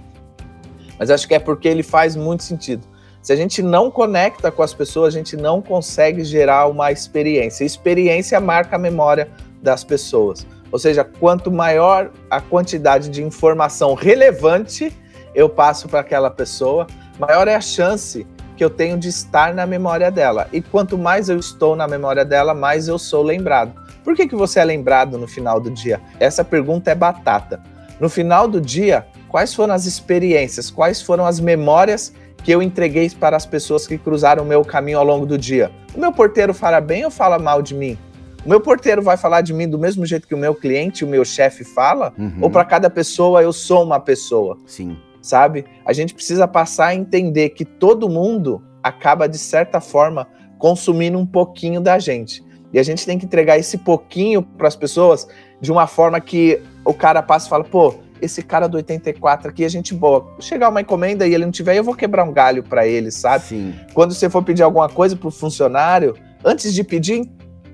mas 0.98 1.10
acho 1.10 1.26
que 1.26 1.34
é 1.34 1.38
porque 1.38 1.68
ele 1.68 1.82
faz 1.82 2.16
muito 2.16 2.42
sentido. 2.42 2.86
Se 3.28 3.32
a 3.34 3.36
gente 3.36 3.62
não 3.62 3.90
conecta 3.90 4.50
com 4.50 4.62
as 4.62 4.72
pessoas, 4.72 5.14
a 5.14 5.18
gente 5.18 5.36
não 5.36 5.60
consegue 5.60 6.24
gerar 6.24 6.66
uma 6.66 6.90
experiência. 6.90 7.62
Experiência 7.62 8.40
marca 8.40 8.76
a 8.76 8.78
memória 8.78 9.28
das 9.60 9.84
pessoas. 9.84 10.46
Ou 10.72 10.78
seja, 10.78 11.04
quanto 11.04 11.52
maior 11.52 12.10
a 12.30 12.40
quantidade 12.40 13.10
de 13.10 13.22
informação 13.22 13.92
relevante 13.92 14.96
eu 15.34 15.46
passo 15.46 15.90
para 15.90 16.00
aquela 16.00 16.30
pessoa, 16.30 16.86
maior 17.18 17.46
é 17.48 17.54
a 17.54 17.60
chance 17.60 18.26
que 18.56 18.64
eu 18.64 18.70
tenho 18.70 18.96
de 18.96 19.10
estar 19.10 19.52
na 19.52 19.66
memória 19.66 20.10
dela. 20.10 20.48
E 20.50 20.62
quanto 20.62 20.96
mais 20.96 21.28
eu 21.28 21.38
estou 21.38 21.76
na 21.76 21.86
memória 21.86 22.24
dela, 22.24 22.54
mais 22.54 22.88
eu 22.88 22.98
sou 22.98 23.22
lembrado. 23.22 23.74
Por 24.02 24.16
que, 24.16 24.26
que 24.26 24.34
você 24.34 24.58
é 24.58 24.64
lembrado 24.64 25.18
no 25.18 25.28
final 25.28 25.60
do 25.60 25.70
dia? 25.70 26.00
Essa 26.18 26.42
pergunta 26.42 26.90
é 26.90 26.94
batata. 26.94 27.62
No 28.00 28.08
final 28.08 28.48
do 28.48 28.58
dia, 28.58 29.06
quais 29.28 29.54
foram 29.54 29.74
as 29.74 29.84
experiências, 29.84 30.70
quais 30.70 31.02
foram 31.02 31.26
as 31.26 31.38
memórias 31.38 32.14
que 32.42 32.50
eu 32.50 32.62
entreguei 32.62 33.08
para 33.10 33.36
as 33.36 33.46
pessoas 33.46 33.86
que 33.86 33.98
cruzaram 33.98 34.42
o 34.42 34.46
meu 34.46 34.64
caminho 34.64 34.98
ao 34.98 35.04
longo 35.04 35.26
do 35.26 35.36
dia? 35.36 35.70
O 35.94 36.00
meu 36.00 36.12
porteiro 36.12 36.54
fala 36.54 36.80
bem 36.80 37.04
ou 37.04 37.10
fala 37.10 37.38
mal 37.38 37.60
de 37.60 37.74
mim? 37.74 37.98
O 38.44 38.48
meu 38.48 38.60
porteiro 38.60 39.02
vai 39.02 39.16
falar 39.16 39.40
de 39.40 39.52
mim 39.52 39.68
do 39.68 39.78
mesmo 39.78 40.06
jeito 40.06 40.26
que 40.26 40.34
o 40.34 40.38
meu 40.38 40.54
cliente, 40.54 41.04
o 41.04 41.08
meu 41.08 41.24
chefe 41.24 41.64
fala? 41.64 42.12
Uhum. 42.16 42.38
Ou 42.42 42.50
para 42.50 42.64
cada 42.64 42.88
pessoa 42.88 43.42
eu 43.42 43.52
sou 43.52 43.84
uma 43.84 44.00
pessoa? 44.00 44.56
Sim. 44.66 44.96
Sabe? 45.20 45.66
A 45.84 45.92
gente 45.92 46.14
precisa 46.14 46.46
passar 46.46 46.86
a 46.86 46.94
entender 46.94 47.50
que 47.50 47.64
todo 47.64 48.08
mundo 48.08 48.62
acaba, 48.82 49.28
de 49.28 49.38
certa 49.38 49.80
forma, 49.80 50.26
consumindo 50.58 51.18
um 51.18 51.26
pouquinho 51.26 51.80
da 51.80 51.98
gente. 51.98 52.42
E 52.72 52.78
a 52.78 52.82
gente 52.82 53.04
tem 53.04 53.18
que 53.18 53.24
entregar 53.24 53.58
esse 53.58 53.78
pouquinho 53.78 54.42
para 54.42 54.68
as 54.68 54.76
pessoas 54.76 55.26
de 55.60 55.72
uma 55.72 55.86
forma 55.86 56.20
que 56.20 56.62
o 56.84 56.94
cara 56.94 57.22
passa 57.22 57.46
e 57.46 57.50
fala: 57.50 57.64
pô, 57.64 57.94
esse 58.20 58.42
cara 58.42 58.68
do 58.68 58.76
84 58.76 59.48
aqui 59.48 59.64
é 59.64 59.68
gente 59.68 59.94
boa. 59.94 60.34
Chegar 60.40 60.68
uma 60.68 60.80
encomenda 60.80 61.26
e 61.26 61.34
ele 61.34 61.44
não 61.44 61.52
tiver, 61.52 61.76
eu 61.76 61.84
vou 61.84 61.94
quebrar 61.94 62.24
um 62.24 62.32
galho 62.32 62.62
para 62.62 62.86
ele, 62.86 63.10
sabe? 63.10 63.44
Sim. 63.44 63.74
Quando 63.94 64.14
você 64.14 64.28
for 64.28 64.42
pedir 64.42 64.62
alguma 64.62 64.88
coisa 64.88 65.16
pro 65.16 65.30
funcionário, 65.30 66.14
antes 66.44 66.72
de 66.74 66.84
pedir, 66.84 67.30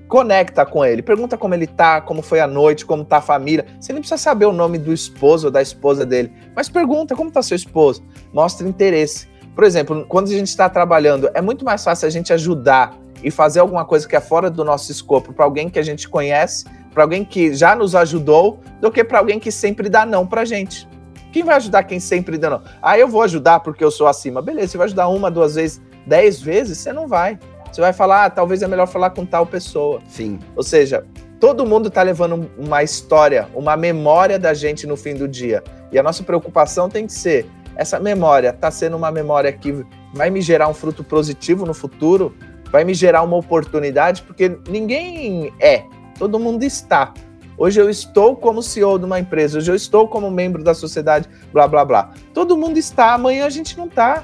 conecta 0.07 0.65
com 0.65 0.85
ele, 0.85 1.01
pergunta 1.01 1.37
como 1.37 1.53
ele 1.53 1.67
tá, 1.67 1.99
como 2.01 2.21
foi 2.21 2.39
a 2.39 2.47
noite, 2.47 2.85
como 2.85 3.03
tá 3.03 3.17
a 3.17 3.21
família. 3.21 3.65
Você 3.79 3.91
nem 3.91 4.01
precisa 4.01 4.21
saber 4.21 4.45
o 4.45 4.51
nome 4.51 4.77
do 4.77 4.93
esposo 4.93 5.47
ou 5.47 5.51
da 5.51 5.61
esposa 5.61 6.05
dele, 6.05 6.31
mas 6.55 6.69
pergunta 6.69 7.15
como 7.15 7.31
tá 7.31 7.41
seu 7.41 7.55
esposo. 7.55 8.03
Mostra 8.33 8.67
interesse. 8.67 9.27
Por 9.55 9.63
exemplo, 9.63 10.05
quando 10.07 10.27
a 10.27 10.31
gente 10.31 10.47
está 10.47 10.69
trabalhando, 10.69 11.29
é 11.33 11.41
muito 11.41 11.63
mais 11.63 11.83
fácil 11.83 12.07
a 12.07 12.09
gente 12.09 12.33
ajudar 12.33 12.97
e 13.23 13.31
fazer 13.31 13.59
alguma 13.59 13.85
coisa 13.85 14.07
que 14.07 14.15
é 14.15 14.19
fora 14.19 14.49
do 14.49 14.63
nosso 14.63 14.91
escopo 14.91 15.33
para 15.33 15.45
alguém 15.45 15.69
que 15.69 15.79
a 15.79 15.83
gente 15.83 16.07
conhece, 16.07 16.65
para 16.95 17.03
alguém 17.03 17.25
que 17.25 17.53
já 17.53 17.75
nos 17.75 17.93
ajudou, 17.93 18.61
do 18.79 18.89
que 18.89 19.03
para 19.03 19.19
alguém 19.19 19.37
que 19.37 19.51
sempre 19.51 19.89
dá 19.89 20.05
não 20.05 20.25
pra 20.25 20.45
gente. 20.45 20.87
Quem 21.33 21.43
vai 21.43 21.57
ajudar 21.57 21.83
quem 21.83 21.99
sempre 21.99 22.37
dá 22.37 22.49
não? 22.49 22.61
Ah, 22.81 22.97
eu 22.97 23.09
vou 23.09 23.21
ajudar 23.21 23.59
porque 23.59 23.83
eu 23.83 23.91
sou 23.91 24.07
acima. 24.07 24.41
Beleza, 24.41 24.69
você 24.69 24.77
vai 24.77 24.85
ajudar 24.85 25.09
uma, 25.09 25.29
duas 25.29 25.55
vezes, 25.55 25.81
dez 26.07 26.41
vezes, 26.41 26.77
você 26.77 26.93
não 26.93 27.05
vai. 27.05 27.37
Você 27.69 27.81
vai 27.81 27.91
falar, 27.91 28.23
ah, 28.23 28.29
talvez 28.29 28.61
é 28.61 28.67
melhor 28.69 28.87
falar 28.87 29.09
com 29.09 29.25
tal 29.25 29.45
pessoa. 29.45 29.99
Sim. 30.07 30.39
Ou 30.55 30.63
seja, 30.63 31.05
todo 31.37 31.65
mundo 31.65 31.89
está 31.89 32.01
levando 32.01 32.49
uma 32.57 32.81
história, 32.81 33.49
uma 33.53 33.75
memória 33.75 34.39
da 34.39 34.53
gente 34.53 34.87
no 34.87 34.95
fim 34.95 35.15
do 35.15 35.27
dia. 35.27 35.61
E 35.91 35.99
a 35.99 36.03
nossa 36.03 36.23
preocupação 36.23 36.87
tem 36.87 37.05
que 37.05 37.11
ser: 37.11 37.45
essa 37.75 37.99
memória 37.99 38.51
está 38.51 38.71
sendo 38.71 38.95
uma 38.95 39.11
memória 39.11 39.51
que 39.51 39.85
vai 40.13 40.29
me 40.29 40.41
gerar 40.41 40.69
um 40.69 40.73
fruto 40.73 41.03
positivo 41.03 41.65
no 41.65 41.73
futuro, 41.73 42.33
vai 42.71 42.85
me 42.85 42.93
gerar 42.93 43.21
uma 43.23 43.35
oportunidade, 43.35 44.21
porque 44.21 44.57
ninguém 44.69 45.53
é, 45.59 45.83
todo 46.17 46.39
mundo 46.39 46.63
está. 46.63 47.13
Hoje 47.57 47.79
eu 47.79 47.89
estou 47.89 48.35
como 48.35 48.61
CEO 48.61 48.99
de 48.99 49.05
uma 49.05 49.19
empresa, 49.19 49.57
hoje 49.57 49.71
eu 49.71 49.75
estou 49.75 50.07
como 50.07 50.29
membro 50.29 50.63
da 50.63 50.73
sociedade, 50.73 51.29
blá 51.53 51.67
blá 51.67 51.85
blá. 51.85 52.13
Todo 52.33 52.57
mundo 52.57 52.77
está, 52.77 53.13
amanhã 53.13 53.45
a 53.45 53.49
gente 53.49 53.77
não 53.77 53.85
está. 53.85 54.23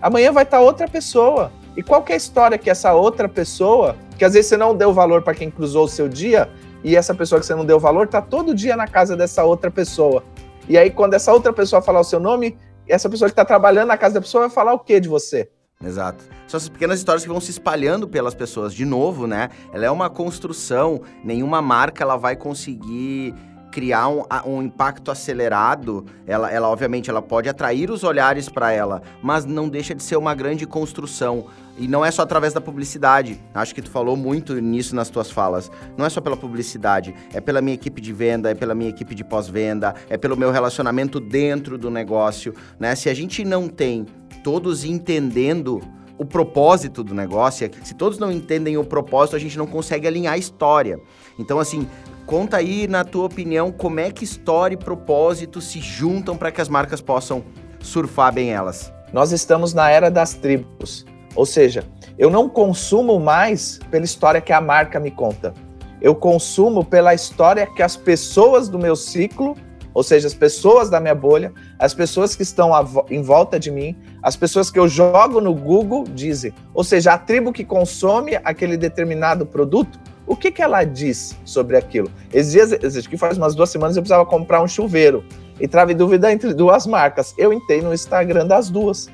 Amanhã 0.00 0.30
vai 0.30 0.42
estar 0.42 0.58
tá 0.58 0.62
outra 0.62 0.86
pessoa. 0.86 1.50
E 1.76 1.82
qual 1.82 2.04
é 2.08 2.12
a 2.12 2.16
história 2.16 2.58
que 2.58 2.68
essa 2.68 2.92
outra 2.92 3.28
pessoa, 3.28 3.96
que 4.18 4.24
às 4.24 4.34
vezes 4.34 4.48
você 4.48 4.56
não 4.56 4.74
deu 4.74 4.92
valor 4.92 5.22
para 5.22 5.34
quem 5.34 5.50
cruzou 5.50 5.84
o 5.84 5.88
seu 5.88 6.08
dia, 6.08 6.50
e 6.84 6.94
essa 6.94 7.14
pessoa 7.14 7.40
que 7.40 7.46
você 7.46 7.54
não 7.54 7.64
deu 7.64 7.80
valor 7.80 8.06
tá 8.06 8.20
todo 8.20 8.54
dia 8.54 8.76
na 8.76 8.86
casa 8.86 9.16
dessa 9.16 9.42
outra 9.44 9.70
pessoa. 9.70 10.22
E 10.68 10.76
aí, 10.76 10.90
quando 10.90 11.14
essa 11.14 11.32
outra 11.32 11.52
pessoa 11.52 11.80
falar 11.82 12.00
o 12.00 12.04
seu 12.04 12.20
nome, 12.20 12.56
essa 12.88 13.08
pessoa 13.08 13.28
que 13.28 13.32
está 13.32 13.44
trabalhando 13.44 13.88
na 13.88 13.96
casa 13.96 14.14
da 14.14 14.20
pessoa 14.20 14.42
vai 14.46 14.50
falar 14.50 14.72
o 14.72 14.78
que 14.78 15.00
de 15.00 15.08
você? 15.08 15.50
Exato. 15.84 16.24
São 16.48 16.58
essas 16.58 16.68
pequenas 16.68 16.98
histórias 16.98 17.22
que 17.22 17.28
vão 17.28 17.40
se 17.40 17.50
espalhando 17.50 18.08
pelas 18.08 18.34
pessoas. 18.34 18.72
De 18.72 18.84
novo, 18.84 19.26
né? 19.26 19.50
Ela 19.72 19.86
é 19.86 19.90
uma 19.90 20.08
construção, 20.08 21.02
nenhuma 21.22 21.60
marca 21.60 22.02
ela 22.02 22.16
vai 22.16 22.34
conseguir 22.34 23.34
criar 23.70 24.08
um, 24.08 24.22
um 24.46 24.62
impacto 24.62 25.10
acelerado, 25.10 26.06
ela, 26.26 26.50
ela 26.50 26.66
obviamente 26.66 27.10
ela 27.10 27.20
pode 27.20 27.46
atrair 27.46 27.90
os 27.90 28.04
olhares 28.04 28.48
para 28.48 28.72
ela, 28.72 29.02
mas 29.22 29.44
não 29.44 29.68
deixa 29.68 29.94
de 29.94 30.02
ser 30.02 30.16
uma 30.16 30.34
grande 30.34 30.66
construção. 30.66 31.48
E 31.78 31.86
não 31.86 32.04
é 32.04 32.10
só 32.10 32.22
através 32.22 32.52
da 32.52 32.60
publicidade. 32.60 33.40
Acho 33.54 33.74
que 33.74 33.82
tu 33.82 33.90
falou 33.90 34.16
muito 34.16 34.54
nisso 34.60 34.94
nas 34.94 35.10
tuas 35.10 35.30
falas. 35.30 35.70
Não 35.96 36.06
é 36.06 36.08
só 36.08 36.20
pela 36.20 36.36
publicidade, 36.36 37.14
é 37.32 37.40
pela 37.40 37.60
minha 37.60 37.74
equipe 37.74 38.00
de 38.00 38.12
venda, 38.12 38.50
é 38.50 38.54
pela 38.54 38.74
minha 38.74 38.90
equipe 38.90 39.14
de 39.14 39.24
pós-venda, 39.24 39.94
é 40.08 40.16
pelo 40.16 40.36
meu 40.36 40.50
relacionamento 40.50 41.20
dentro 41.20 41.76
do 41.76 41.90
negócio, 41.90 42.54
né? 42.78 42.94
Se 42.94 43.08
a 43.08 43.14
gente 43.14 43.44
não 43.44 43.68
tem 43.68 44.06
todos 44.42 44.84
entendendo 44.84 45.80
o 46.18 46.24
propósito 46.24 47.04
do 47.04 47.14
negócio, 47.14 47.70
se 47.82 47.94
todos 47.94 48.18
não 48.18 48.32
entendem 48.32 48.78
o 48.78 48.84
propósito, 48.84 49.36
a 49.36 49.38
gente 49.38 49.58
não 49.58 49.66
consegue 49.66 50.06
alinhar 50.06 50.32
a 50.32 50.38
história. 50.38 50.98
Então, 51.38 51.58
assim, 51.58 51.86
Conta 52.26 52.56
aí, 52.56 52.88
na 52.88 53.04
tua 53.04 53.26
opinião, 53.26 53.70
como 53.70 54.00
é 54.00 54.10
que 54.10 54.24
história 54.24 54.74
e 54.74 54.76
propósito 54.76 55.60
se 55.60 55.78
juntam 55.78 56.36
para 56.36 56.50
que 56.50 56.60
as 56.60 56.68
marcas 56.68 57.00
possam 57.00 57.44
surfar 57.78 58.34
bem 58.34 58.52
elas? 58.52 58.92
Nós 59.12 59.30
estamos 59.30 59.72
na 59.72 59.88
era 59.88 60.10
das 60.10 60.34
tribos, 60.34 61.06
ou 61.36 61.46
seja, 61.46 61.84
eu 62.18 62.30
não 62.30 62.48
consumo 62.48 63.20
mais 63.20 63.78
pela 63.90 64.04
história 64.04 64.40
que 64.40 64.52
a 64.52 64.60
marca 64.60 64.98
me 64.98 65.10
conta. 65.10 65.54
Eu 66.00 66.14
consumo 66.14 66.84
pela 66.84 67.14
história 67.14 67.66
que 67.66 67.82
as 67.82 67.96
pessoas 67.96 68.68
do 68.68 68.78
meu 68.78 68.96
ciclo, 68.96 69.54
ou 69.94 70.02
seja, 70.02 70.26
as 70.26 70.34
pessoas 70.34 70.90
da 70.90 70.98
minha 70.98 71.14
bolha, 71.14 71.52
as 71.78 71.94
pessoas 71.94 72.34
que 72.34 72.42
estão 72.42 72.70
em 73.10 73.22
volta 73.22 73.58
de 73.58 73.70
mim, 73.70 73.96
as 74.22 74.36
pessoas 74.36 74.70
que 74.70 74.78
eu 74.78 74.88
jogo 74.88 75.40
no 75.40 75.54
Google 75.54 76.04
dizem. 76.04 76.52
Ou 76.74 76.82
seja, 76.82 77.12
a 77.12 77.18
tribo 77.18 77.52
que 77.52 77.64
consome 77.64 78.36
aquele 78.42 78.76
determinado 78.76 79.46
produto 79.46 79.98
o 80.26 80.34
que, 80.34 80.50
que 80.50 80.60
ela 80.60 80.82
diz 80.82 81.38
sobre 81.44 81.76
aquilo? 81.76 82.10
Acho 82.34 83.08
que 83.08 83.16
faz 83.16 83.38
umas 83.38 83.54
duas 83.54 83.70
semanas, 83.70 83.96
eu 83.96 84.02
precisava 84.02 84.26
comprar 84.26 84.60
um 84.60 84.66
chuveiro 84.66 85.24
e 85.60 85.68
trava 85.68 85.94
dúvida 85.94 86.32
entre 86.32 86.52
duas 86.52 86.86
marcas. 86.86 87.32
Eu 87.38 87.52
entrei 87.52 87.80
no 87.80 87.94
Instagram 87.94 88.46
das 88.46 88.68
duas. 88.68 89.08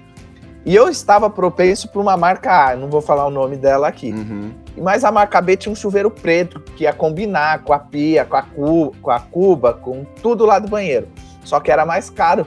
E 0.64 0.75
eu 0.75 0.88
estava 0.88 1.29
propenso 1.29 1.88
para 1.88 2.01
uma 2.01 2.16
marca 2.16 2.70
A, 2.70 2.77
não 2.77 2.88
vou 2.88 3.01
falar 3.01 3.27
o 3.27 3.31
nome 3.31 3.57
dela 3.57 3.88
aqui. 3.88 4.12
Uhum. 4.12 4.53
Mas 4.79 5.05
a 5.05 5.11
marca 5.11 5.40
B 5.40 5.57
tinha 5.57 5.72
um 5.72 5.77
chuveiro 5.77 6.11
preto, 6.11 6.61
que 6.61 6.85
ia 6.85 6.92
combinar 6.92 7.62
com 7.64 7.72
a 7.72 7.79
pia, 7.79 8.25
com 8.25 8.37
a, 8.37 8.42
cu, 8.42 8.94
com 9.03 9.11
a 9.11 9.18
cuba, 9.18 9.75
com 9.75 10.05
tudo 10.22 10.46
lá 10.46 10.59
do 10.59 10.68
banheiro. 10.68 11.09
Só 11.44 11.59
que 11.59 11.70
era 11.70 11.85
mais 11.85 12.09
caro. 12.09 12.46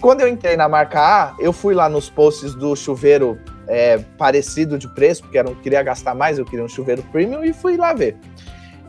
Quando 0.00 0.20
eu 0.20 0.28
entrei 0.28 0.56
na 0.56 0.68
marca 0.68 1.00
A, 1.00 1.34
eu 1.40 1.52
fui 1.52 1.74
lá 1.74 1.88
nos 1.88 2.08
posts 2.08 2.54
do 2.54 2.76
chuveiro 2.76 3.36
é, 3.66 3.98
parecido 4.16 4.78
de 4.78 4.86
preço, 4.86 5.22
porque 5.22 5.38
eu 5.38 5.44
não 5.44 5.54
queria 5.56 5.82
gastar 5.82 6.14
mais, 6.14 6.38
eu 6.38 6.44
queria 6.44 6.64
um 6.64 6.68
chuveiro 6.68 7.02
premium 7.10 7.42
e 7.42 7.52
fui 7.52 7.76
lá 7.76 7.92
ver. 7.92 8.16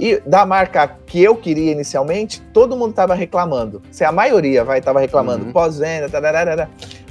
E 0.03 0.19
da 0.25 0.45
marca 0.45 0.85
que 1.05 1.23
eu 1.23 1.33
queria 1.33 1.71
inicialmente, 1.71 2.41
todo 2.51 2.75
mundo 2.75 2.93
tava 2.93 3.13
reclamando. 3.15 3.81
Se 3.89 4.03
a 4.03 4.11
maioria 4.11 4.61
vai 4.61 4.81
tava 4.81 4.99
reclamando, 4.99 5.45
uhum. 5.45 5.53
pós-venda, 5.53 6.09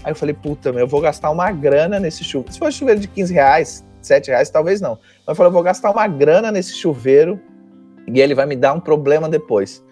aí 0.05 0.13
eu 0.13 0.15
falei, 0.15 0.35
puta, 0.35 0.71
meu, 0.71 0.81
eu 0.81 0.87
vou 0.87 1.01
gastar 1.01 1.31
uma 1.31 1.51
grana 1.51 1.99
nesse 1.99 2.23
chuveiro. 2.23 2.53
Se 2.53 2.59
for 2.59 2.71
chuveiro 2.71 3.01
de 3.01 3.09
15 3.09 3.33
reais, 3.33 3.83
7 4.03 4.29
reais, 4.29 4.51
talvez 4.51 4.83
não. 4.83 4.99
Mas 5.27 5.29
eu 5.29 5.35
falei, 5.35 5.49
eu 5.49 5.55
vou 5.55 5.63
gastar 5.63 5.91
uma 5.91 6.07
grana 6.07 6.53
nesse 6.53 6.77
chuveiro 6.77 7.41
e 8.07 8.21
ele 8.21 8.35
vai 8.35 8.45
me 8.45 8.57
dar 8.57 8.75
um 8.75 8.81
problema 8.81 9.27
depois. 9.27 9.83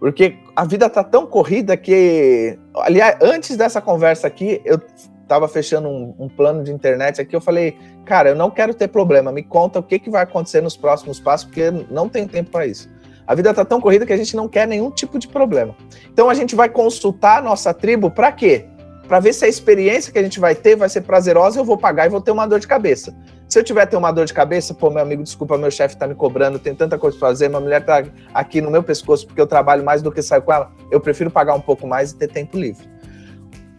Porque 0.00 0.38
a 0.56 0.64
vida 0.64 0.88
tá 0.88 1.04
tão 1.04 1.26
corrida 1.26 1.76
que. 1.76 2.58
Aliás, 2.76 3.18
antes 3.20 3.58
dessa 3.58 3.82
conversa 3.82 4.26
aqui, 4.26 4.62
eu 4.64 4.80
estava 5.28 5.46
fechando 5.46 5.88
um, 5.88 6.14
um, 6.18 6.28
plano 6.28 6.64
de 6.64 6.72
internet 6.72 7.20
aqui, 7.20 7.36
eu 7.36 7.40
falei, 7.40 7.76
cara, 8.06 8.30
eu 8.30 8.34
não 8.34 8.50
quero 8.50 8.72
ter 8.72 8.88
problema, 8.88 9.30
me 9.30 9.42
conta 9.42 9.78
o 9.78 9.82
que, 9.82 9.98
que 9.98 10.08
vai 10.08 10.22
acontecer 10.22 10.62
nos 10.62 10.74
próximos 10.74 11.20
passos, 11.20 11.44
porque 11.44 11.70
não 11.90 12.08
tem 12.08 12.26
tempo 12.26 12.50
para 12.50 12.66
isso. 12.66 12.88
A 13.26 13.34
vida 13.34 13.50
está 13.50 13.62
tão 13.62 13.78
corrida 13.78 14.06
que 14.06 14.12
a 14.12 14.16
gente 14.16 14.34
não 14.34 14.48
quer 14.48 14.66
nenhum 14.66 14.90
tipo 14.90 15.18
de 15.18 15.28
problema. 15.28 15.76
Então 16.10 16.30
a 16.30 16.34
gente 16.34 16.56
vai 16.56 16.70
consultar 16.70 17.38
a 17.38 17.42
nossa 17.42 17.74
tribo 17.74 18.10
para 18.10 18.32
quê? 18.32 18.64
Para 19.06 19.20
ver 19.20 19.34
se 19.34 19.44
a 19.44 19.48
experiência 19.48 20.10
que 20.10 20.18
a 20.18 20.22
gente 20.22 20.40
vai 20.40 20.54
ter 20.54 20.76
vai 20.76 20.88
ser 20.88 21.02
prazerosa, 21.02 21.60
eu 21.60 21.64
vou 21.64 21.76
pagar 21.76 22.06
e 22.06 22.08
vou 22.08 22.22
ter 22.22 22.30
uma 22.30 22.46
dor 22.46 22.58
de 22.58 22.66
cabeça. 22.66 23.14
Se 23.46 23.58
eu 23.58 23.64
tiver 23.64 23.84
ter 23.84 23.96
uma 23.96 24.10
dor 24.10 24.24
de 24.24 24.32
cabeça, 24.32 24.72
pô, 24.72 24.88
meu 24.88 25.02
amigo, 25.02 25.22
desculpa, 25.22 25.58
meu 25.58 25.70
chefe 25.70 25.96
tá 25.96 26.06
me 26.06 26.14
cobrando, 26.14 26.58
tem 26.58 26.74
tanta 26.74 26.98
coisa 26.98 27.18
pra 27.18 27.28
fazer, 27.28 27.48
minha 27.48 27.60
mulher 27.60 27.84
tá 27.84 28.02
aqui 28.32 28.62
no 28.62 28.70
meu 28.70 28.82
pescoço 28.82 29.26
porque 29.26 29.40
eu 29.40 29.46
trabalho 29.46 29.84
mais 29.84 30.00
do 30.00 30.10
que 30.10 30.22
saio 30.22 30.42
com 30.42 30.52
ela, 30.52 30.70
eu 30.90 31.00
prefiro 31.00 31.30
pagar 31.30 31.54
um 31.54 31.60
pouco 31.60 31.86
mais 31.86 32.12
e 32.12 32.16
ter 32.16 32.28
tempo 32.28 32.58
livre. 32.58 32.97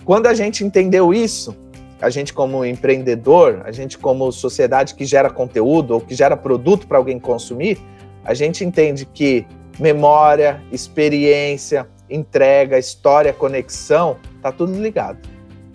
Quando 0.09 0.25
a 0.25 0.33
gente 0.33 0.63
entendeu 0.63 1.13
isso, 1.13 1.55
a 2.01 2.09
gente 2.09 2.33
como 2.33 2.65
empreendedor, 2.65 3.61
a 3.63 3.71
gente 3.71 3.95
como 3.95 4.31
sociedade 4.31 4.95
que 4.95 5.05
gera 5.05 5.29
conteúdo 5.29 5.93
ou 5.93 6.01
que 6.01 6.15
gera 6.15 6.35
produto 6.35 6.87
para 6.87 6.97
alguém 6.97 7.19
consumir, 7.19 7.77
a 8.25 8.33
gente 8.33 8.65
entende 8.65 9.05
que 9.05 9.45
memória, 9.79 10.63
experiência, 10.71 11.87
entrega, 12.09 12.79
história, 12.79 13.31
conexão, 13.31 14.17
tá 14.41 14.51
tudo 14.51 14.73
ligado. 14.81 15.19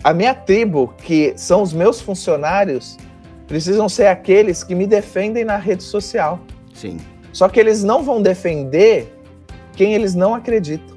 A 0.03 0.13
minha 0.13 0.35
tribo, 0.35 0.93
que 0.99 1.33
são 1.37 1.63
os 1.63 1.73
meus 1.73 2.01
funcionários, 2.01 2.97
precisam 3.47 3.89
ser 3.89 4.09
aqueles 4.09 4.65
que 4.65 4.75
me 4.75 4.85
defendem 4.85 5.45
na 5.45 5.59
rede 5.59 5.85
social. 5.85 6.41
Sim. 6.75 6.97
Só 7.33 7.49
que 7.49 7.61
eles 7.61 7.85
não 7.85 8.03
vão 8.03 8.21
defender 8.21 9.17
quem 9.77 9.95
eles 9.95 10.13
não 10.13 10.35
acreditam. 10.35 10.94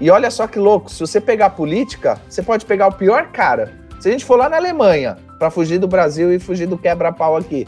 E 0.00 0.10
olha 0.10 0.30
só 0.30 0.46
que 0.46 0.58
louco, 0.58 0.90
se 0.90 1.00
você 1.00 1.20
pegar 1.20 1.50
política, 1.50 2.20
você 2.28 2.42
pode 2.42 2.64
pegar 2.66 2.88
o 2.88 2.92
pior 2.92 3.28
cara. 3.28 3.72
Se 3.98 4.08
a 4.08 4.12
gente 4.12 4.24
for 4.24 4.36
lá 4.36 4.48
na 4.48 4.56
Alemanha, 4.56 5.16
para 5.38 5.50
fugir 5.50 5.78
do 5.78 5.88
Brasil 5.88 6.32
e 6.32 6.38
fugir 6.38 6.66
do 6.66 6.76
quebra-pau 6.76 7.36
aqui, 7.36 7.66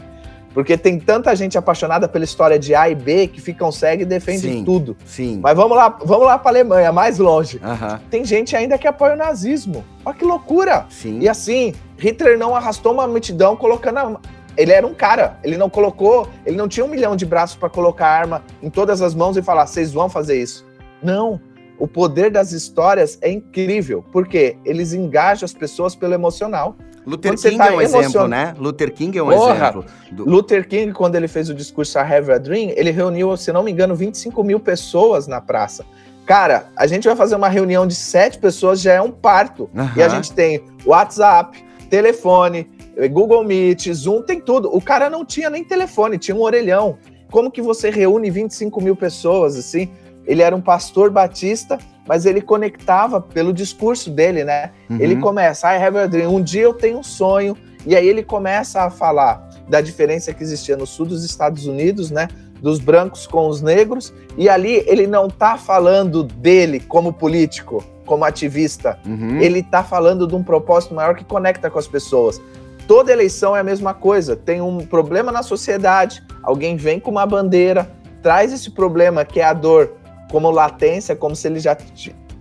porque 0.53 0.77
tem 0.77 0.99
tanta 0.99 1.35
gente 1.35 1.57
apaixonada 1.57 2.07
pela 2.07 2.25
história 2.25 2.57
de 2.57 2.73
A 2.73 2.89
e 2.89 2.95
B 2.95 3.27
que 3.27 3.39
ficam 3.39 3.71
cego 3.71 4.01
e 4.01 4.05
defendem 4.05 4.59
sim, 4.59 4.65
tudo. 4.65 4.97
Sim. 5.05 5.39
Mas 5.41 5.55
vamos 5.55 5.77
lá, 5.77 5.89
vamos 6.03 6.25
lá 6.25 6.37
para 6.37 6.51
Alemanha, 6.51 6.91
mais 6.91 7.19
longe. 7.19 7.61
Uhum. 7.63 7.99
Tem 8.09 8.25
gente 8.25 8.55
ainda 8.55 8.77
que 8.77 8.87
apoia 8.87 9.13
o 9.13 9.17
nazismo. 9.17 9.83
Olha 10.03 10.15
que 10.15 10.25
loucura! 10.25 10.85
Sim. 10.89 11.19
E 11.19 11.29
assim, 11.29 11.73
Hitler 11.97 12.37
não 12.37 12.55
arrastou 12.55 12.93
uma 12.93 13.07
multidão 13.07 13.55
colocando 13.55 13.97
a... 13.97 14.19
Ele 14.57 14.71
era 14.71 14.85
um 14.85 14.93
cara, 14.93 15.37
ele 15.43 15.55
não 15.55 15.69
colocou, 15.69 16.27
ele 16.45 16.57
não 16.57 16.67
tinha 16.67 16.85
um 16.85 16.89
milhão 16.89 17.15
de 17.15 17.25
braços 17.25 17.55
para 17.55 17.69
colocar 17.69 18.07
arma 18.07 18.43
em 18.61 18.69
todas 18.69 19.01
as 19.01 19.15
mãos 19.15 19.37
e 19.37 19.41
falar, 19.41 19.65
vocês 19.67 19.93
vão 19.93 20.09
fazer 20.09 20.41
isso. 20.41 20.65
Não. 21.01 21.39
O 21.79 21.87
poder 21.87 22.29
das 22.29 22.51
histórias 22.51 23.17
é 23.21 23.31
incrível, 23.31 24.03
porque 24.11 24.57
eles 24.65 24.91
engajam 24.93 25.45
as 25.45 25.53
pessoas 25.53 25.95
pelo 25.95 26.13
emocional. 26.13 26.75
Luther 27.05 27.35
King 27.35 27.57
tá 27.57 27.67
é 27.67 27.71
um 27.71 27.81
emocion... 27.81 27.99
exemplo, 27.99 28.27
né? 28.27 28.53
Luther 28.57 28.93
King 28.93 29.17
é 29.17 29.23
um 29.23 29.29
Porra, 29.29 29.53
exemplo. 29.53 29.85
Do... 30.11 30.29
Luther 30.29 30.67
King, 30.67 30.91
quando 30.91 31.15
ele 31.15 31.27
fez 31.27 31.49
o 31.49 31.53
discurso 31.53 31.97
I 31.97 32.01
Have 32.01 32.31
a 32.31 32.37
Dream, 32.37 32.71
ele 32.75 32.91
reuniu, 32.91 33.35
se 33.37 33.51
não 33.51 33.63
me 33.63 33.71
engano, 33.71 33.95
25 33.95 34.43
mil 34.43 34.59
pessoas 34.59 35.25
na 35.25 35.39
praça. 35.39 35.85
Cara, 36.25 36.69
a 36.75 36.85
gente 36.85 37.07
vai 37.07 37.15
fazer 37.15 37.35
uma 37.35 37.49
reunião 37.49 37.87
de 37.87 37.95
sete 37.95 38.37
pessoas, 38.37 38.81
já 38.81 38.93
é 38.93 39.01
um 39.01 39.11
parto. 39.11 39.69
Uhum. 39.73 39.89
E 39.95 40.03
a 40.03 40.09
gente 40.09 40.31
tem 40.31 40.63
WhatsApp, 40.85 41.63
telefone, 41.89 42.69
Google 43.11 43.43
Meet, 43.43 43.91
Zoom, 43.91 44.21
tem 44.21 44.39
tudo. 44.39 44.69
O 44.75 44.81
cara 44.81 45.09
não 45.09 45.25
tinha 45.25 45.49
nem 45.49 45.63
telefone, 45.63 46.17
tinha 46.17 46.35
um 46.35 46.41
orelhão. 46.41 46.97
Como 47.31 47.49
que 47.49 47.61
você 47.61 47.89
reúne 47.89 48.29
25 48.29 48.81
mil 48.81 48.95
pessoas, 48.95 49.55
assim? 49.55 49.89
Ele 50.29 50.43
era 50.43 50.55
um 50.55 50.61
pastor 50.61 51.09
batista, 51.09 51.79
mas 52.07 52.23
ele 52.27 52.39
conectava 52.39 53.19
pelo 53.19 53.51
discurso 53.51 54.11
dele, 54.11 54.43
né? 54.43 54.69
Uhum. 54.87 54.97
Ele 54.99 55.15
começa, 55.15 55.75
I 55.75 55.83
have 55.83 55.97
a 55.97 56.05
dream, 56.05 56.35
um 56.35 56.41
dia 56.41 56.61
eu 56.61 56.73
tenho 56.73 56.99
um 56.99 57.03
sonho, 57.03 57.57
e 57.83 57.95
aí 57.95 58.07
ele 58.07 58.21
começa 58.21 58.83
a 58.83 58.91
falar 58.91 59.49
da 59.67 59.81
diferença 59.81 60.31
que 60.31 60.43
existia 60.43 60.77
no 60.77 60.85
sul 60.85 61.07
dos 61.07 61.25
Estados 61.25 61.65
Unidos, 61.65 62.11
né? 62.11 62.27
Dos 62.61 62.79
brancos 62.79 63.25
com 63.25 63.47
os 63.47 63.63
negros, 63.63 64.13
e 64.37 64.47
ali 64.47 64.83
ele 64.85 65.07
não 65.07 65.29
tá 65.29 65.57
falando 65.57 66.23
dele 66.23 66.79
como 66.79 67.11
político, 67.11 67.83
como 68.05 68.23
ativista, 68.23 68.99
uhum. 69.07 69.39
ele 69.39 69.63
tá 69.63 69.83
falando 69.83 70.27
de 70.27 70.35
um 70.35 70.43
propósito 70.43 70.93
maior 70.93 71.15
que 71.15 71.25
conecta 71.25 71.71
com 71.71 71.79
as 71.79 71.87
pessoas. 71.87 72.39
Toda 72.87 73.11
eleição 73.11 73.55
é 73.55 73.61
a 73.61 73.63
mesma 73.63 73.95
coisa, 73.95 74.35
tem 74.35 74.61
um 74.61 74.85
problema 74.85 75.31
na 75.31 75.41
sociedade, 75.41 76.23
alguém 76.43 76.77
vem 76.77 76.99
com 76.99 77.09
uma 77.09 77.25
bandeira, 77.25 77.89
traz 78.21 78.53
esse 78.53 78.69
problema 78.71 79.25
que 79.25 79.39
é 79.39 79.45
a 79.45 79.53
dor 79.53 79.93
como 80.31 80.49
latência, 80.49 81.15
como 81.15 81.35
se 81.35 81.47
ele 81.47 81.59
já 81.59 81.75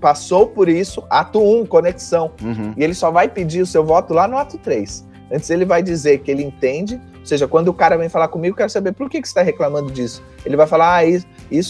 passou 0.01 0.47
por 0.47 0.69
isso, 0.69 1.03
ato 1.11 1.41
1, 1.41 1.67
conexão. 1.67 2.31
Uhum. 2.43 2.73
E 2.77 2.85
ele 2.85 2.95
só 2.95 3.11
vai 3.11 3.29
pedir 3.29 3.63
o 3.63 3.67
seu 3.67 3.85
voto 3.85 4.15
lá 4.15 4.29
no 4.29 4.37
ato 4.37 4.59
3. 4.59 5.07
Antes 5.31 5.51
ele 5.51 5.65
vai 5.65 5.83
dizer 5.83 6.19
que 6.19 6.31
ele 6.31 6.43
entende, 6.43 7.01
ou 7.19 7.27
seja, 7.27 7.47
quando 7.47 7.69
o 7.69 7.75
cara 7.75 7.99
vem 7.99 8.09
falar 8.09 8.29
comigo, 8.29 8.55
eu 8.55 8.57
quero 8.57 8.71
saber 8.71 8.93
por 8.93 9.11
que, 9.11 9.21
que 9.21 9.29
você 9.29 9.33
está 9.33 9.43
reclamando 9.43 9.91
disso. 9.91 10.23
Ele 10.45 10.57
vai 10.57 10.67
falar, 10.67 10.97
ah, 10.97 11.05
isso, 11.05 11.27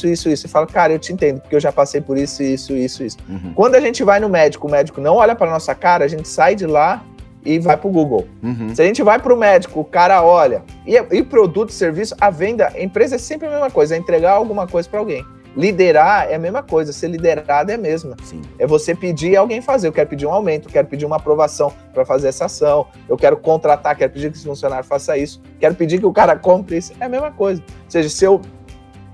isso, 0.07 0.29
isso. 0.29 0.47
E 0.47 0.49
fala, 0.49 0.67
cara, 0.67 0.93
eu 0.93 0.99
te 0.99 1.13
entendo, 1.13 1.41
porque 1.41 1.57
eu 1.57 1.61
já 1.61 1.73
passei 1.73 2.01
por 2.01 2.17
isso, 2.17 2.43
isso, 2.43 2.73
isso, 2.77 3.03
isso. 3.03 3.19
Uhum. 3.29 3.53
Quando 3.55 3.75
a 3.75 3.81
gente 3.81 4.05
vai 4.05 4.21
no 4.21 4.29
médico, 4.29 4.69
o 4.69 4.71
médico 4.71 5.01
não 5.01 5.17
olha 5.17 5.35
para 5.35 5.51
nossa 5.51 5.75
cara, 5.75 6.05
a 6.05 6.09
gente 6.09 6.29
sai 6.29 6.55
de 6.55 6.67
lá 6.67 7.03
e 7.45 7.59
vai 7.59 7.77
para 7.77 7.89
o 7.89 7.91
Google. 7.91 8.29
Uhum. 8.43 8.75
Se 8.75 8.83
a 8.83 8.85
gente 8.85 9.03
vai 9.03 9.19
para 9.19 9.35
o 9.35 9.37
médico, 9.37 9.81
o 9.81 9.85
cara 9.85 10.23
olha. 10.23 10.63
E, 10.87 10.95
e 10.97 11.23
produto, 11.25 11.73
serviço, 11.73 12.15
a 12.21 12.31
venda, 12.31 12.71
a 12.73 12.81
empresa 12.81 13.17
é 13.17 13.19
sempre 13.19 13.49
a 13.49 13.51
mesma 13.51 13.71
coisa, 13.71 13.97
é 13.97 13.99
entregar 13.99 14.33
alguma 14.33 14.69
coisa 14.69 14.89
para 14.89 15.01
alguém. 15.01 15.25
Liderar 15.59 16.31
é 16.31 16.37
a 16.37 16.39
mesma 16.39 16.63
coisa, 16.63 16.93
ser 16.93 17.09
liderado 17.09 17.73
é 17.73 17.75
a 17.75 17.79
mesma. 17.79 18.15
Sim. 18.23 18.43
É 18.61 18.65
você 18.65 18.95
pedir 18.95 19.37
alguém 19.37 19.61
fazer. 19.61 19.89
Eu 19.89 19.93
quero 19.93 20.09
pedir 20.09 20.25
um 20.25 20.33
aumento, 20.33 20.69
quero 20.69 20.87
pedir 20.87 21.05
uma 21.05 21.17
aprovação 21.17 21.73
para 21.93 22.07
fazer 22.07 22.29
essa 22.29 22.45
ação, 22.45 22.87
eu 23.09 23.17
quero 23.17 23.37
contratar, 23.37 23.97
quero 23.97 24.13
pedir 24.13 24.31
que 24.31 24.37
esse 24.37 24.47
funcionário 24.47 24.85
faça 24.85 25.19
isso, 25.19 25.43
quero 25.59 25.75
pedir 25.75 25.99
que 25.99 26.07
o 26.07 26.13
cara 26.13 26.37
compre 26.39 26.77
isso. 26.77 26.93
É 27.01 27.07
a 27.07 27.09
mesma 27.09 27.33
coisa. 27.33 27.61
Ou 27.61 27.91
seja, 27.91 28.09
se 28.09 28.25
o 28.29 28.41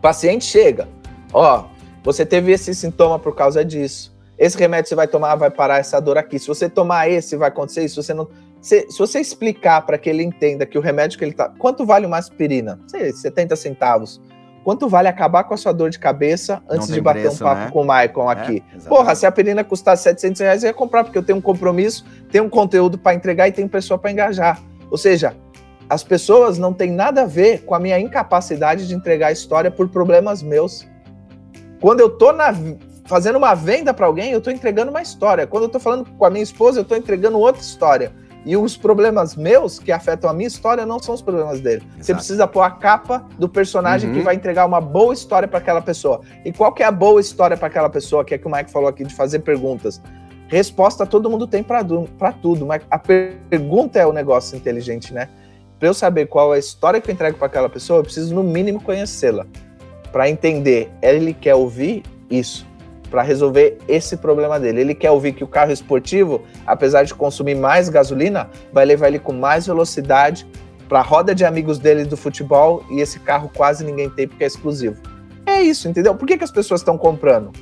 paciente 0.02 0.44
chega, 0.44 0.86
ó, 1.32 1.64
você 2.02 2.26
teve 2.26 2.52
esse 2.52 2.74
sintoma 2.74 3.18
por 3.18 3.34
causa 3.34 3.64
disso. 3.64 4.14
Esse 4.36 4.58
remédio 4.58 4.90
você 4.90 4.94
vai 4.94 5.08
tomar, 5.08 5.36
vai 5.36 5.50
parar 5.50 5.78
essa 5.78 5.98
dor 5.98 6.18
aqui. 6.18 6.38
Se 6.38 6.46
você 6.46 6.68
tomar 6.68 7.08
esse, 7.08 7.36
vai 7.38 7.48
acontecer 7.48 7.84
isso. 7.84 8.02
Se 8.02 8.08
você 8.08 8.12
não, 8.12 8.28
se, 8.60 8.86
se 8.90 8.98
você 8.98 9.18
explicar 9.18 9.80
para 9.86 9.96
que 9.96 10.10
ele 10.10 10.22
entenda 10.22 10.66
que 10.66 10.76
o 10.76 10.82
remédio 10.82 11.18
que 11.18 11.24
ele 11.24 11.32
tá, 11.32 11.48
quanto 11.58 11.86
vale 11.86 12.04
uma 12.04 12.18
aspirina? 12.18 12.78
Sei, 12.86 13.10
70 13.10 13.56
centavos 13.56 14.20
quanto 14.64 14.88
vale 14.88 15.06
acabar 15.06 15.44
com 15.44 15.52
a 15.52 15.56
sua 15.56 15.72
dor 15.72 15.90
de 15.90 15.98
cabeça 15.98 16.62
antes 16.68 16.88
de 16.88 17.00
bater 17.00 17.22
preço, 17.22 17.44
um 17.44 17.46
papo 17.46 17.60
né? 17.60 17.70
com 17.70 17.82
o 17.82 17.84
Maicon 17.84 18.28
aqui? 18.28 18.64
É, 18.74 18.88
Porra, 18.88 19.14
se 19.14 19.26
a 19.26 19.30
perina 19.30 19.62
custasse 19.62 20.02
700 20.04 20.40
reais, 20.40 20.64
eu 20.64 20.68
ia 20.68 20.74
comprar, 20.74 21.04
porque 21.04 21.18
eu 21.18 21.22
tenho 21.22 21.38
um 21.38 21.42
compromisso, 21.42 22.04
tenho 22.32 22.44
um 22.44 22.48
conteúdo 22.48 22.96
para 22.96 23.14
entregar 23.14 23.46
e 23.46 23.52
tenho 23.52 23.68
pessoa 23.68 23.98
para 23.98 24.10
engajar. 24.10 24.60
Ou 24.90 24.96
seja, 24.96 25.36
as 25.88 26.02
pessoas 26.02 26.58
não 26.58 26.72
têm 26.72 26.90
nada 26.90 27.22
a 27.22 27.26
ver 27.26 27.64
com 27.64 27.74
a 27.74 27.78
minha 27.78 28.00
incapacidade 28.00 28.88
de 28.88 28.94
entregar 28.94 29.28
a 29.28 29.32
história 29.32 29.70
por 29.70 29.88
problemas 29.88 30.42
meus. 30.42 30.88
Quando 31.80 32.00
eu 32.00 32.08
tô 32.08 32.32
na, 32.32 32.54
fazendo 33.04 33.36
uma 33.36 33.54
venda 33.54 33.92
para 33.92 34.06
alguém, 34.06 34.32
eu 34.32 34.40
tô 34.40 34.50
entregando 34.50 34.90
uma 34.90 35.02
história. 35.02 35.46
Quando 35.46 35.64
eu 35.64 35.68
tô 35.68 35.78
falando 35.78 36.08
com 36.10 36.24
a 36.24 36.30
minha 36.30 36.42
esposa, 36.42 36.80
eu 36.80 36.84
tô 36.84 36.96
entregando 36.96 37.38
outra 37.38 37.60
história. 37.60 38.12
E 38.44 38.56
os 38.56 38.76
problemas 38.76 39.34
meus 39.36 39.78
que 39.78 39.90
afetam 39.90 40.28
a 40.28 40.32
minha 40.32 40.46
história 40.46 40.84
não 40.84 40.98
são 40.98 41.14
os 41.14 41.22
problemas 41.22 41.60
dele. 41.60 41.82
Exato. 41.82 42.04
Você 42.04 42.14
precisa 42.14 42.46
pôr 42.46 42.62
a 42.62 42.70
capa 42.70 43.24
do 43.38 43.48
personagem 43.48 44.10
uhum. 44.10 44.16
que 44.16 44.22
vai 44.22 44.34
entregar 44.34 44.66
uma 44.66 44.80
boa 44.80 45.14
história 45.14 45.48
para 45.48 45.58
aquela 45.58 45.80
pessoa. 45.80 46.20
E 46.44 46.52
qual 46.52 46.72
que 46.72 46.82
é 46.82 46.86
a 46.86 46.92
boa 46.92 47.20
história 47.20 47.56
para 47.56 47.68
aquela 47.68 47.88
pessoa? 47.88 48.24
Que 48.24 48.34
é 48.34 48.38
que 48.38 48.46
o 48.46 48.50
Mike 48.50 48.70
falou 48.70 48.88
aqui 48.88 49.04
de 49.04 49.14
fazer 49.14 49.38
perguntas. 49.40 50.00
Resposta 50.48 51.06
todo 51.06 51.30
mundo 51.30 51.46
tem 51.46 51.62
para 51.62 51.82
tudo, 52.32 52.66
mas 52.66 52.82
a 52.90 52.98
pergunta 52.98 53.98
é 53.98 54.06
o 54.06 54.12
negócio 54.12 54.56
inteligente, 54.56 55.12
né? 55.14 55.28
Para 55.78 55.88
eu 55.88 55.94
saber 55.94 56.26
qual 56.26 56.52
é 56.52 56.56
a 56.56 56.60
história 56.60 57.00
que 57.00 57.10
eu 57.10 57.14
entrego 57.14 57.38
para 57.38 57.46
aquela 57.46 57.68
pessoa, 57.68 58.00
eu 58.00 58.04
preciso 58.04 58.34
no 58.34 58.42
mínimo 58.42 58.80
conhecê-la 58.80 59.46
para 60.12 60.28
entender. 60.28 60.90
Ele 61.02 61.32
quer 61.32 61.54
ouvir 61.54 62.02
isso 62.30 62.66
para 63.14 63.22
resolver 63.22 63.78
esse 63.86 64.16
problema 64.16 64.58
dele. 64.58 64.80
Ele 64.80 64.92
quer 64.92 65.12
ouvir 65.12 65.34
que 65.34 65.44
o 65.44 65.46
carro 65.46 65.70
esportivo, 65.70 66.42
apesar 66.66 67.04
de 67.04 67.14
consumir 67.14 67.54
mais 67.54 67.88
gasolina, 67.88 68.50
vai 68.72 68.84
levar 68.84 69.06
ele 69.06 69.20
com 69.20 69.32
mais 69.32 69.68
velocidade 69.68 70.44
para 70.88 70.98
a 70.98 71.02
roda 71.02 71.32
de 71.32 71.44
amigos 71.44 71.78
dele 71.78 72.04
do 72.04 72.16
futebol 72.16 72.84
e 72.90 73.00
esse 73.00 73.20
carro 73.20 73.48
quase 73.54 73.84
ninguém 73.84 74.10
tem 74.10 74.26
porque 74.26 74.42
é 74.42 74.48
exclusivo. 74.48 75.00
É 75.46 75.62
isso, 75.62 75.88
entendeu? 75.88 76.16
Por 76.16 76.26
que, 76.26 76.36
que 76.36 76.42
as 76.42 76.50
pessoas 76.50 76.80
estão 76.80 76.98
comprando? 76.98 77.52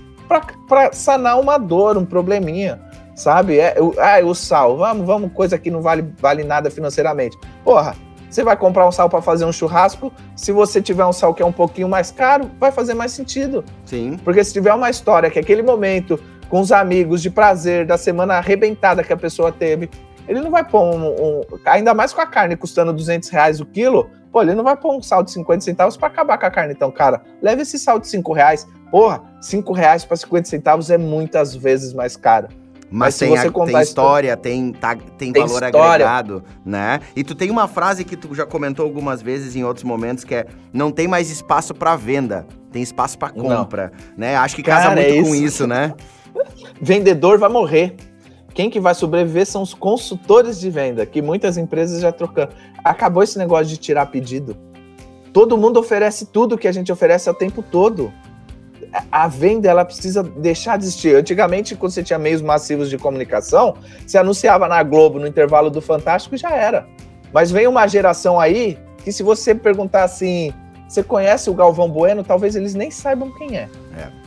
Para 0.66 0.90
sanar 0.94 1.38
uma 1.38 1.58
dor, 1.58 1.98
um 1.98 2.06
probleminha, 2.06 2.80
sabe? 3.14 3.58
É, 3.58 3.76
ah, 3.98 4.24
o 4.24 4.34
sal, 4.34 4.78
vamos, 4.78 5.06
vamos, 5.06 5.34
coisa 5.34 5.58
que 5.58 5.70
não 5.70 5.82
vale, 5.82 6.14
vale 6.18 6.44
nada 6.44 6.70
financeiramente. 6.70 7.36
Porra, 7.62 7.94
você 8.34 8.42
vai 8.42 8.56
comprar 8.56 8.88
um 8.88 8.92
sal 8.92 9.10
para 9.10 9.20
fazer 9.20 9.44
um 9.44 9.52
churrasco. 9.52 10.10
Se 10.34 10.52
você 10.52 10.80
tiver 10.80 11.04
um 11.04 11.12
sal 11.12 11.34
que 11.34 11.42
é 11.42 11.46
um 11.46 11.52
pouquinho 11.52 11.88
mais 11.88 12.10
caro, 12.10 12.50
vai 12.58 12.72
fazer 12.72 12.94
mais 12.94 13.12
sentido. 13.12 13.62
Sim. 13.84 14.18
Porque 14.24 14.42
se 14.42 14.52
tiver 14.52 14.72
uma 14.72 14.88
história 14.88 15.30
que 15.30 15.38
aquele 15.38 15.62
momento 15.62 16.18
com 16.48 16.60
os 16.60 16.72
amigos 16.72 17.20
de 17.20 17.30
prazer 17.30 17.86
da 17.86 17.98
semana 17.98 18.34
arrebentada 18.34 19.04
que 19.04 19.12
a 19.12 19.16
pessoa 19.16 19.52
teve, 19.52 19.90
ele 20.26 20.40
não 20.40 20.50
vai 20.50 20.64
pôr 20.64 20.80
um, 20.80 21.08
um 21.08 21.40
ainda 21.66 21.92
mais 21.92 22.12
com 22.12 22.20
a 22.20 22.26
carne 22.26 22.56
custando 22.56 22.92
200 22.92 23.28
reais 23.28 23.60
o 23.60 23.66
quilo, 23.66 24.08
pô, 24.30 24.40
ele 24.42 24.54
não 24.54 24.64
vai 24.64 24.76
pôr 24.76 24.96
um 24.96 25.02
sal 25.02 25.22
de 25.22 25.30
50 25.30 25.60
centavos 25.62 25.96
para 25.96 26.08
acabar 26.08 26.38
com 26.38 26.46
a 26.46 26.50
carne. 26.50 26.72
Então, 26.72 26.90
cara, 26.90 27.22
leve 27.40 27.62
esse 27.62 27.78
sal 27.78 27.98
de 27.98 28.08
5 28.08 28.32
reais. 28.32 28.66
Porra, 28.90 29.22
5 29.40 29.72
reais 29.72 30.04
para 30.04 30.16
50 30.16 30.48
centavos 30.48 30.90
é 30.90 30.96
muitas 30.96 31.54
vezes 31.54 31.92
mais 31.92 32.16
caro. 32.16 32.48
Mas, 32.92 33.18
Mas 33.18 33.18
tem, 33.18 33.38
a, 33.38 33.50
tem 33.50 33.80
história, 33.80 34.36
tem, 34.36 34.70
tá, 34.70 34.94
tem, 34.94 35.32
tem 35.32 35.46
valor 35.46 35.62
história. 35.64 36.06
agregado, 36.06 36.44
né? 36.62 37.00
E 37.16 37.24
tu 37.24 37.34
tem 37.34 37.50
uma 37.50 37.66
frase 37.66 38.04
que 38.04 38.18
tu 38.18 38.34
já 38.34 38.44
comentou 38.44 38.84
algumas 38.84 39.22
vezes 39.22 39.56
em 39.56 39.64
outros 39.64 39.82
momentos 39.82 40.24
que 40.24 40.34
é 40.34 40.46
não 40.74 40.92
tem 40.92 41.08
mais 41.08 41.30
espaço 41.30 41.74
para 41.74 41.96
venda, 41.96 42.46
tem 42.70 42.82
espaço 42.82 43.16
para 43.16 43.30
compra, 43.30 43.90
não. 43.94 44.14
né? 44.18 44.36
Acho 44.36 44.54
que 44.54 44.62
casa 44.62 44.88
Cara, 44.88 45.00
muito 45.00 45.14
é 45.14 45.22
com 45.22 45.34
isso, 45.34 45.66
né? 45.66 45.94
Vendedor 46.82 47.38
vai 47.38 47.48
morrer. 47.48 47.96
Quem 48.52 48.68
que 48.68 48.78
vai 48.78 48.94
sobreviver 48.94 49.46
são 49.46 49.62
os 49.62 49.72
consultores 49.72 50.60
de 50.60 50.68
venda, 50.68 51.06
que 51.06 51.22
muitas 51.22 51.56
empresas 51.56 52.02
já 52.02 52.12
trocando. 52.12 52.52
Acabou 52.84 53.22
esse 53.22 53.38
negócio 53.38 53.66
de 53.66 53.78
tirar 53.78 54.04
pedido. 54.06 54.54
Todo 55.32 55.56
mundo 55.56 55.80
oferece 55.80 56.26
tudo 56.26 56.58
que 56.58 56.68
a 56.68 56.72
gente 56.72 56.92
oferece 56.92 57.30
o 57.30 57.34
tempo 57.34 57.62
todo. 57.62 58.12
A 59.10 59.26
venda 59.26 59.68
ela 59.68 59.84
precisa 59.84 60.22
deixar 60.22 60.76
de 60.76 60.84
existir. 60.84 61.16
Antigamente, 61.16 61.74
quando 61.74 61.92
você 61.92 62.02
tinha 62.02 62.18
meios 62.18 62.42
massivos 62.42 62.90
de 62.90 62.98
comunicação, 62.98 63.74
você 64.06 64.18
anunciava 64.18 64.68
na 64.68 64.82
Globo 64.82 65.18
no 65.18 65.26
intervalo 65.26 65.70
do 65.70 65.80
Fantástico 65.80 66.34
e 66.34 66.38
já 66.38 66.50
era. 66.50 66.86
Mas 67.32 67.50
vem 67.50 67.66
uma 67.66 67.86
geração 67.86 68.38
aí 68.38 68.78
que 69.02 69.10
se 69.10 69.22
você 69.22 69.54
perguntar 69.54 70.04
assim, 70.04 70.52
você 70.86 71.02
conhece 71.02 71.48
o 71.48 71.54
Galvão 71.54 71.88
Bueno, 71.88 72.22
talvez 72.22 72.54
eles 72.54 72.74
nem 72.74 72.90
saibam 72.90 73.32
quem 73.32 73.56
é. 73.56 73.68
é. 73.96 74.22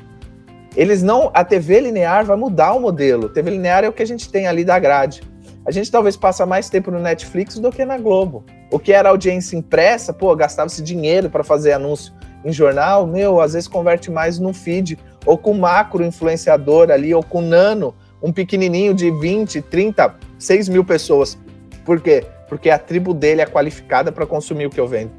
Eles 0.75 1.04
não, 1.04 1.30
a 1.34 1.43
TV 1.43 1.80
linear 1.80 2.25
vai 2.25 2.36
mudar 2.36 2.73
o 2.73 2.80
modelo. 2.80 3.30
TV 3.30 3.51
linear 3.51 3.84
é 3.84 3.89
o 3.89 3.93
que 3.93 4.04
a 4.04 4.08
gente 4.08 4.30
tem 4.30 4.47
ali 4.47 4.65
da 4.65 4.78
grade. 4.80 5.21
A 5.65 5.71
gente 5.71 5.89
talvez 5.91 6.17
passa 6.17 6.45
mais 6.45 6.69
tempo 6.69 6.91
no 6.91 6.99
Netflix 6.99 7.58
do 7.58 7.71
que 7.71 7.86
na 7.86 7.97
Globo. 7.97 8.43
O 8.71 8.78
que 8.78 8.91
era 8.91 9.10
audiência 9.10 9.56
impressa, 9.56 10.12
pô, 10.12 10.36
gastava-se 10.36 10.82
dinheiro 10.82 11.30
para 11.30 11.43
fazer 11.43 11.73
anúncio 11.73 12.13
em 12.46 12.54
jornal, 12.54 13.08
meu, 13.08 13.42
às 13.42 13.54
vezes 13.54 13.68
converte 13.68 14.12
mais 14.12 14.38
no 14.38 14.54
feed, 14.54 15.00
ou 15.26 15.36
com 15.36 15.56
macro 15.56 16.06
influenciador 16.06 16.92
ali, 16.92 17.12
ou 17.14 17.24
com 17.24 17.42
nano, 17.42 17.96
um 18.22 18.32
pequenininho 18.32 18.94
de 18.94 19.10
20, 19.10 19.64
30, 19.64 20.16
6 20.38 20.70
mil 20.70 20.86
pessoas. 20.86 21.38
Por 21.84 22.00
quê? 22.00 22.24
Porque 22.48 22.70
a 22.70 22.78
tribo 22.78 23.16
dele 23.16 23.42
é 23.42 23.48
qualificada 23.48 24.12
para 24.12 24.28
consumir 24.28 24.68
o 24.68 24.70
que 24.70 24.80
eu 24.80 24.88
vendo. 24.88 25.12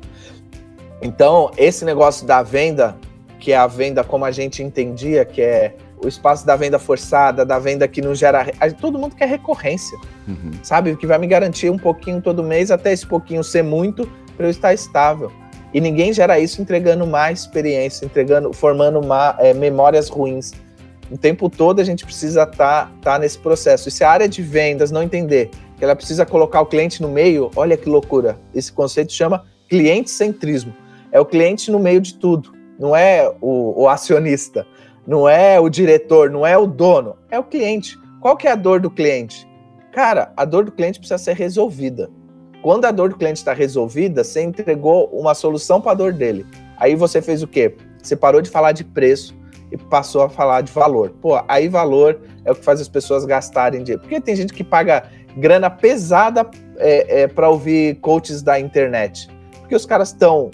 Então, 1.03 1.51
esse 1.57 1.85
negócio 1.85 2.25
da 2.25 2.43
venda, 2.45 2.97
que 3.41 3.51
é 3.51 3.57
a 3.57 3.67
venda 3.67 4.05
como 4.05 4.25
a 4.25 4.31
gente 4.31 4.62
entendia, 4.62 5.25
que 5.25 5.43
é 5.43 5.75
o 6.03 6.07
espaço 6.07 6.47
da 6.47 6.55
venda 6.55 6.79
forçada, 6.79 7.45
da 7.45 7.59
venda 7.59 7.89
que 7.89 8.01
não 8.01 8.15
gera. 8.15 8.47
Todo 8.81 8.99
mundo 8.99 9.17
quer 9.17 9.29
recorrência, 9.29 9.99
uhum. 10.29 10.53
sabe? 10.62 10.95
Que 10.97 11.07
vai 11.07 11.19
me 11.19 11.27
garantir 11.27 11.71
um 11.71 11.79
pouquinho 11.79 12.23
todo 12.23 12.43
mês, 12.43 12.71
até 12.71 12.93
esse 12.93 13.07
pouquinho 13.07 13.43
ser 13.43 13.65
muito, 13.65 14.09
para 14.37 14.47
eu 14.47 14.51
estar 14.51 14.73
estável. 14.73 15.33
E 15.72 15.81
ninguém 15.81 16.12
gera 16.12 16.38
isso 16.38 16.61
entregando 16.62 17.07
má 17.07 17.31
experiência, 17.31 18.05
entregando, 18.05 18.52
formando 18.52 19.02
má, 19.02 19.37
é, 19.38 19.52
memórias 19.52 20.09
ruins. 20.09 20.52
O 21.11 21.16
tempo 21.16 21.48
todo 21.48 21.81
a 21.81 21.85
gente 21.85 22.05
precisa 22.05 22.42
estar 22.42 22.87
tá, 22.87 22.92
tá 23.02 23.18
nesse 23.18 23.38
processo. 23.38 23.88
E 23.88 23.92
se 23.92 24.02
a 24.02 24.11
área 24.11 24.29
de 24.29 24.42
vendas 24.42 24.90
não 24.90 25.02
entender 25.02 25.50
que 25.76 25.85
ela 25.85 25.94
precisa 25.94 26.24
colocar 26.24 26.61
o 26.61 26.66
cliente 26.66 27.02
no 27.02 27.09
meio, 27.09 27.50
olha 27.55 27.76
que 27.76 27.88
loucura. 27.88 28.38
Esse 28.55 28.72
conceito 28.72 29.12
chama 29.12 29.44
cliente 29.68 30.11
centrismo. 30.11 30.74
É 31.12 31.20
o 31.20 31.24
cliente 31.24 31.70
no 31.70 31.79
meio 31.79 32.00
de 32.00 32.14
tudo 32.14 32.57
não 32.79 32.94
é 32.94 33.29
o, 33.40 33.83
o, 33.83 33.88
acionista, 33.88 34.66
não 35.07 35.29
é 35.29 35.59
o 35.59 35.68
diretor, 35.68 36.31
não 36.31 36.46
é 36.46 36.57
o 36.57 36.66
dono, 36.66 37.16
é 37.31 37.38
o 37.38 37.44
cliente. 37.44 37.98
Qual 38.20 38.37
que 38.37 38.46
é 38.46 38.52
a 38.52 38.57
dor 38.57 38.81
do 38.81 38.90
cliente? 38.90 39.48
Cara, 39.92 40.33
a 40.37 40.44
dor 40.44 40.64
do 40.64 40.72
cliente 40.72 40.98
precisa 40.98 41.18
ser 41.18 41.35
resolvida. 41.35 42.11
Quando 42.66 42.85
a 42.85 42.90
dor 42.90 43.11
do 43.11 43.14
cliente 43.14 43.38
está 43.38 43.52
resolvida, 43.52 44.24
você 44.24 44.42
entregou 44.42 45.09
uma 45.12 45.37
solução 45.37 45.81
para 45.81 45.92
a 45.92 45.94
dor 45.94 46.12
dele. 46.12 46.44
Aí 46.76 46.96
você 46.96 47.22
fez 47.22 47.40
o 47.40 47.46
quê? 47.46 47.76
Você 48.02 48.16
parou 48.16 48.42
de 48.42 48.50
falar 48.50 48.72
de 48.72 48.83
preço 48.83 49.37
e 49.70 49.76
passou 49.76 50.22
a 50.22 50.29
falar 50.29 50.62
de 50.62 50.72
valor. 50.72 51.11
Pô, 51.22 51.40
aí 51.46 51.68
valor 51.68 52.18
é 52.44 52.50
o 52.50 52.57
que 52.57 52.64
faz 52.64 52.81
as 52.81 52.88
pessoas 52.88 53.24
gastarem 53.24 53.85
dinheiro. 53.85 54.02
Porque 54.02 54.20
tem 54.20 54.35
gente 54.35 54.52
que 54.52 54.64
paga 54.64 55.05
grana 55.37 55.70
pesada 55.70 56.44
é, 56.79 57.20
é, 57.22 57.26
para 57.29 57.48
ouvir 57.48 58.00
coaches 58.00 58.42
da 58.42 58.59
internet 58.59 59.29
porque 59.66 59.74
os 59.74 59.85
caras 59.85 60.11
estão 60.11 60.48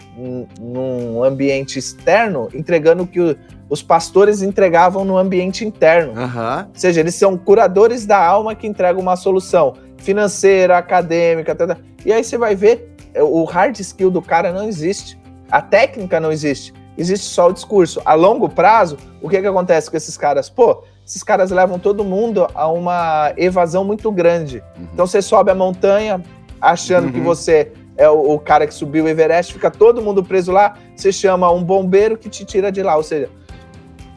num 0.58 1.22
ambiente 1.22 1.78
externo 1.78 2.48
entregando 2.54 3.02
o 3.02 3.06
que 3.06 3.20
o, 3.20 3.36
os 3.68 3.82
pastores 3.82 4.40
entregavam 4.40 5.04
no 5.04 5.18
ambiente 5.18 5.66
interno. 5.66 6.12
Uhum. 6.12 6.60
Ou 6.60 6.70
seja, 6.72 7.00
eles 7.00 7.14
são 7.14 7.36
curadores 7.36 8.06
da 8.06 8.16
alma 8.16 8.54
que 8.54 8.66
entregam 8.66 9.02
uma 9.02 9.14
solução 9.14 9.74
financeira, 10.02 10.76
acadêmica, 10.76 11.52
etc. 11.52 11.78
e 12.04 12.12
aí 12.12 12.22
você 12.22 12.36
vai 12.36 12.54
ver, 12.54 12.94
é, 13.14 13.22
o 13.22 13.44
hard 13.44 13.78
skill 13.80 14.10
do 14.10 14.20
cara 14.20 14.52
não 14.52 14.68
existe. 14.68 15.18
A 15.50 15.60
técnica 15.60 16.18
não 16.18 16.32
existe. 16.32 16.72
Existe 16.96 17.26
só 17.26 17.48
o 17.48 17.52
discurso. 17.52 18.00
A 18.04 18.14
longo 18.14 18.48
prazo, 18.48 18.96
o 19.20 19.28
que, 19.28 19.40
que 19.40 19.46
acontece 19.46 19.90
com 19.90 19.96
esses 19.96 20.16
caras? 20.16 20.50
Pô, 20.50 20.82
esses 21.06 21.22
caras 21.22 21.50
levam 21.50 21.78
todo 21.78 22.04
mundo 22.04 22.46
a 22.54 22.68
uma 22.68 23.32
evasão 23.36 23.84
muito 23.84 24.10
grande. 24.10 24.62
Uhum. 24.76 24.88
Então 24.92 25.06
você 25.06 25.22
sobe 25.22 25.50
a 25.50 25.54
montanha 25.54 26.22
achando 26.60 27.06
uhum. 27.06 27.12
que 27.12 27.20
você 27.20 27.72
é 27.96 28.08
o, 28.08 28.34
o, 28.34 28.38
cara 28.38 28.66
que 28.66 28.74
subiu 28.74 29.04
o 29.04 29.08
Everest, 29.08 29.52
fica 29.52 29.70
todo 29.70 30.00
mundo 30.00 30.24
preso 30.24 30.50
lá, 30.50 30.76
você 30.96 31.12
chama 31.12 31.50
um 31.50 31.62
bombeiro 31.62 32.16
que 32.16 32.28
te 32.28 32.44
tira 32.44 32.72
de 32.72 32.82
lá. 32.82 32.96
Ou 32.96 33.02
seja, 33.02 33.28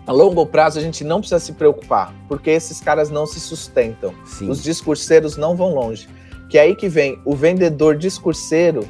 a 0.08 0.12
longo 0.12 0.46
prazo 0.46 0.78
a 0.78 0.82
gente 0.82 1.04
não 1.04 1.20
precisa 1.20 1.39
se 1.39 1.54
preocupar, 1.54 2.13
porque 2.28 2.50
esses 2.52 2.80
caras 2.80 3.10
não 3.10 3.26
se 3.26 3.39
sustentam. 3.39 4.13
Sim. 4.26 4.50
Os 4.50 4.62
discurseiros 4.62 5.36
não 5.36 5.56
vão 5.56 5.74
longe. 5.74 6.08
Que 6.50 6.60
é 6.60 6.62
aí 6.62 6.76
que 6.76 6.88
vem 6.88 7.20
o 7.26 7.36
vendedor 7.36 7.98
discurseiro, 7.98 8.88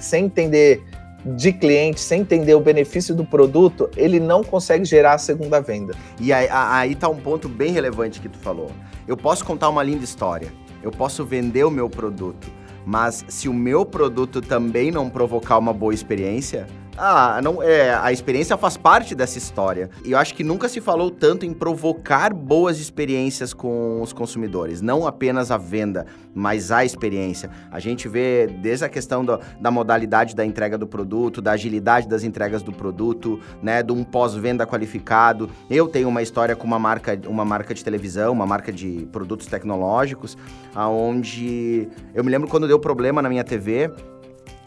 sem 0.00 0.24
entender 0.24 0.82
de 1.24 1.52
cliente, 1.52 2.00
sem 2.00 2.20
entender 2.20 2.54
o 2.54 2.60
benefício 2.60 3.14
do 3.14 3.24
produto, 3.24 3.90
ele 3.96 4.20
não 4.20 4.44
consegue 4.44 4.84
gerar 4.84 5.14
a 5.14 5.18
segunda 5.18 5.60
venda. 5.60 5.94
E 6.20 6.32
aí, 6.32 6.48
aí 6.50 6.94
tá 6.94 7.08
um 7.08 7.16
ponto 7.16 7.48
bem 7.48 7.72
relevante 7.72 8.20
que 8.20 8.28
tu 8.28 8.38
falou. 8.38 8.70
Eu 9.08 9.16
posso 9.16 9.44
contar 9.44 9.68
uma 9.68 9.82
linda 9.82 10.04
história, 10.04 10.52
eu 10.82 10.90
posso 10.90 11.24
vender 11.24 11.64
o 11.64 11.70
meu 11.70 11.90
produto, 11.90 12.48
mas 12.84 13.24
se 13.28 13.48
o 13.48 13.54
meu 13.54 13.84
produto 13.84 14.40
também 14.40 14.92
não 14.92 15.10
provocar 15.10 15.58
uma 15.58 15.72
boa 15.72 15.92
experiência, 15.92 16.66
ah, 16.98 17.40
não, 17.42 17.62
é, 17.62 17.94
a 17.94 18.10
experiência 18.10 18.56
faz 18.56 18.76
parte 18.76 19.14
dessa 19.14 19.36
história. 19.36 19.90
E 20.04 20.12
eu 20.12 20.18
acho 20.18 20.34
que 20.34 20.42
nunca 20.42 20.68
se 20.68 20.80
falou 20.80 21.10
tanto 21.10 21.44
em 21.44 21.52
provocar 21.52 22.32
boas 22.32 22.78
experiências 22.80 23.52
com 23.52 24.00
os 24.00 24.12
consumidores. 24.12 24.80
Não 24.80 25.06
apenas 25.06 25.50
a 25.50 25.58
venda, 25.58 26.06
mas 26.34 26.72
a 26.72 26.84
experiência. 26.84 27.50
A 27.70 27.78
gente 27.80 28.08
vê 28.08 28.46
desde 28.46 28.84
a 28.84 28.88
questão 28.88 29.24
do, 29.24 29.38
da 29.60 29.70
modalidade 29.70 30.34
da 30.34 30.44
entrega 30.44 30.78
do 30.78 30.86
produto, 30.86 31.42
da 31.42 31.52
agilidade 31.52 32.08
das 32.08 32.24
entregas 32.24 32.62
do 32.62 32.72
produto, 32.72 33.40
né, 33.62 33.82
de 33.82 33.92
um 33.92 34.02
pós-venda 34.02 34.66
qualificado. 34.66 35.50
Eu 35.68 35.88
tenho 35.88 36.08
uma 36.08 36.22
história 36.22 36.56
com 36.56 36.66
uma 36.66 36.78
marca, 36.78 37.18
uma 37.26 37.44
marca 37.44 37.74
de 37.74 37.84
televisão, 37.84 38.32
uma 38.32 38.46
marca 38.46 38.72
de 38.72 39.06
produtos 39.12 39.46
tecnológicos, 39.46 40.36
aonde 40.74 41.88
eu 42.14 42.24
me 42.24 42.30
lembro 42.30 42.48
quando 42.48 42.66
deu 42.66 42.78
problema 42.78 43.20
na 43.20 43.28
minha 43.28 43.44
TV, 43.44 43.90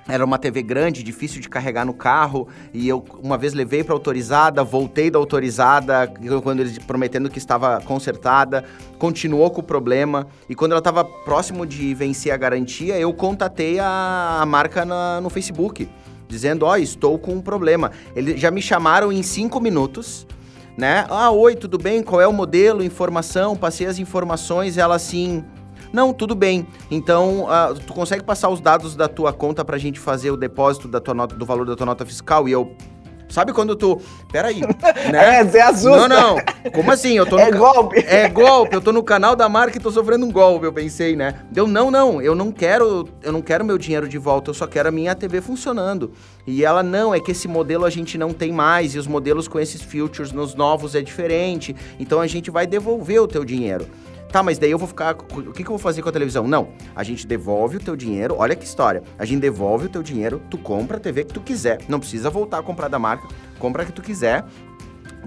era 0.09 0.25
uma 0.25 0.39
TV 0.39 0.63
grande, 0.63 1.03
difícil 1.03 1.39
de 1.39 1.47
carregar 1.47 1.85
no 1.85 1.93
carro, 1.93 2.47
e 2.73 2.89
eu 2.89 3.05
uma 3.21 3.37
vez 3.37 3.53
levei 3.53 3.83
para 3.83 3.93
autorizada, 3.93 4.63
voltei 4.63 5.11
da 5.11 5.19
autorizada, 5.19 6.11
quando 6.43 6.61
eles 6.61 6.79
prometendo 6.79 7.29
que 7.29 7.37
estava 7.37 7.79
consertada, 7.81 8.65
continuou 8.97 9.51
com 9.51 9.61
o 9.61 9.63
problema, 9.63 10.27
e 10.49 10.55
quando 10.55 10.71
ela 10.71 10.79
estava 10.79 11.05
próximo 11.05 11.65
de 11.65 11.93
vencer 11.93 12.31
a 12.33 12.37
garantia, 12.37 12.99
eu 12.99 13.13
contatei 13.13 13.79
a, 13.79 14.39
a 14.41 14.45
marca 14.45 14.83
na, 14.83 15.21
no 15.21 15.29
Facebook, 15.29 15.87
dizendo, 16.27 16.65
ó, 16.65 16.71
oh, 16.71 16.77
estou 16.77 17.17
com 17.19 17.33
um 17.33 17.41
problema. 17.41 17.91
Eles 18.15 18.39
já 18.39 18.49
me 18.49 18.61
chamaram 18.61 19.11
em 19.11 19.21
cinco 19.21 19.59
minutos, 19.59 20.27
né? 20.77 21.05
Ah, 21.09 21.31
oi, 21.31 21.55
tudo 21.55 21.77
bem? 21.77 22.01
Qual 22.01 22.21
é 22.21 22.27
o 22.27 22.33
modelo, 22.33 22.83
informação? 22.83 23.55
Passei 23.55 23.85
as 23.85 23.99
informações, 23.99 24.77
ela 24.77 24.95
assim, 24.95 25.43
não, 25.91 26.13
tudo 26.13 26.35
bem. 26.35 26.67
Então, 26.89 27.45
uh, 27.45 27.73
tu 27.85 27.93
consegue 27.93 28.23
passar 28.23 28.49
os 28.49 28.61
dados 28.61 28.95
da 28.95 29.07
tua 29.07 29.33
conta 29.33 29.65
pra 29.65 29.77
gente 29.77 29.99
fazer 29.99 30.31
o 30.31 30.37
depósito 30.37 30.87
da 30.87 30.99
tua 30.99 31.13
nota, 31.13 31.35
do 31.35 31.45
valor 31.45 31.65
da 31.65 31.75
tua 31.75 31.85
nota 31.85 32.05
fiscal? 32.05 32.47
E 32.47 32.51
eu. 32.51 32.75
Sabe 33.27 33.53
quando 33.53 33.75
tu. 33.75 34.01
Peraí. 34.31 34.61
Né? 35.11 35.39
É, 35.39 35.43
você 35.43 35.59
assusta. 35.59 36.07
Não, 36.07 36.35
não. 36.35 36.71
Como 36.73 36.91
assim? 36.91 37.13
Eu 37.13 37.25
tô 37.25 37.35
no 37.35 37.41
é 37.41 37.51
golpe. 37.51 37.99
É 38.05 38.27
golpe. 38.27 38.75
Eu 38.75 38.81
tô 38.81 38.91
no 38.91 39.01
canal 39.01 39.35
da 39.35 39.47
marca 39.47 39.77
e 39.77 39.81
tô 39.81 39.89
sofrendo 39.89 40.25
um 40.25 40.31
golpe, 40.31 40.65
eu 40.65 40.73
pensei, 40.73 41.15
né? 41.15 41.41
Deu, 41.49 41.67
não, 41.67 41.89
não. 41.89 42.21
Eu 42.21 42.35
não 42.35 42.51
quero. 42.51 43.07
Eu 43.23 43.31
não 43.31 43.41
quero 43.41 43.63
meu 43.63 43.77
dinheiro 43.77 44.07
de 44.07 44.17
volta. 44.17 44.49
Eu 44.49 44.53
só 44.53 44.67
quero 44.67 44.89
a 44.89 44.91
minha 44.91 45.15
TV 45.15 45.41
funcionando. 45.41 46.11
E 46.45 46.63
ela, 46.63 46.83
não, 46.83 47.13
é 47.13 47.19
que 47.19 47.31
esse 47.31 47.47
modelo 47.47 47.85
a 47.85 47.89
gente 47.89 48.17
não 48.17 48.33
tem 48.33 48.51
mais. 48.51 48.93
E 48.93 48.99
os 48.99 49.07
modelos 49.07 49.47
com 49.47 49.59
esses 49.59 49.81
filtros 49.81 50.31
nos 50.31 50.53
novos 50.53 50.93
é 50.93 51.01
diferente. 51.01 51.75
Então 51.99 52.19
a 52.19 52.27
gente 52.27 52.51
vai 52.51 52.67
devolver 52.67 53.21
o 53.21 53.27
teu 53.27 53.45
dinheiro. 53.45 53.87
Tá, 54.31 54.43
mas 54.43 54.59
daí 54.59 54.71
eu 54.71 54.77
vou 54.77 54.87
ficar. 54.87 55.15
O 55.15 55.51
que, 55.51 55.63
que 55.63 55.69
eu 55.69 55.73
vou 55.73 55.79
fazer 55.79 56.01
com 56.01 56.09
a 56.09 56.11
televisão? 56.11 56.47
Não. 56.47 56.69
A 56.95 57.03
gente 57.03 57.25
devolve 57.25 57.77
o 57.77 57.79
teu 57.79 57.95
dinheiro. 57.95 58.35
Olha 58.37 58.55
que 58.55 58.63
história. 58.63 59.01
A 59.17 59.25
gente 59.25 59.41
devolve 59.41 59.87
o 59.87 59.89
teu 59.89 60.03
dinheiro, 60.03 60.41
tu 60.49 60.57
compra 60.57 60.97
a 60.97 60.99
TV 60.99 61.23
que 61.23 61.33
tu 61.33 61.41
quiser. 61.41 61.79
Não 61.87 61.99
precisa 61.99 62.29
voltar 62.29 62.59
a 62.59 62.63
comprar 62.63 62.87
da 62.87 62.99
marca. 62.99 63.27
Compra 63.57 63.83
a 63.83 63.85
que 63.85 63.91
tu 63.91 64.01
quiser. 64.01 64.45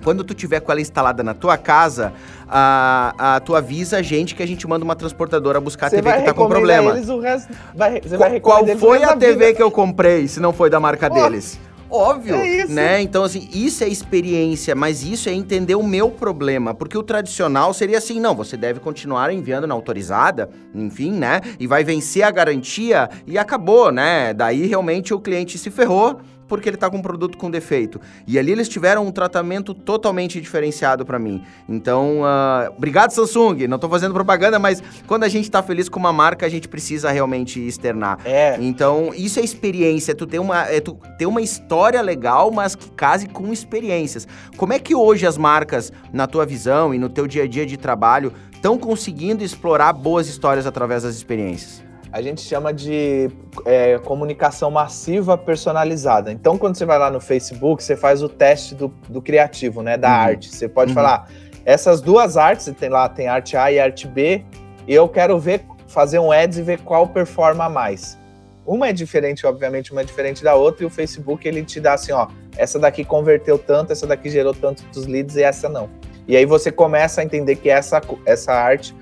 Quando 0.03 0.24
tu 0.24 0.34
tiver 0.34 0.61
com 0.61 0.72
ela 0.72 0.80
instalada 0.80 1.22
na 1.22 1.34
tua 1.34 1.59
casa, 1.59 2.12
a, 2.48 3.36
a, 3.36 3.40
tu 3.40 3.55
avisa 3.55 3.98
a 3.98 4.03
gente 4.03 4.34
que 4.34 4.42
a 4.42 4.46
gente 4.46 4.66
manda 4.66 4.84
uma 4.84 4.96
transportadora 4.96 5.61
buscar 5.61 5.88
a 5.88 5.90
TV 5.90 6.12
que 6.12 6.22
tá 6.22 6.32
com 6.32 6.48
problema. 6.48 6.92
Eles 6.92 7.09
o 7.09 7.20
resto, 7.20 7.53
vai, 7.74 8.00
vai 8.00 8.40
Qual 8.40 8.66
foi 8.78 9.05
a 9.05 9.14
TV 9.14 9.46
vida. 9.46 9.55
que 9.55 9.62
eu 9.62 9.70
comprei, 9.70 10.26
se 10.28 10.40
não 10.40 10.53
foi 10.53 10.70
da 10.70 10.80
marca 10.80 11.09
oh. 11.11 11.14
deles? 11.14 11.61
Óbvio, 11.93 12.34
é 12.34 12.66
né? 12.66 13.03
Então, 13.03 13.22
assim, 13.22 13.49
isso 13.53 13.84
é 13.84 13.88
experiência, 13.88 14.74
mas 14.74 15.03
isso 15.03 15.28
é 15.28 15.32
entender 15.32 15.74
o 15.74 15.82
meu 15.82 16.11
problema. 16.11 16.72
Porque 16.74 16.97
o 16.97 17.03
tradicional 17.03 17.74
seria 17.74 17.99
assim, 17.99 18.18
não, 18.18 18.34
você 18.34 18.57
deve 18.57 18.80
continuar 18.80 19.30
enviando 19.32 19.66
na 19.66 19.74
autorizada, 19.74 20.49
enfim, 20.74 21.12
né? 21.12 21.43
E 21.61 21.66
vai 21.66 21.84
vencer 21.84 22.22
a 22.22 22.30
garantia 22.30 23.11
e 23.26 23.36
acabou, 23.36 23.93
né? 23.93 24.32
Daí 24.32 24.66
realmente 24.66 25.12
o 25.12 25.20
cliente 25.20 25.59
se 25.59 25.70
ferrou, 25.70 26.18
porque 26.53 26.68
ele 26.68 26.76
tá 26.76 26.90
com 26.90 26.98
um 26.98 27.03
produto 27.03 27.38
com 27.38 27.50
defeito. 27.50 27.98
E 28.26 28.38
ali 28.38 28.53
eles 28.53 28.68
tiveram 28.68 29.07
um 29.07 29.11
tratamento 29.11 29.72
totalmente 29.72 30.38
diferenciado 30.38 31.03
para 31.03 31.18
mim. 31.18 31.42
Então, 31.66 32.20
uh, 32.20 32.70
obrigado 32.76 33.11
Samsung. 33.11 33.66
Não 33.66 33.78
tô 33.78 33.88
fazendo 33.88 34.12
propaganda, 34.12 34.59
mas 34.59 34.82
quando 35.07 35.24
a 35.24 35.30
gente 35.30 35.50
tá 35.50 35.62
feliz 35.62 35.88
com 35.88 35.98
uma 35.98 36.12
marca, 36.12 36.44
a 36.44 36.50
gente 36.50 36.68
precisa 36.68 37.11
realmente 37.11 37.59
externar. 37.59 38.18
É. 38.22 38.59
Então, 38.61 39.12
isso 39.14 39.40
é 39.40 39.42
experiência. 39.42 40.14
Tu 40.14 40.26
tem 40.26 40.38
uma, 40.38 40.68
é, 40.68 40.78
tu 40.78 40.98
tem 41.16 41.26
uma 41.26 41.40
história 41.40 42.03
legal, 42.03 42.50
mas 42.50 42.74
que 42.74 42.90
case 42.90 43.26
com 43.28 43.50
experiências. 43.50 44.28
Como 44.59 44.74
é 44.74 44.78
que 44.78 44.94
hoje 44.94 45.26
as 45.26 45.38
marcas, 45.38 45.90
na 46.12 46.26
tua 46.26 46.44
visão 46.44 46.92
e 46.92 46.98
no 46.98 47.09
teu 47.09 47.26
dia 47.26 47.44
a 47.44 47.48
dia 47.48 47.64
de 47.64 47.78
trabalho, 47.78 48.30
estão 48.53 48.76
conseguindo 48.76 49.42
explorar 49.42 49.94
boas 49.94 50.28
histórias 50.28 50.66
através 50.66 51.03
das 51.03 51.14
experiências? 51.14 51.91
A 52.13 52.21
gente 52.21 52.43
chama 52.43 52.75
de 52.75 53.31
é, 53.65 53.99
comunicação 53.99 54.71
massiva 54.71 55.39
personalizada. 55.39 56.31
Então, 56.31 56.59
quando 56.59 56.77
você 56.77 56.85
vai 56.85 56.99
lá 56.99 57.11
no 57.11 57.21
Facebook, 57.21 57.83
você 57.83 57.97
faz 57.97 58.23
o 58.23 58.29
teste 58.29 58.75
do, 58.75 58.89
do 59.09 59.23
criativo, 59.23 59.83
né? 59.83 59.97
Da 59.97 60.09
uhum. 60.09 60.15
arte. 60.15 60.55
Você 60.55 60.69
pode 60.69 60.91
uhum. 60.91 60.95
falar, 60.95 61.29
essas 61.65 62.01
duas 62.01 62.37
artes, 62.37 62.71
tem 62.79 62.91
lá, 62.91 63.09
tem 63.09 63.29
arte 63.29 63.57
A 63.57 63.73
e 63.73 63.81
arte 63.81 64.07
B, 64.07 64.45
e 64.87 64.95
eu 64.95 65.09
quero 65.09 65.39
ver, 65.39 65.65
fazer 65.87 66.19
um 66.19 66.31
ads 66.31 66.59
e 66.59 66.63
ver 66.63 66.81
qual 66.81 67.09
performa 67.09 67.69
mais. 67.69 68.19
Uma 68.67 68.89
é 68.89 68.93
diferente, 68.93 69.47
obviamente, 69.47 69.91
uma 69.91 70.03
é 70.03 70.05
diferente 70.05 70.45
da 70.45 70.55
outra, 70.55 70.85
e 70.85 70.87
o 70.87 70.91
Facebook 70.91 71.47
ele 71.49 71.65
te 71.65 71.81
dá 71.81 71.95
assim, 71.95 72.13
ó, 72.13 72.29
essa 72.57 72.79
daqui 72.79 73.05
converteu 73.05 73.59
tanto, 73.59 73.93
essa 73.93 74.07
daqui 74.07 74.29
gerou 74.29 74.55
tantos 74.55 75.07
leads 75.07 75.37
e 75.37 75.43
essa 75.43 75.69
não. 75.69 75.89
E 76.29 76.37
aí 76.37 76.45
você 76.45 76.71
começa 76.71 77.21
a 77.21 77.25
entender 77.25 77.57
que 77.57 77.71
essa, 77.71 78.01
essa 78.27 78.53
arte 78.53 78.95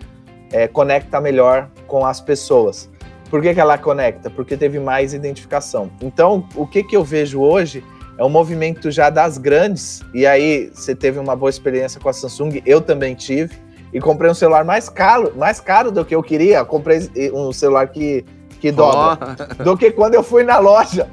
é, 0.53 0.67
conecta 0.67 1.21
melhor 1.21 1.71
com 1.87 2.07
as 2.07 2.21
pessoas. 2.21 2.89
Por 3.31 3.41
que, 3.41 3.55
que 3.55 3.61
ela 3.61 3.79
conecta? 3.79 4.29
Porque 4.29 4.57
teve 4.57 4.81
mais 4.81 5.15
identificação. 5.15 5.91
Então, 6.03 6.47
o 6.57 6.67
que, 6.67 6.83
que 6.83 6.97
eu 6.97 7.05
vejo 7.05 7.41
hoje 7.41 7.85
é 8.19 8.25
um 8.25 8.29
movimento 8.29 8.91
já 8.91 9.09
das 9.09 9.39
grandes, 9.39 10.03
e 10.13 10.27
aí 10.27 10.71
você 10.75 10.95
teve 10.95 11.19
uma 11.19 11.35
boa 11.35 11.49
experiência 11.49 12.01
com 12.01 12.09
a 12.09 12.13
Samsung, 12.13 12.61
eu 12.67 12.81
também 12.81 13.15
tive, 13.15 13.57
e 13.93 14.01
comprei 14.01 14.31
um 14.31 14.35
celular 14.35 14.65
mais 14.65 14.89
caro, 14.89 15.33
mais 15.37 15.61
caro 15.61 15.91
do 15.91 16.05
que 16.05 16.15
eu 16.15 16.23
queria, 16.23 16.65
comprei 16.65 17.09
um 17.33 17.53
celular 17.53 17.89
que, 17.89 18.25
que 18.61 18.71
dobra, 18.71 19.37
oh. 19.61 19.65
do 19.65 19.77
que 19.77 19.91
quando 19.91 20.15
eu 20.15 20.23
fui 20.23 20.43
na 20.43 20.59
loja. 20.59 21.09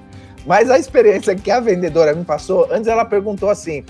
Mas 0.45 0.69
a 0.69 0.77
experiência 0.77 1.35
que 1.35 1.51
a 1.51 1.59
vendedora 1.59 2.13
me 2.13 2.23
passou, 2.23 2.67
antes 2.71 2.87
ela 2.87 3.05
perguntou 3.05 3.49
assim, 3.49 3.83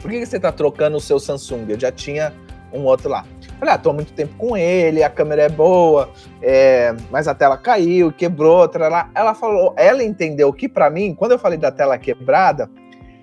por 0.00 0.10
que, 0.10 0.20
que 0.20 0.26
você 0.26 0.36
está 0.36 0.52
trocando 0.52 0.96
o 0.96 1.00
seu 1.00 1.18
Samsung? 1.18 1.66
Eu 1.68 1.78
já 1.78 1.92
tinha 1.92 2.32
um 2.72 2.84
outro 2.84 3.08
lá. 3.08 3.24
Falei, 3.58 3.74
ah, 3.74 3.78
tô 3.78 3.90
há 3.90 3.92
muito 3.92 4.12
tempo 4.12 4.34
com 4.36 4.56
ele, 4.56 5.02
a 5.02 5.10
câmera 5.10 5.42
é 5.42 5.48
boa, 5.48 6.08
é, 6.40 6.94
mas 7.10 7.26
a 7.26 7.34
tela 7.34 7.56
caiu, 7.56 8.12
quebrou, 8.12 8.58
outra 8.58 9.08
Ela 9.14 9.34
falou, 9.34 9.74
ela 9.76 10.02
entendeu 10.02 10.52
que 10.52 10.68
para 10.68 10.88
mim, 10.88 11.14
quando 11.14 11.32
eu 11.32 11.38
falei 11.38 11.58
da 11.58 11.72
tela 11.72 11.98
quebrada, 11.98 12.70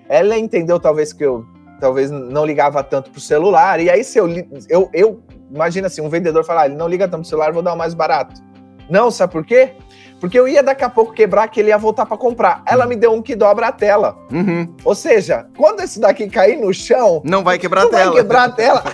ela 0.08 0.36
entendeu 0.36 0.78
talvez 0.78 1.12
que 1.12 1.24
eu 1.24 1.44
talvez 1.80 2.10
não 2.10 2.44
ligava 2.44 2.82
tanto 2.82 3.10
pro 3.10 3.20
celular. 3.20 3.80
E 3.80 3.90
aí 3.90 4.02
se 4.04 4.18
eu 4.18 4.26
eu, 4.68 4.90
eu 4.92 5.22
imagina 5.50 5.86
assim, 5.86 6.00
um 6.00 6.08
vendedor 6.08 6.44
falar, 6.44 6.62
ah, 6.62 6.66
ele 6.66 6.76
não 6.76 6.88
liga 6.88 7.06
tanto 7.06 7.20
pro 7.20 7.28
celular, 7.28 7.52
vou 7.52 7.62
dar 7.62 7.74
o 7.74 7.76
mais 7.76 7.94
barato. 7.94 8.40
Não, 8.88 9.10
sabe 9.10 9.32
por 9.32 9.44
quê? 9.44 9.74
Porque 10.20 10.38
eu 10.38 10.48
ia 10.48 10.62
daqui 10.62 10.82
a 10.82 10.88
pouco 10.88 11.12
quebrar 11.12 11.48
que 11.48 11.60
ele 11.60 11.68
ia 11.68 11.78
voltar 11.78 12.06
para 12.06 12.16
comprar. 12.16 12.62
Ela 12.66 12.86
me 12.86 12.96
deu 12.96 13.12
um 13.12 13.20
que 13.20 13.36
dobra 13.36 13.68
a 13.68 13.72
tela. 13.72 14.16
Uhum. 14.32 14.74
Ou 14.82 14.94
seja, 14.94 15.46
quando 15.56 15.80
esse 15.80 16.00
daqui 16.00 16.28
cair 16.28 16.58
no 16.58 16.72
chão. 16.72 17.20
Não 17.24 17.44
vai 17.44 17.58
quebrar 17.58 17.82
não 17.82 17.88
a 17.88 17.92
tela. 17.92 18.10
Vai 18.12 18.22
quebrar 18.22 18.44
a 18.44 18.50
tela. 18.50 18.84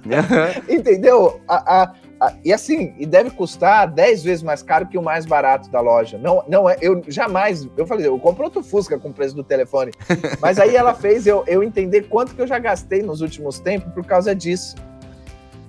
Entendeu? 0.68 1.40
A, 1.46 1.82
a, 1.82 1.92
a, 2.18 2.32
e 2.42 2.52
assim, 2.52 2.94
e 2.98 3.04
deve 3.04 3.30
custar 3.30 3.88
10 3.88 4.22
vezes 4.22 4.42
mais 4.42 4.62
caro 4.62 4.86
que 4.86 4.96
o 4.96 5.02
mais 5.02 5.26
barato 5.26 5.70
da 5.70 5.80
loja. 5.80 6.16
Não, 6.16 6.42
não 6.48 6.68
é, 6.68 6.78
eu 6.80 7.02
jamais, 7.08 7.68
eu 7.76 7.86
falei, 7.86 8.06
eu 8.06 8.18
compro 8.18 8.44
outro 8.44 8.62
Fusca 8.62 8.98
com 8.98 9.10
o 9.10 9.12
preço 9.12 9.36
do 9.36 9.44
telefone. 9.44 9.92
Mas 10.40 10.58
aí 10.58 10.74
ela 10.74 10.94
fez 10.94 11.26
eu, 11.26 11.44
eu 11.46 11.62
entender 11.62 12.02
quanto 12.08 12.34
que 12.34 12.40
eu 12.40 12.46
já 12.46 12.58
gastei 12.58 13.02
nos 13.02 13.20
últimos 13.20 13.60
tempos 13.60 13.92
por 13.92 14.04
causa 14.06 14.34
disso. 14.34 14.74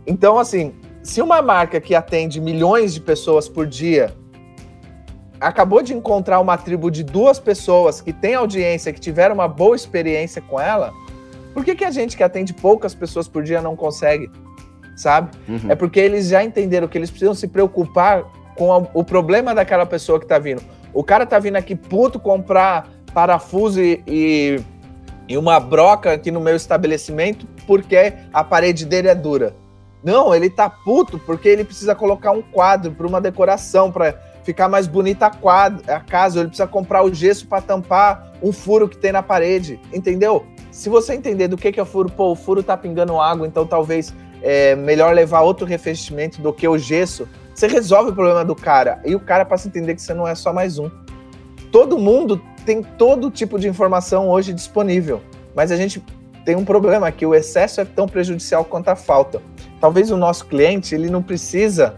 Então, 0.08 0.40
assim, 0.40 0.74
se 1.04 1.22
uma 1.22 1.42
marca 1.42 1.82
que 1.82 1.94
atende 1.94 2.40
milhões 2.40 2.94
de 2.94 3.02
pessoas 3.02 3.50
por 3.50 3.68
dia 3.68 4.16
acabou 5.46 5.84
de 5.84 5.94
encontrar 5.94 6.40
uma 6.40 6.58
tribo 6.58 6.90
de 6.90 7.04
duas 7.04 7.38
pessoas 7.40 8.02
que 8.02 8.12
tem 8.12 8.34
audiência, 8.34 8.92
que 8.92 9.00
tiveram 9.00 9.36
uma 9.36 9.48
boa 9.48 9.76
experiência 9.76 10.42
com 10.42 10.60
ela, 10.60 10.92
por 11.54 11.64
que, 11.64 11.76
que 11.76 11.86
a 11.86 11.92
gente 11.92 12.18
que 12.18 12.24
atende 12.24 12.52
poucas 12.52 12.96
pessoas 12.96 13.28
por 13.28 13.44
dia 13.44 13.62
não 13.62 13.76
consegue? 13.76 14.30
Sabe? 14.96 15.30
Uhum. 15.48 15.70
É 15.70 15.76
porque 15.76 16.00
eles 16.00 16.30
já 16.30 16.44
entenderam 16.44 16.88
que 16.88 16.98
eles 16.98 17.12
precisam 17.12 17.36
se 17.36 17.48
preocupar 17.48 18.24
com 18.56 18.74
a, 18.74 18.78
o 18.92 19.04
problema 19.04 19.54
daquela 19.54 19.86
pessoa 19.86 20.20
que 20.20 20.26
tá 20.26 20.40
vindo. 20.40 20.64
O 20.92 21.04
cara 21.04 21.28
tá 21.28 21.38
vindo 21.38 21.58
aqui 21.58 21.76
puto 21.76 22.20
comprar 22.20 22.90
parafuso 23.14 23.80
e, 23.80 24.04
e, 24.08 24.60
e 25.30 25.38
uma 25.38 25.60
broca 25.60 26.14
aqui 26.14 26.32
no 26.32 26.42
meu 26.42 26.56
estabelecimento 26.56 27.46
porque 27.68 28.14
a 28.34 28.44
parede 28.44 28.84
dele 28.84 29.10
é 29.10 29.16
dura. 29.16 29.56
Não, 30.04 30.34
ele 30.34 30.50
tá 30.50 30.70
puto 30.70 31.20
porque 31.20 31.50
ele 31.50 31.64
precisa 31.64 31.94
colocar 31.94 32.32
um 32.32 32.42
quadro 32.42 32.92
para 32.92 33.06
uma 33.06 33.22
decoração, 33.22 33.92
para 33.92 34.25
ficar 34.46 34.70
mais 34.70 34.86
bonita 34.86 35.26
a, 35.26 35.32
quadra, 35.32 35.96
a 35.96 36.00
casa, 36.00 36.40
ele 36.40 36.50
precisa 36.50 36.68
comprar 36.68 37.04
o 37.04 37.12
gesso 37.12 37.48
para 37.48 37.62
tampar 37.62 38.32
um 38.44 38.52
furo 38.52 38.88
que 38.88 38.96
tem 38.96 39.12
na 39.12 39.24
parede, 39.24 39.80
entendeu? 39.92 40.46
Se 40.70 40.88
você 40.88 41.16
entender 41.16 41.48
do 41.48 41.58
que, 41.58 41.72
que 41.72 41.80
é 41.80 41.84
o 41.84 41.86
furo, 41.86 42.10
pô, 42.10 42.32
o 42.32 42.36
furo 42.36 42.62
tá 42.62 42.78
pingando 42.78 43.20
água, 43.20 43.48
então 43.48 43.66
talvez 43.66 44.14
é 44.44 44.76
melhor 44.76 45.16
levar 45.16 45.42
outro 45.42 45.66
revestimento 45.66 46.44
do 46.44 46.54
que 46.54 46.68
o 46.68 46.78
gesso, 46.78 47.28
você 47.56 47.66
resolve 47.66 48.12
o 48.12 48.14
problema 48.14 48.46
do 48.46 48.56
cara. 48.56 49.02
E 49.04 49.16
o 49.16 49.20
cara 49.20 49.44
passa 49.44 49.68
a 49.68 49.70
entender 49.70 49.96
que 49.96 50.02
você 50.02 50.14
não 50.14 50.28
é 50.28 50.36
só 50.36 50.54
mais 50.54 50.78
um. 50.78 50.92
Todo 51.72 51.98
mundo 51.98 52.40
tem 52.66 52.84
todo 52.84 53.32
tipo 53.32 53.58
de 53.58 53.68
informação 53.68 54.30
hoje 54.30 54.54
disponível, 54.54 55.24
mas 55.56 55.72
a 55.72 55.76
gente 55.76 56.04
tem 56.46 56.56
um 56.56 56.64
problema 56.64 57.12
que 57.12 57.26
o 57.26 57.34
excesso 57.34 57.82
é 57.82 57.86
tão 57.86 58.08
prejudicial 58.08 58.64
quanto 58.64 58.90
a 58.90 58.96
falta. 58.96 59.42
Talvez 59.82 60.12
o 60.12 60.18
nosso 60.18 60.46
cliente 60.46 60.94
ele 60.94 61.10
não 61.10 61.24
precisa 61.24 61.96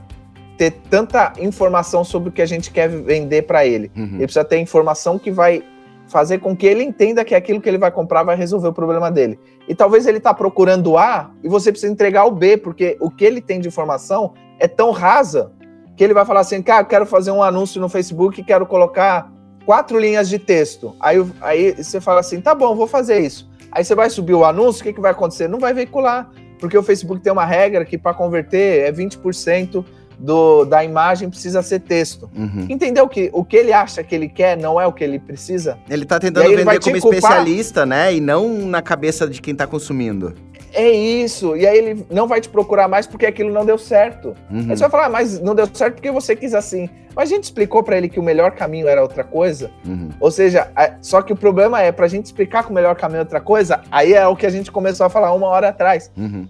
ter 0.57 0.71
tanta 0.89 1.33
informação 1.39 2.03
sobre 2.03 2.29
o 2.29 2.31
que 2.31 2.41
a 2.41 2.45
gente 2.45 2.71
quer 2.71 2.89
vender 2.89 3.43
para 3.43 3.65
ele. 3.65 3.91
Uhum. 3.95 4.15
Ele 4.15 4.23
precisa 4.23 4.43
ter 4.43 4.57
informação 4.57 5.19
que 5.19 5.29
vai 5.29 5.63
fazer 6.07 6.39
com 6.39 6.55
que 6.55 6.65
ele 6.65 6.83
entenda 6.83 7.23
que 7.23 7.35
aquilo 7.35 7.61
que 7.61 7.69
ele 7.69 7.77
vai 7.77 7.91
comprar 7.91 8.23
vai 8.23 8.35
resolver 8.35 8.69
o 8.69 8.73
problema 8.73 9.11
dele. 9.11 9.39
E 9.67 9.75
talvez 9.75 10.07
ele 10.07 10.17
está 10.17 10.33
procurando 10.33 10.97
A 10.97 11.31
e 11.43 11.49
você 11.49 11.71
precisa 11.71 11.91
entregar 11.91 12.25
o 12.25 12.31
B, 12.31 12.57
porque 12.57 12.97
o 12.99 13.11
que 13.11 13.25
ele 13.25 13.41
tem 13.41 13.59
de 13.59 13.67
informação 13.67 14.33
é 14.59 14.67
tão 14.67 14.91
rasa 14.91 15.51
que 15.95 16.03
ele 16.03 16.13
vai 16.13 16.25
falar 16.25 16.41
assim, 16.41 16.61
cara, 16.61 16.83
quero 16.85 17.05
fazer 17.05 17.31
um 17.31 17.43
anúncio 17.43 17.81
no 17.81 17.89
Facebook, 17.89 18.41
quero 18.43 18.65
colocar 18.65 19.31
quatro 19.65 19.99
linhas 19.99 20.29
de 20.29 20.39
texto. 20.39 20.95
Aí, 20.99 21.17
aí 21.41 21.71
você 21.71 21.99
fala 21.99 22.21
assim, 22.21 22.39
tá 22.39 22.55
bom, 22.55 22.75
vou 22.75 22.87
fazer 22.87 23.19
isso. 23.19 23.49
Aí 23.71 23.83
você 23.83 23.93
vai 23.93 24.09
subir 24.09 24.33
o 24.33 24.45
anúncio, 24.45 24.81
o 24.81 24.83
que, 24.83 24.93
que 24.93 25.01
vai 25.01 25.11
acontecer? 25.11 25.47
Não 25.47 25.59
vai 25.59 25.73
veicular, 25.73 26.29
porque 26.59 26.77
o 26.77 26.83
Facebook 26.83 27.21
tem 27.21 27.33
uma 27.33 27.45
regra 27.45 27.83
que 27.83 27.97
para 27.97 28.13
converter 28.13 28.85
é 28.85 28.91
20% 28.91 29.83
do, 30.17 30.65
da 30.65 30.83
imagem 30.83 31.29
precisa 31.29 31.61
ser 31.61 31.79
texto. 31.79 32.29
Uhum. 32.35 32.65
Entendeu 32.69 33.07
que 33.07 33.29
o 33.33 33.43
que 33.43 33.55
ele 33.55 33.71
acha 33.71 34.03
que 34.03 34.15
ele 34.15 34.27
quer 34.27 34.57
não 34.57 34.79
é 34.79 34.87
o 34.87 34.91
que 34.91 35.03
ele 35.03 35.19
precisa? 35.19 35.77
Ele 35.89 36.05
tá 36.05 36.19
tentando 36.19 36.49
vender 36.49 36.79
como 36.79 36.97
especialista, 36.97 37.85
né? 37.85 38.13
E 38.13 38.19
não 38.19 38.49
na 38.65 38.81
cabeça 38.81 39.27
de 39.27 39.41
quem 39.41 39.53
tá 39.53 39.67
consumindo. 39.67 40.33
É 40.73 40.89
isso. 40.89 41.55
E 41.55 41.65
aí 41.65 41.77
ele 41.77 42.05
não 42.09 42.27
vai 42.27 42.41
te 42.41 42.49
procurar 42.49 42.87
mais 42.87 43.07
porque 43.07 43.25
aquilo 43.25 43.51
não 43.51 43.65
deu 43.65 43.77
certo. 43.77 44.35
Uhum. 44.51 44.59
Aí 44.69 44.77
você 44.77 44.81
vai 44.81 44.89
falar, 44.89 45.05
ah, 45.05 45.09
mas 45.09 45.39
não 45.39 45.55
deu 45.55 45.67
certo 45.73 45.95
porque 45.95 46.11
você 46.11 46.35
quis 46.35 46.53
assim. 46.53 46.89
Mas 47.15 47.31
a 47.31 47.35
gente 47.35 47.45
explicou 47.45 47.81
para 47.81 47.97
ele 47.97 48.09
que 48.09 48.19
o 48.19 48.23
melhor 48.23 48.51
caminho 48.51 48.87
era 48.87 49.01
outra 49.01 49.23
coisa. 49.23 49.71
Uhum. 49.85 50.09
Ou 50.19 50.29
seja, 50.29 50.67
só 51.01 51.21
que 51.21 51.33
o 51.33 51.35
problema 51.35 51.81
é, 51.81 51.91
pra 51.91 52.07
gente 52.07 52.25
explicar 52.25 52.63
que 52.63 52.69
o 52.69 52.73
melhor 52.73 52.95
caminho 52.95 53.17
é 53.17 53.21
outra 53.21 53.41
coisa, 53.41 53.81
aí 53.89 54.13
é 54.13 54.27
o 54.27 54.35
que 54.35 54.45
a 54.45 54.51
gente 54.51 54.71
começou 54.71 55.05
a 55.05 55.09
falar 55.09 55.33
uma 55.33 55.47
hora 55.47 55.69
atrás. 55.69 56.11
Uhum 56.15 56.47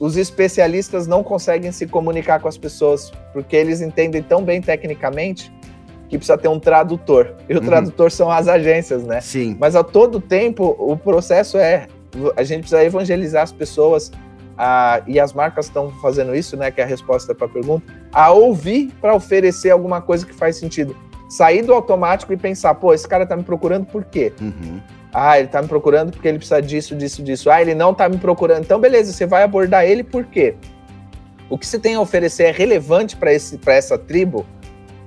os 0.00 0.16
especialistas 0.16 1.06
não 1.06 1.22
conseguem 1.22 1.70
se 1.70 1.86
comunicar 1.86 2.40
com 2.40 2.48
as 2.48 2.56
pessoas, 2.56 3.12
porque 3.34 3.54
eles 3.54 3.82
entendem 3.82 4.22
tão 4.22 4.42
bem 4.42 4.62
tecnicamente 4.62 5.52
que 6.08 6.16
precisa 6.16 6.38
ter 6.38 6.48
um 6.48 6.58
tradutor. 6.58 7.34
E 7.46 7.54
o 7.54 7.58
uhum. 7.58 7.66
tradutor 7.66 8.10
são 8.10 8.30
as 8.30 8.48
agências, 8.48 9.04
né? 9.04 9.20
Sim. 9.20 9.56
Mas 9.60 9.76
a 9.76 9.84
todo 9.84 10.18
tempo 10.18 10.74
o 10.78 10.96
processo 10.96 11.58
é 11.58 11.86
a 12.34 12.42
gente 12.42 12.60
precisa 12.60 12.82
evangelizar 12.82 13.42
as 13.42 13.52
pessoas 13.52 14.10
a, 14.56 15.02
e 15.06 15.20
as 15.20 15.32
marcas 15.34 15.66
estão 15.66 15.90
fazendo 16.00 16.34
isso, 16.34 16.56
né? 16.56 16.70
Que 16.70 16.80
é 16.80 16.84
a 16.84 16.86
resposta 16.86 17.34
para 17.34 17.46
a 17.46 17.50
pergunta, 17.50 17.92
a 18.10 18.30
ouvir 18.32 18.90
para 19.02 19.14
oferecer 19.14 19.70
alguma 19.70 20.00
coisa 20.00 20.24
que 20.24 20.34
faz 20.34 20.56
sentido. 20.56 20.96
Sair 21.28 21.62
do 21.62 21.74
automático 21.74 22.32
e 22.32 22.36
pensar, 22.38 22.74
pô, 22.74 22.92
esse 22.92 23.06
cara 23.06 23.24
tá 23.24 23.36
me 23.36 23.44
procurando 23.44 23.84
por 23.84 24.02
quê? 24.04 24.32
Uhum. 24.40 24.80
Ah, 25.12 25.38
ele 25.38 25.48
tá 25.48 25.60
me 25.60 25.68
procurando 25.68 26.12
porque 26.12 26.28
ele 26.28 26.38
precisa 26.38 26.62
disso, 26.62 26.94
disso, 26.94 27.22
disso. 27.22 27.50
Ah, 27.50 27.60
ele 27.60 27.74
não 27.74 27.92
tá 27.92 28.08
me 28.08 28.18
procurando. 28.18 28.62
Então, 28.62 28.78
beleza, 28.78 29.12
você 29.12 29.26
vai 29.26 29.42
abordar 29.42 29.84
ele 29.84 30.04
por 30.04 30.24
quê? 30.24 30.54
O 31.48 31.58
que 31.58 31.66
você 31.66 31.78
tem 31.78 31.96
a 31.96 32.00
oferecer 32.00 32.44
é 32.44 32.50
relevante 32.52 33.16
para 33.16 33.32
essa 33.32 33.98
tribo. 33.98 34.46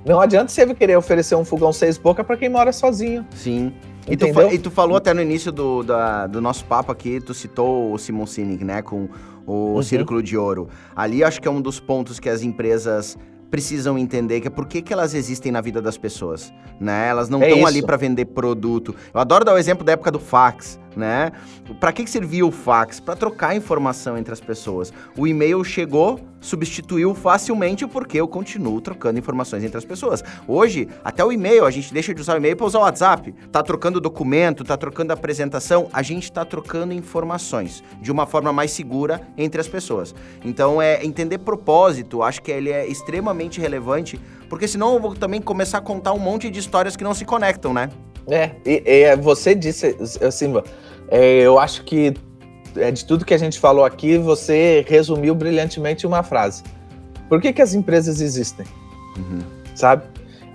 Não 0.04 0.20
adianta 0.20 0.52
você 0.52 0.74
querer 0.74 0.96
oferecer 0.96 1.34
um 1.34 1.44
fogão 1.44 1.72
seis 1.72 1.96
boca 1.96 2.22
para 2.22 2.36
quem 2.36 2.50
mora 2.50 2.72
sozinho. 2.72 3.26
Sim. 3.34 3.72
E 4.06 4.16
tu, 4.16 4.26
e 4.52 4.58
tu, 4.58 4.70
falou 4.70 4.98
até 4.98 5.14
no 5.14 5.22
início 5.22 5.50
do, 5.50 5.82
da, 5.82 6.26
do 6.26 6.38
nosso 6.38 6.66
papo 6.66 6.92
aqui, 6.92 7.20
tu 7.20 7.32
citou 7.32 7.90
o 7.90 7.98
Simon 7.98 8.26
Sinek, 8.26 8.62
né, 8.62 8.82
com 8.82 9.08
o 9.46 9.52
uhum. 9.52 9.82
Círculo 9.82 10.22
de 10.22 10.36
Ouro. 10.36 10.68
Ali 10.94 11.24
acho 11.24 11.40
que 11.40 11.48
é 11.48 11.50
um 11.50 11.62
dos 11.62 11.80
pontos 11.80 12.20
que 12.20 12.28
as 12.28 12.42
empresas 12.42 13.16
precisam 13.54 13.96
entender 13.96 14.40
que 14.40 14.48
é 14.48 14.50
por 14.50 14.66
que, 14.66 14.82
que 14.82 14.92
elas 14.92 15.14
existem 15.14 15.52
na 15.52 15.60
vida 15.60 15.80
das 15.80 15.96
pessoas, 15.96 16.52
né? 16.80 17.06
Elas 17.06 17.28
não 17.28 17.40
estão 17.40 17.60
é 17.60 17.64
ali 17.64 17.80
para 17.80 17.96
vender 17.96 18.24
produto. 18.24 18.92
Eu 19.14 19.20
adoro 19.20 19.44
dar 19.44 19.54
o 19.54 19.58
exemplo 19.58 19.84
da 19.84 19.92
época 19.92 20.10
do 20.10 20.18
fax 20.18 20.76
né? 20.96 21.32
Para 21.80 21.92
que, 21.92 22.04
que 22.04 22.10
servia 22.10 22.46
o 22.46 22.50
fax? 22.50 23.00
Para 23.00 23.16
trocar 23.16 23.56
informação 23.56 24.16
entre 24.16 24.32
as 24.32 24.40
pessoas. 24.40 24.92
O 25.16 25.26
e-mail 25.26 25.62
chegou, 25.64 26.20
substituiu 26.44 27.14
facilmente 27.14 27.86
porque 27.86 28.20
eu 28.20 28.28
continuo 28.28 28.80
trocando 28.80 29.18
informações 29.18 29.64
entre 29.64 29.78
as 29.78 29.84
pessoas. 29.84 30.22
Hoje, 30.46 30.86
até 31.02 31.24
o 31.24 31.32
e-mail, 31.32 31.64
a 31.64 31.70
gente 31.70 31.92
deixa 31.92 32.14
de 32.14 32.20
usar 32.20 32.34
o 32.34 32.36
e-mail 32.36 32.54
para 32.54 32.66
usar 32.66 32.80
o 32.80 32.82
WhatsApp. 32.82 33.34
Tá 33.50 33.62
trocando 33.62 33.98
documento, 33.98 34.62
tá 34.62 34.76
trocando 34.76 35.12
apresentação, 35.12 35.88
a 35.92 36.02
gente 36.02 36.30
tá 36.30 36.44
trocando 36.44 36.92
informações 36.92 37.82
de 38.00 38.12
uma 38.12 38.26
forma 38.26 38.52
mais 38.52 38.70
segura 38.72 39.22
entre 39.38 39.58
as 39.60 39.66
pessoas. 39.66 40.14
Então, 40.44 40.80
é 40.80 41.02
entender 41.04 41.38
propósito, 41.38 42.22
acho 42.22 42.42
que 42.42 42.52
ele 42.52 42.70
é 42.70 42.86
extremamente 42.86 43.60
relevante, 43.60 44.20
porque 44.48 44.68
senão 44.68 44.94
eu 44.94 45.00
vou 45.00 45.14
também 45.14 45.40
começar 45.40 45.78
a 45.78 45.80
contar 45.80 46.12
um 46.12 46.18
monte 46.18 46.50
de 46.50 46.58
histórias 46.58 46.94
que 46.94 47.02
não 47.02 47.14
se 47.14 47.24
conectam, 47.24 47.72
né? 47.72 47.88
É, 48.28 48.50
e, 48.64 48.82
e 48.86 49.16
você 49.16 49.54
disse, 49.54 49.96
assim, 50.22 50.52
é, 51.08 51.40
eu 51.40 51.58
acho 51.58 51.84
que 51.84 52.08
é, 52.08 52.14
de 52.92 53.04
tudo 53.04 53.24
que 53.24 53.34
a 53.34 53.38
gente 53.38 53.58
falou 53.58 53.84
aqui, 53.84 54.18
você 54.18 54.84
resumiu 54.88 55.34
brilhantemente 55.34 56.06
uma 56.06 56.22
frase. 56.22 56.62
Por 57.28 57.40
que, 57.40 57.52
que 57.52 57.62
as 57.62 57.74
empresas 57.74 58.20
existem? 58.20 58.66
Uhum. 59.16 59.40
Sabe? 59.74 60.04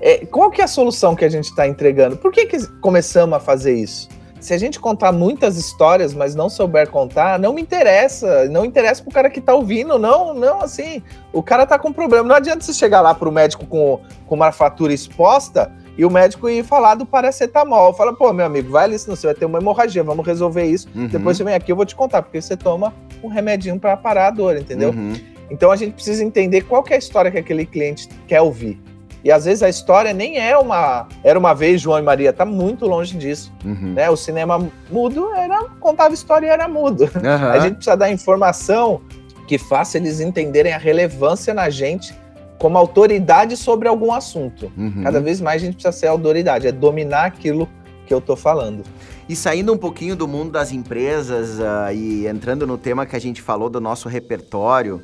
É, 0.01 0.25
qual 0.25 0.49
que 0.49 0.61
é 0.61 0.63
a 0.63 0.67
solução 0.67 1.15
que 1.15 1.25
a 1.25 1.29
gente 1.29 1.45
está 1.45 1.67
entregando? 1.67 2.17
Por 2.17 2.31
que, 2.31 2.45
que 2.45 2.67
começamos 2.79 3.35
a 3.35 3.39
fazer 3.39 3.73
isso? 3.73 4.07
Se 4.39 4.53
a 4.53 4.57
gente 4.57 4.79
contar 4.79 5.11
muitas 5.11 5.57
histórias, 5.57 6.13
mas 6.13 6.33
não 6.33 6.47
souber 6.47 6.89
contar, 6.89 7.37
não 7.37 7.51
me 7.51 7.61
interessa. 7.61 8.47
Não 8.47 8.63
interessa 8.63 9.03
pro 9.03 9.11
cara 9.11 9.29
que 9.29 9.41
tá 9.41 9.53
ouvindo, 9.53 9.99
não, 9.99 10.33
não, 10.33 10.61
assim. 10.61 11.03
O 11.33 11.43
cara 11.43 11.65
tá 11.65 11.77
com 11.77 11.91
problema. 11.91 12.27
Não 12.27 12.35
adianta 12.35 12.63
você 12.63 12.73
chegar 12.73 13.01
lá 13.01 13.13
pro 13.13 13.31
médico 13.31 13.65
com, 13.65 13.99
com 14.25 14.35
uma 14.35 14.53
fratura 14.53 14.93
exposta 14.93 15.69
e 15.99 16.05
o 16.05 16.09
médico 16.09 16.49
ia 16.49 16.63
falar 16.63 16.95
do 16.95 17.05
paracetamol. 17.05 17.93
Fala, 17.93 18.13
pô, 18.13 18.31
meu 18.31 18.45
amigo, 18.45 18.71
vai 18.71 18.85
ali, 18.85 18.97
senão 18.97 19.17
você 19.17 19.27
vai 19.27 19.35
ter 19.35 19.43
uma 19.43 19.59
hemorragia, 19.59 20.01
vamos 20.01 20.25
resolver 20.25 20.63
isso. 20.63 20.87
Uhum. 20.95 21.07
Depois 21.07 21.35
você 21.35 21.43
vem 21.43 21.53
aqui, 21.53 21.73
eu 21.73 21.75
vou 21.75 21.85
te 21.85 21.93
contar, 21.93 22.21
porque 22.21 22.41
você 22.41 22.55
toma 22.55 22.93
um 23.21 23.27
remedinho 23.27 23.77
para 23.77 23.97
parar 23.97 24.27
a 24.27 24.31
dor, 24.31 24.55
entendeu? 24.55 24.91
Uhum. 24.91 25.13
Então 25.51 25.69
a 25.69 25.75
gente 25.75 25.95
precisa 25.95 26.23
entender 26.23 26.61
qual 26.61 26.85
é 26.89 26.93
a 26.93 26.97
história 26.97 27.29
que 27.29 27.37
aquele 27.37 27.65
cliente 27.65 28.07
quer 28.25 28.39
ouvir. 28.39 28.79
E 29.25 29.29
às 29.29 29.43
vezes 29.43 29.61
a 29.61 29.67
história 29.67 30.13
nem 30.13 30.37
é 30.37 30.57
uma. 30.57 31.05
Era 31.21 31.37
uma 31.37 31.53
vez 31.53 31.81
João 31.81 31.99
e 31.99 32.01
Maria, 32.01 32.31
tá 32.31 32.45
muito 32.45 32.85
longe 32.85 33.17
disso. 33.17 33.51
Uhum. 33.65 33.91
Né? 33.93 34.09
O 34.09 34.15
cinema 34.15 34.71
mudo 34.89 35.33
era 35.33 35.65
contava 35.81 36.13
história 36.13 36.47
e 36.47 36.49
era 36.49 36.69
mudo. 36.69 37.09
Uhum. 37.13 37.51
A 37.51 37.59
gente 37.59 37.75
precisa 37.75 37.97
dar 37.97 38.09
informação 38.09 39.01
que 39.49 39.57
faça 39.57 39.97
eles 39.97 40.21
entenderem 40.21 40.71
a 40.71 40.77
relevância 40.77 41.53
na 41.53 41.69
gente 41.69 42.17
como 42.59 42.77
autoridade 42.77 43.57
sobre 43.57 43.87
algum 43.87 44.13
assunto. 44.13 44.71
Uhum. 44.77 45.01
Cada 45.03 45.19
vez 45.19 45.41
mais 45.41 45.61
a 45.61 45.65
gente 45.65 45.75
precisa 45.75 45.93
ser 45.93 46.07
autoridade, 46.07 46.67
é 46.67 46.71
dominar 46.71 47.25
aquilo 47.25 47.67
que 48.05 48.13
eu 48.13 48.19
tô 48.19 48.35
falando. 48.35 48.83
E 49.27 49.35
saindo 49.35 49.71
um 49.71 49.77
pouquinho 49.77 50.15
do 50.15 50.27
mundo 50.27 50.51
das 50.51 50.71
empresas 50.71 51.59
uh, 51.59 51.93
e 51.93 52.27
entrando 52.27 52.67
no 52.67 52.77
tema 52.77 53.05
que 53.05 53.15
a 53.15 53.19
gente 53.19 53.41
falou 53.41 53.69
do 53.69 53.79
nosso 53.79 54.09
repertório, 54.09 55.01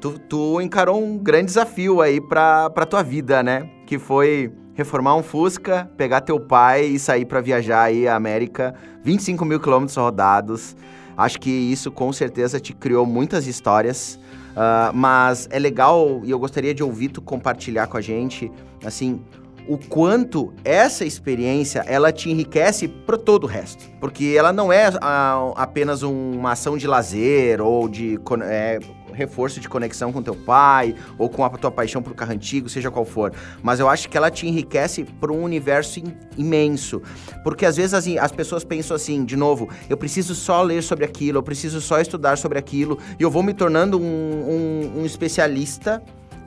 tu, 0.00 0.18
tu 0.18 0.60
encarou 0.60 1.02
um 1.02 1.18
grande 1.18 1.46
desafio 1.46 2.00
aí 2.00 2.20
pra, 2.20 2.70
pra 2.70 2.86
tua 2.86 3.02
vida, 3.02 3.42
né? 3.42 3.68
Que 3.86 3.98
foi 3.98 4.52
reformar 4.74 5.16
um 5.16 5.22
Fusca, 5.22 5.90
pegar 5.96 6.20
teu 6.20 6.38
pai 6.38 6.84
e 6.84 6.98
sair 6.98 7.24
para 7.24 7.40
viajar 7.40 7.82
aí 7.82 8.06
a 8.06 8.14
América, 8.14 8.74
25 9.02 9.44
mil 9.44 9.58
quilômetros 9.58 9.96
rodados. 9.96 10.76
Acho 11.16 11.40
que 11.40 11.50
isso 11.50 11.90
com 11.90 12.12
certeza 12.12 12.60
te 12.60 12.72
criou 12.72 13.04
muitas 13.04 13.46
histórias. 13.46 14.18
Uh, 14.60 14.92
mas 14.92 15.48
é 15.50 15.58
legal 15.58 16.20
e 16.22 16.30
eu 16.30 16.38
gostaria 16.38 16.74
de 16.74 16.82
ouvir 16.82 17.08
tu 17.08 17.22
compartilhar 17.22 17.86
com 17.86 17.96
a 17.96 18.00
gente, 18.02 18.52
assim, 18.84 19.22
o 19.66 19.78
quanto 19.78 20.52
essa 20.62 21.02
experiência 21.02 21.82
ela 21.86 22.12
te 22.12 22.30
enriquece 22.30 22.86
para 22.86 23.16
todo 23.16 23.44
o 23.44 23.46
resto. 23.46 23.88
Porque 23.98 24.34
ela 24.36 24.52
não 24.52 24.70
é 24.70 24.90
uh, 24.90 25.54
apenas 25.56 26.02
uma 26.02 26.52
ação 26.52 26.76
de 26.76 26.86
lazer 26.86 27.62
ou 27.62 27.88
de 27.88 28.18
é, 28.42 28.78
reforço 29.12 29.60
de 29.60 29.68
conexão 29.68 30.12
com 30.12 30.22
teu 30.22 30.34
pai 30.34 30.94
ou 31.18 31.28
com 31.28 31.44
a 31.44 31.50
tua 31.50 31.70
paixão 31.70 32.02
por 32.02 32.14
carro 32.14 32.32
antigo, 32.32 32.68
seja 32.68 32.90
qual 32.90 33.04
for. 33.04 33.32
Mas 33.62 33.80
eu 33.80 33.88
acho 33.88 34.08
que 34.08 34.16
ela 34.16 34.30
te 34.30 34.46
enriquece 34.46 35.04
para 35.04 35.32
um 35.32 35.42
universo 35.42 36.02
imenso. 36.36 37.02
Porque 37.42 37.66
às 37.66 37.76
vezes 37.76 37.94
as, 37.94 38.06
as 38.06 38.32
pessoas 38.32 38.64
pensam 38.64 38.94
assim, 38.94 39.24
de 39.24 39.36
novo, 39.36 39.68
eu 39.88 39.96
preciso 39.96 40.34
só 40.34 40.62
ler 40.62 40.82
sobre 40.82 41.04
aquilo, 41.04 41.38
eu 41.38 41.42
preciso 41.42 41.80
só 41.80 42.00
estudar 42.00 42.36
sobre 42.36 42.58
aquilo, 42.58 42.98
e 43.18 43.22
eu 43.22 43.30
vou 43.30 43.42
me 43.42 43.54
tornando 43.54 43.98
um, 43.98 44.02
um, 44.02 45.00
um 45.00 45.06
especialista 45.06 46.02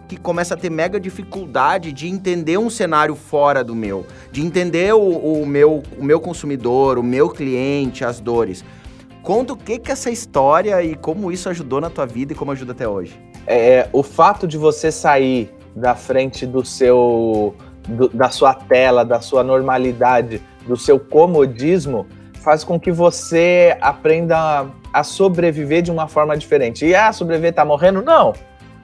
que 0.07 0.17
começa 0.17 0.53
a 0.53 0.57
ter 0.57 0.69
mega 0.69 0.99
dificuldade 0.99 1.91
de 1.91 2.07
entender 2.07 2.57
um 2.57 2.69
cenário 2.69 3.15
fora 3.15 3.63
do 3.63 3.73
meu, 3.73 4.05
de 4.31 4.41
entender 4.41 4.93
o, 4.93 4.99
o, 4.99 5.45
meu, 5.45 5.81
o 5.97 6.03
meu 6.03 6.19
consumidor, 6.19 6.97
o 6.99 7.03
meu 7.03 7.29
cliente, 7.29 8.03
as 8.05 8.19
dores. 8.19 8.63
Conta 9.23 9.53
o 9.53 9.57
que 9.57 9.79
que 9.79 9.89
essa 9.89 10.11
história 10.11 10.83
e 10.83 10.95
como 10.95 11.31
isso 11.31 11.47
ajudou 11.47 11.79
na 11.79 11.89
tua 11.89 12.05
vida 12.05 12.33
e 12.33 12.35
como 12.35 12.51
ajuda 12.51 12.73
até 12.73 12.85
hoje. 12.85 13.17
É, 13.47 13.87
o 13.93 14.03
fato 14.03 14.45
de 14.45 14.57
você 14.57 14.91
sair 14.91 15.49
da 15.73 15.95
frente 15.95 16.45
do 16.45 16.63
seu 16.65 17.55
do, 17.87 18.09
da 18.09 18.29
sua 18.29 18.53
tela, 18.53 19.05
da 19.05 19.21
sua 19.21 19.41
normalidade, 19.41 20.41
do 20.67 20.75
seu 20.75 20.99
comodismo, 20.99 22.05
faz 22.41 22.65
com 22.65 22.77
que 22.77 22.91
você 22.91 23.77
aprenda 23.79 24.67
a 24.91 25.03
sobreviver 25.03 25.81
de 25.81 25.89
uma 25.89 26.09
forma 26.09 26.35
diferente. 26.37 26.85
E 26.85 26.93
ah, 26.93 27.11
sobreviver 27.13 27.53
tá 27.53 27.63
morrendo? 27.63 28.01
Não. 28.01 28.33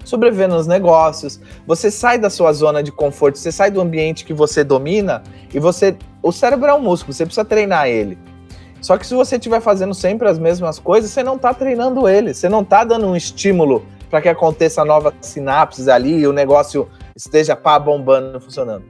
Sobreviver 0.05 0.47
nos 0.47 0.65
negócios. 0.65 1.39
Você 1.67 1.91
sai 1.91 2.17
da 2.17 2.29
sua 2.29 2.53
zona 2.53 2.81
de 2.81 2.93
conforto, 2.93 3.37
você 3.37 3.51
sai 3.51 3.69
do 3.69 3.81
ambiente 3.81 4.23
que 4.23 4.33
você 4.33 4.63
domina 4.63 5.21
e 5.53 5.59
você. 5.59 5.97
O 6.23 6.31
cérebro 6.31 6.69
é 6.69 6.73
um 6.73 6.81
músculo, 6.81 7.13
você 7.13 7.25
precisa 7.25 7.43
treinar 7.43 7.87
ele. 7.87 8.17
Só 8.81 8.97
que 8.97 9.05
se 9.05 9.13
você 9.13 9.35
estiver 9.35 9.61
fazendo 9.61 9.93
sempre 9.93 10.27
as 10.27 10.39
mesmas 10.39 10.79
coisas, 10.79 11.11
você 11.11 11.23
não 11.23 11.35
está 11.35 11.53
treinando 11.53 12.07
ele, 12.07 12.33
você 12.33 12.47
não 12.47 12.61
está 12.61 12.83
dando 12.83 13.07
um 13.07 13.15
estímulo 13.15 13.85
para 14.09 14.21
que 14.21 14.29
aconteça 14.29 14.83
novas 14.83 15.13
sinapses 15.21 15.87
ali 15.87 16.19
e 16.19 16.27
o 16.27 16.33
negócio 16.33 16.89
esteja 17.15 17.55
pá 17.55 17.77
bombando, 17.77 18.39
funcionando. 18.39 18.83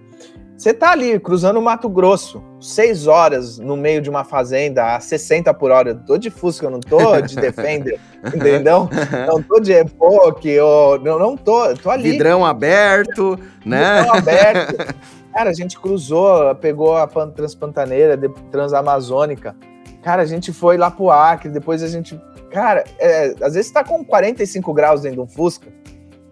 Você 0.59 0.71
está 0.71 0.91
ali 0.91 1.17
cruzando 1.17 1.57
o 1.57 1.61
Mato 1.61 1.87
Grosso, 1.87 2.43
seis 2.59 3.07
horas 3.07 3.57
no 3.57 3.77
meio 3.77 4.01
de 4.01 4.09
uma 4.09 4.25
fazenda 4.25 4.93
a 4.93 4.99
60 4.99 5.53
por 5.53 5.71
hora. 5.71 5.91
Eu 5.91 5.99
tô 5.99 6.17
de 6.17 6.29
Fusca, 6.29 6.65
eu 6.65 6.69
não 6.69 6.81
tô 6.81 7.21
de 7.21 7.35
Defender, 7.39 7.97
entendeu? 8.25 8.89
Não 9.25 9.41
tô 9.41 9.61
de 9.61 9.71
Epoch, 9.71 10.45
eu 10.45 10.99
não, 11.01 11.17
não 11.17 11.37
tô, 11.37 11.73
tô 11.75 11.89
ali. 11.89 12.11
Vidrão 12.11 12.45
aberto, 12.45 13.39
né? 13.65 14.01
Vidrão 14.01 14.15
aberto. 14.17 14.95
Cara, 15.33 15.49
a 15.49 15.53
gente 15.53 15.79
cruzou, 15.79 16.53
pegou 16.55 16.97
a 16.97 17.07
Transpantaneira, 17.07 18.19
Transamazônica. 18.51 19.55
Cara, 20.01 20.21
a 20.21 20.25
gente 20.25 20.53
foi 20.53 20.77
lá 20.77 20.89
pro 20.89 21.11
Acre, 21.11 21.49
depois 21.49 21.83
a 21.83 21.87
gente. 21.87 22.19
Cara, 22.51 22.83
é, 22.97 23.35
às 23.41 23.53
vezes 23.53 23.71
tá 23.71 23.83
com 23.83 24.03
45 24.03 24.73
graus 24.73 25.01
dentro 25.01 25.17
de 25.17 25.23
um 25.23 25.27
Fusca, 25.27 25.67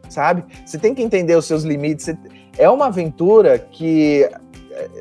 sabe? 0.10 0.44
Você 0.66 0.78
tem 0.78 0.96
que 0.96 1.02
entender 1.02 1.36
os 1.36 1.46
seus 1.46 1.64
limites. 1.64 2.06
Você... 2.06 2.18
É 2.58 2.68
uma 2.70 2.88
aventura 2.88 3.60
que 3.60 4.28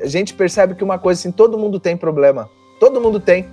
a 0.01 0.07
gente 0.07 0.33
percebe 0.33 0.75
que 0.75 0.83
uma 0.83 0.97
coisa 0.97 1.19
assim, 1.19 1.31
todo 1.31 1.57
mundo 1.57 1.79
tem 1.79 1.95
problema. 1.95 2.49
Todo 2.79 3.01
mundo 3.01 3.19
tem. 3.19 3.47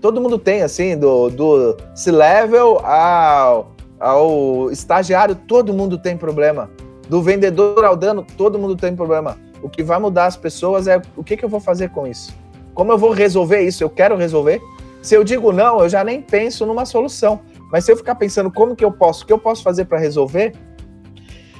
Todo 0.00 0.20
mundo 0.20 0.38
tem, 0.38 0.62
assim, 0.62 0.96
do, 0.96 1.30
do 1.30 1.76
C-level 1.94 2.84
ao, 2.84 3.72
ao 4.00 4.70
estagiário, 4.70 5.34
todo 5.34 5.72
mundo 5.72 5.96
tem 5.96 6.16
problema. 6.16 6.68
Do 7.08 7.22
vendedor 7.22 7.84
ao 7.84 7.96
dano, 7.96 8.26
todo 8.36 8.58
mundo 8.58 8.76
tem 8.76 8.96
problema. 8.96 9.38
O 9.62 9.68
que 9.68 9.82
vai 9.82 9.98
mudar 10.00 10.26
as 10.26 10.36
pessoas 10.36 10.88
é 10.88 11.00
o 11.16 11.22
que, 11.22 11.36
que 11.36 11.44
eu 11.44 11.48
vou 11.48 11.60
fazer 11.60 11.90
com 11.90 12.06
isso. 12.06 12.34
Como 12.74 12.92
eu 12.92 12.98
vou 12.98 13.10
resolver 13.10 13.60
isso? 13.60 13.82
Eu 13.82 13.90
quero 13.90 14.16
resolver? 14.16 14.60
Se 15.02 15.14
eu 15.14 15.24
digo 15.24 15.52
não, 15.52 15.80
eu 15.80 15.88
já 15.88 16.04
nem 16.04 16.20
penso 16.22 16.64
numa 16.64 16.86
solução. 16.86 17.40
Mas 17.70 17.84
se 17.84 17.92
eu 17.92 17.96
ficar 17.96 18.14
pensando 18.14 18.50
como 18.50 18.76
que 18.76 18.84
eu 18.84 18.92
posso, 18.92 19.24
o 19.24 19.26
que 19.26 19.32
eu 19.32 19.38
posso 19.38 19.62
fazer 19.62 19.86
para 19.86 19.98
resolver, 19.98 20.52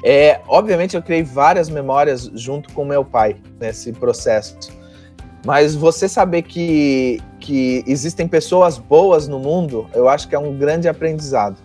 é, 0.04 0.40
obviamente 0.46 0.96
eu 0.96 1.02
criei 1.02 1.22
várias 1.22 1.68
memórias 1.68 2.30
junto 2.34 2.72
com 2.72 2.84
meu 2.84 3.04
pai 3.04 3.36
nesse 3.60 3.92
processo. 3.92 4.56
Mas 5.44 5.74
você 5.74 6.08
saber 6.08 6.42
que, 6.42 7.20
que 7.40 7.82
existem 7.86 8.28
pessoas 8.28 8.78
boas 8.78 9.26
no 9.26 9.38
mundo, 9.38 9.88
eu 9.92 10.08
acho 10.08 10.28
que 10.28 10.34
é 10.34 10.38
um 10.38 10.56
grande 10.56 10.88
aprendizado. 10.88 11.56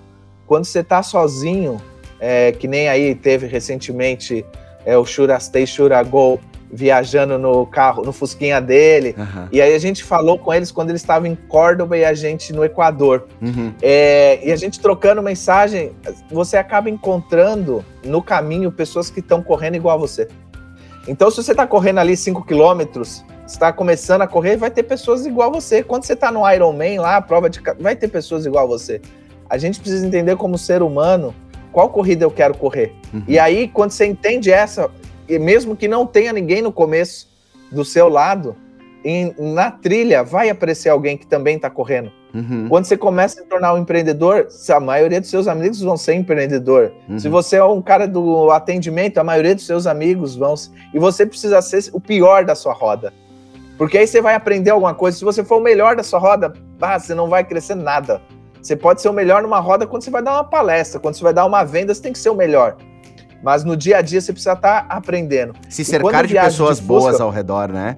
Quando 0.48 0.66
você 0.66 0.80
está 0.80 1.04
sozinho, 1.04 1.80
é, 2.20 2.52
que 2.52 2.68
nem 2.68 2.90
aí 2.90 3.14
teve 3.14 3.46
recentemente 3.46 4.44
é, 4.86 4.98
o 4.98 5.06
Shurastei 5.06 5.68
Shuragol, 5.68 6.40
viajando 6.72 7.38
no 7.38 7.66
carro, 7.66 8.04
no 8.04 8.12
Fusquinha 8.12 8.60
dele. 8.60 9.16
Uhum. 9.18 9.48
E 9.52 9.62
aí 9.62 9.74
a 9.74 9.80
gente 9.80 10.04
falou 10.04 10.38
com 10.38 10.54
eles 10.54 10.72
quando 10.72 10.90
eles 10.90 11.02
estavam 11.02 11.28
em 11.28 11.36
Córdoba 11.36 11.98
e 11.98 12.04
a 12.04 12.14
gente 12.14 12.52
no 12.54 12.64
Equador. 12.64 13.28
Uhum. 13.42 13.74
É, 13.82 14.40
e 14.44 14.52
a 14.52 14.56
gente 14.56 14.80
trocando 14.80 15.22
mensagem, 15.22 15.92
você 16.30 16.58
acaba 16.58 16.90
encontrando 16.90 17.84
no 18.04 18.22
caminho 18.22 18.72
pessoas 18.72 19.10
que 19.10 19.20
estão 19.20 19.42
correndo 19.42 19.76
igual 19.76 19.96
a 19.96 20.00
você. 20.00 20.28
Então, 21.08 21.32
se 21.32 21.38
você 21.38 21.52
está 21.52 21.66
correndo 21.66 22.00
ali 22.00 22.18
5 22.18 22.46
quilômetros, 22.46 23.24
está 23.46 23.72
começando 23.72 24.24
a 24.24 24.28
correr, 24.28 24.58
vai 24.58 24.70
ter 24.70 24.84
pessoas 24.84 25.26
igual 25.26 25.50
a 25.50 25.54
você. 25.54 25.82
Quando 25.82 26.04
você 26.04 26.14
está 26.14 26.30
no 26.32 26.50
Ironman 26.52 27.00
lá, 27.00 27.16
a 27.16 27.22
prova 27.22 27.50
de 27.50 27.62
vai 27.80 27.96
ter 27.96 28.10
pessoas 28.10 28.46
igual 28.46 28.66
a 28.66 28.68
você. 28.68 29.02
A 29.50 29.58
gente 29.58 29.80
precisa 29.80 30.06
entender 30.06 30.36
como 30.36 30.58
ser 30.58 30.82
humano 30.82 31.34
qual 31.72 31.90
corrida 31.90 32.26
eu 32.26 32.32
quero 32.32 32.58
correr. 32.58 32.94
Uhum. 33.14 33.24
E 33.28 33.40
aí, 33.40 33.68
quando 33.68 33.92
você 33.92 34.06
entende 34.06 34.52
essa, 34.52 34.90
e 35.28 35.38
mesmo 35.40 35.76
que 35.76 35.88
não 35.88 36.06
tenha 36.06 36.32
ninguém 36.34 36.62
no 36.62 36.72
começo 36.72 37.28
do 37.72 37.84
seu 37.84 38.08
lado, 38.08 38.56
em, 39.04 39.34
na 39.38 39.72
trilha 39.72 40.24
vai 40.24 40.50
aparecer 40.50 40.90
alguém 40.90 41.18
que 41.18 41.26
também 41.26 41.56
está 41.56 41.70
correndo. 41.70 42.12
Uhum. 42.34 42.68
Quando 42.70 42.86
você 42.86 42.98
começa 42.98 43.40
a 43.40 43.44
se 43.44 43.50
tornar 43.50 43.74
um 43.74 43.78
empreendedor, 43.80 44.48
a 44.70 44.80
maioria 44.80 45.20
dos 45.20 45.30
seus 45.30 45.48
amigos 45.48 45.82
vão 45.82 45.98
ser 45.98 46.14
empreendedor. 46.14 46.92
Uhum. 47.10 47.20
Se 47.20 47.30
você 47.30 47.56
é 47.56 47.64
um 47.64 47.82
cara 47.82 48.08
do 48.08 48.52
atendimento, 48.52 49.18
a 49.18 49.24
maioria 49.24 49.56
dos 49.56 49.66
seus 49.66 49.88
amigos 49.88 50.36
vão. 50.36 50.54
E 50.94 51.00
você 51.00 51.26
precisa 51.26 51.62
ser 51.62 51.90
o 51.94 52.00
pior 52.00 52.46
da 52.46 52.54
sua 52.54 52.74
roda. 52.74 53.14
Porque 53.78 53.98
aí 53.98 54.08
você 54.08 54.22
vai 54.22 54.36
aprender 54.36 54.72
alguma 54.72 54.94
coisa. 54.94 55.18
Se 55.18 55.24
você 55.24 55.44
for 55.44 55.58
o 55.58 55.62
melhor 55.62 55.96
da 55.96 56.04
sua 56.04 56.20
roda, 56.20 56.54
ah, 56.82 57.00
você 57.00 57.16
não 57.16 57.30
vai 57.30 57.44
crescer 57.44 57.76
nada. 57.76 58.22
Você 58.62 58.76
pode 58.76 59.02
ser 59.02 59.10
o 59.10 59.14
melhor 59.14 59.42
numa 59.42 59.60
roda 59.60 59.88
quando 59.88 60.04
você 60.04 60.12
vai 60.12 60.22
dar 60.22 60.34
uma 60.34 60.44
palestra, 60.44 61.00
quando 61.00 61.16
você 61.16 61.24
vai 61.24 61.34
dar 61.34 61.46
uma 61.46 61.64
venda, 61.64 61.94
você 61.94 62.02
tem 62.02 62.12
que 62.12 62.20
ser 62.20 62.30
o 62.30 62.36
melhor. 62.36 62.76
Mas 63.44 63.64
no 63.64 63.78
dia 63.78 63.98
a 63.98 64.02
dia 64.02 64.20
você 64.20 64.32
precisa 64.32 64.54
estar 64.54 64.88
tá 64.88 64.96
aprendendo. 64.96 65.54
Se 65.70 65.84
cercar 65.84 66.26
de 66.26 66.34
pessoas 66.34 66.80
de 66.80 66.86
boas 66.86 67.22
ao 67.22 67.30
redor, 67.30 67.72
né? 67.72 67.98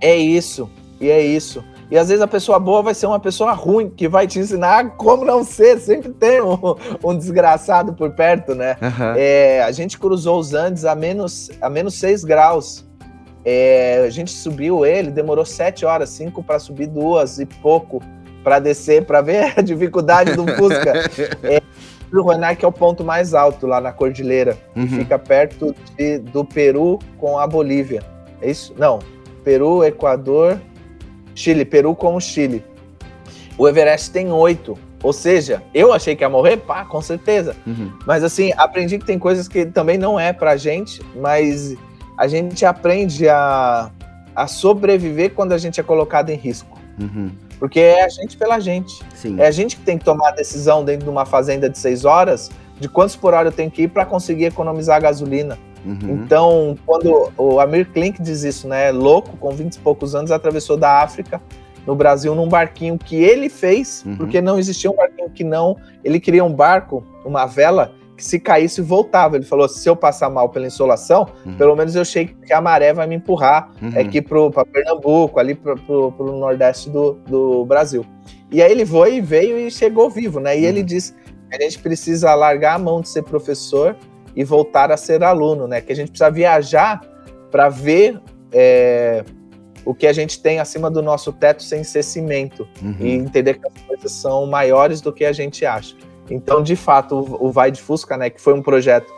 É 0.00 0.16
isso, 0.16 0.70
e 1.00 1.08
é 1.08 1.24
isso. 1.24 1.64
E 1.90 1.98
às 1.98 2.08
vezes 2.08 2.22
a 2.22 2.26
pessoa 2.26 2.58
boa 2.58 2.82
vai 2.82 2.94
ser 2.94 3.06
uma 3.06 3.20
pessoa 3.20 3.52
ruim, 3.52 3.90
que 3.90 4.08
vai 4.08 4.26
te 4.26 4.38
ensinar 4.38 4.96
como 4.96 5.24
não 5.24 5.44
ser. 5.44 5.78
Sempre 5.78 6.10
tem 6.12 6.40
um, 6.40 6.58
um 7.04 7.16
desgraçado 7.16 7.92
por 7.92 8.10
perto, 8.10 8.54
né? 8.54 8.76
Uhum. 8.80 9.14
É, 9.16 9.62
a 9.62 9.70
gente 9.70 9.98
cruzou 9.98 10.38
os 10.38 10.54
Andes 10.54 10.84
a 10.84 10.94
menos, 10.94 11.50
a 11.60 11.68
menos 11.68 11.94
6 11.94 12.24
graus. 12.24 12.84
É, 13.44 14.02
a 14.06 14.10
gente 14.10 14.30
subiu 14.30 14.86
ele, 14.86 15.10
demorou 15.10 15.44
7 15.44 15.84
horas, 15.84 16.08
5 16.10 16.42
para 16.42 16.58
subir, 16.58 16.86
duas 16.86 17.38
e 17.38 17.44
pouco 17.44 18.00
para 18.42 18.58
descer, 18.58 19.04
para 19.04 19.20
ver 19.20 19.52
a 19.56 19.60
dificuldade 19.62 20.34
do 20.34 20.46
Fusca. 20.54 20.92
é, 21.42 21.62
o 22.20 22.56
que 22.56 22.64
é 22.64 22.68
o 22.68 22.72
ponto 22.72 23.04
mais 23.04 23.34
alto 23.34 23.66
lá 23.66 23.80
na 23.80 23.92
cordilheira, 23.92 24.56
uhum. 24.76 24.86
fica 24.86 25.18
perto 25.18 25.74
de, 25.96 26.18
do 26.18 26.44
Peru 26.44 26.98
com 27.18 27.38
a 27.38 27.46
Bolívia. 27.46 28.02
É 28.40 28.50
isso? 28.50 28.74
Não, 28.76 28.98
Peru, 29.42 29.84
Equador, 29.84 30.58
Chile. 31.34 31.64
Peru 31.64 31.94
com 31.94 32.16
o 32.16 32.20
Chile. 32.20 32.64
O 33.58 33.68
Everest 33.68 34.10
tem 34.10 34.30
oito. 34.32 34.76
Ou 35.02 35.12
seja, 35.12 35.62
eu 35.74 35.92
achei 35.92 36.16
que 36.16 36.24
ia 36.24 36.30
morrer, 36.30 36.56
pá, 36.56 36.84
com 36.84 37.00
certeza. 37.02 37.54
Uhum. 37.66 37.92
Mas 38.06 38.24
assim, 38.24 38.52
aprendi 38.56 38.98
que 38.98 39.04
tem 39.04 39.18
coisas 39.18 39.46
que 39.46 39.66
também 39.66 39.98
não 39.98 40.18
é 40.18 40.32
pra 40.32 40.56
gente, 40.56 41.02
mas 41.14 41.76
a 42.18 42.26
gente 42.26 42.64
aprende 42.64 43.28
a, 43.28 43.90
a 44.34 44.46
sobreviver 44.46 45.34
quando 45.34 45.52
a 45.52 45.58
gente 45.58 45.78
é 45.78 45.82
colocado 45.82 46.30
em 46.30 46.36
risco. 46.36 46.78
Uhum. 46.98 47.30
Porque 47.64 47.80
é 47.80 48.04
a 48.04 48.08
gente 48.10 48.36
pela 48.36 48.60
gente. 48.60 49.02
Sim. 49.14 49.40
É 49.40 49.46
a 49.46 49.50
gente 49.50 49.76
que 49.76 49.82
tem 49.82 49.96
que 49.96 50.04
tomar 50.04 50.28
a 50.28 50.32
decisão 50.32 50.84
dentro 50.84 51.04
de 51.04 51.10
uma 51.10 51.24
fazenda 51.24 51.70
de 51.70 51.78
seis 51.78 52.04
horas 52.04 52.50
de 52.78 52.90
quantos 52.90 53.16
por 53.16 53.32
hora 53.32 53.48
eu 53.48 53.52
tenho 53.52 53.70
que 53.70 53.84
ir 53.84 53.88
para 53.88 54.04
conseguir 54.04 54.44
economizar 54.44 55.00
gasolina. 55.00 55.58
Uhum. 55.82 56.22
Então, 56.22 56.76
quando 56.84 57.32
o 57.38 57.58
Amir 57.60 57.88
Klink 57.90 58.20
diz 58.20 58.42
isso, 58.42 58.68
né, 58.68 58.92
louco, 58.92 59.34
com 59.38 59.50
20 59.50 59.76
e 59.76 59.78
poucos 59.78 60.14
anos, 60.14 60.30
atravessou 60.30 60.76
da 60.76 61.00
África 61.02 61.40
no 61.86 61.94
Brasil 61.94 62.34
num 62.34 62.48
barquinho 62.48 62.98
que 62.98 63.16
ele 63.16 63.48
fez, 63.48 64.04
uhum. 64.04 64.16
porque 64.18 64.42
não 64.42 64.58
existia 64.58 64.90
um 64.90 64.96
barquinho 64.96 65.30
que 65.30 65.42
não. 65.42 65.74
Ele 66.04 66.20
queria 66.20 66.44
um 66.44 66.52
barco, 66.52 67.02
uma 67.24 67.46
vela, 67.46 67.92
que 68.16 68.24
se 68.24 68.38
caísse 68.38 68.80
voltava. 68.80 69.36
Ele 69.36 69.44
falou: 69.44 69.68
se 69.68 69.88
eu 69.88 69.96
passar 69.96 70.30
mal 70.30 70.48
pela 70.48 70.66
insolação, 70.66 71.26
uhum. 71.44 71.56
pelo 71.56 71.76
menos 71.76 71.94
eu 71.94 72.04
sei 72.04 72.26
que 72.26 72.52
a 72.52 72.60
maré 72.60 72.92
vai 72.92 73.06
me 73.06 73.16
empurrar 73.16 73.70
uhum. 73.82 74.00
aqui 74.00 74.22
para 74.22 74.64
Pernambuco, 74.64 75.40
ali 75.40 75.54
para 75.54 75.74
o 75.88 76.38
nordeste 76.38 76.90
do, 76.90 77.14
do 77.26 77.64
Brasil. 77.64 78.04
E 78.50 78.62
aí 78.62 78.70
ele 78.70 78.86
foi, 78.86 79.20
veio 79.20 79.58
e 79.58 79.70
chegou 79.70 80.08
vivo, 80.08 80.40
né? 80.40 80.56
E 80.56 80.62
uhum. 80.62 80.68
ele 80.68 80.82
disse: 80.82 81.14
a 81.52 81.60
gente 81.60 81.78
precisa 81.78 82.34
largar 82.34 82.74
a 82.74 82.78
mão 82.78 83.00
de 83.00 83.08
ser 83.08 83.22
professor 83.22 83.96
e 84.36 84.44
voltar 84.44 84.90
a 84.90 84.96
ser 84.96 85.22
aluno, 85.22 85.66
né? 85.66 85.80
Que 85.80 85.92
a 85.92 85.96
gente 85.96 86.10
precisa 86.10 86.30
viajar 86.30 87.00
para 87.50 87.68
ver 87.68 88.20
é, 88.52 89.24
o 89.84 89.94
que 89.94 90.06
a 90.06 90.12
gente 90.12 90.40
tem 90.40 90.58
acima 90.58 90.90
do 90.90 91.02
nosso 91.02 91.32
teto 91.32 91.62
sem 91.62 91.84
ser 91.84 92.02
cimento 92.02 92.66
uhum. 92.82 92.96
e 92.98 93.10
entender 93.12 93.54
que 93.54 93.66
as 93.66 93.82
coisas 93.86 94.12
são 94.12 94.46
maiores 94.46 95.00
do 95.00 95.12
que 95.12 95.24
a 95.24 95.32
gente 95.32 95.64
acha. 95.64 95.94
Então, 96.30 96.62
de 96.62 96.76
fato, 96.76 97.36
o, 97.40 97.50
Vai 97.50 97.70
de 97.70 97.80
Fusca, 97.80 98.16
né, 98.16 98.30
que 98.30 98.40
foi 98.40 98.54
um 98.54 98.62
projeto 98.62 99.12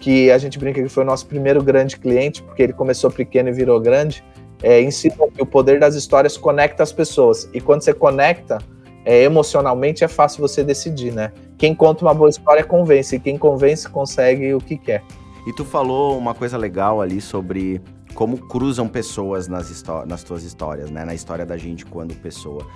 que 0.00 0.30
a 0.30 0.38
gente 0.38 0.58
brinca 0.58 0.82
que 0.82 0.88
foi 0.88 1.02
o 1.02 1.06
nosso 1.06 1.26
primeiro 1.26 1.62
grande 1.62 1.96
cliente, 1.96 2.42
porque 2.42 2.62
ele 2.62 2.72
começou 2.72 3.10
pequeno 3.10 3.48
e 3.48 3.52
virou 3.52 3.80
grande, 3.80 4.24
é, 4.62 4.80
ensinou 4.80 5.30
que 5.30 5.42
o 5.42 5.46
poder 5.46 5.80
das 5.80 5.94
histórias 5.94 6.36
conecta 6.36 6.82
as 6.82 6.92
pessoas. 6.92 7.48
E 7.52 7.60
quando 7.60 7.82
você 7.82 7.92
conecta, 7.92 8.58
é, 9.04 9.22
emocionalmente 9.22 10.04
é 10.04 10.08
fácil 10.08 10.40
você 10.40 10.62
decidir, 10.62 11.12
né? 11.12 11.32
Quem 11.56 11.74
conta 11.74 12.04
uma 12.04 12.14
boa 12.14 12.28
história 12.28 12.62
convence, 12.64 13.16
e 13.16 13.20
quem 13.20 13.38
convence 13.38 13.88
consegue 13.88 14.54
o 14.54 14.60
que 14.60 14.76
quer. 14.76 15.02
E 15.46 15.52
tu 15.52 15.64
falou 15.64 16.18
uma 16.18 16.34
coisa 16.34 16.58
legal 16.58 17.00
ali 17.00 17.20
sobre 17.20 17.80
como 18.14 18.36
cruzam 18.36 18.88
pessoas 18.88 19.48
nas, 19.48 19.82
nas 20.06 20.22
tuas 20.22 20.42
histórias, 20.42 20.90
né? 20.90 21.04
Na 21.04 21.14
história 21.14 21.46
da 21.46 21.56
gente 21.56 21.86
quando 21.86 22.14
pessoa. 22.16 22.66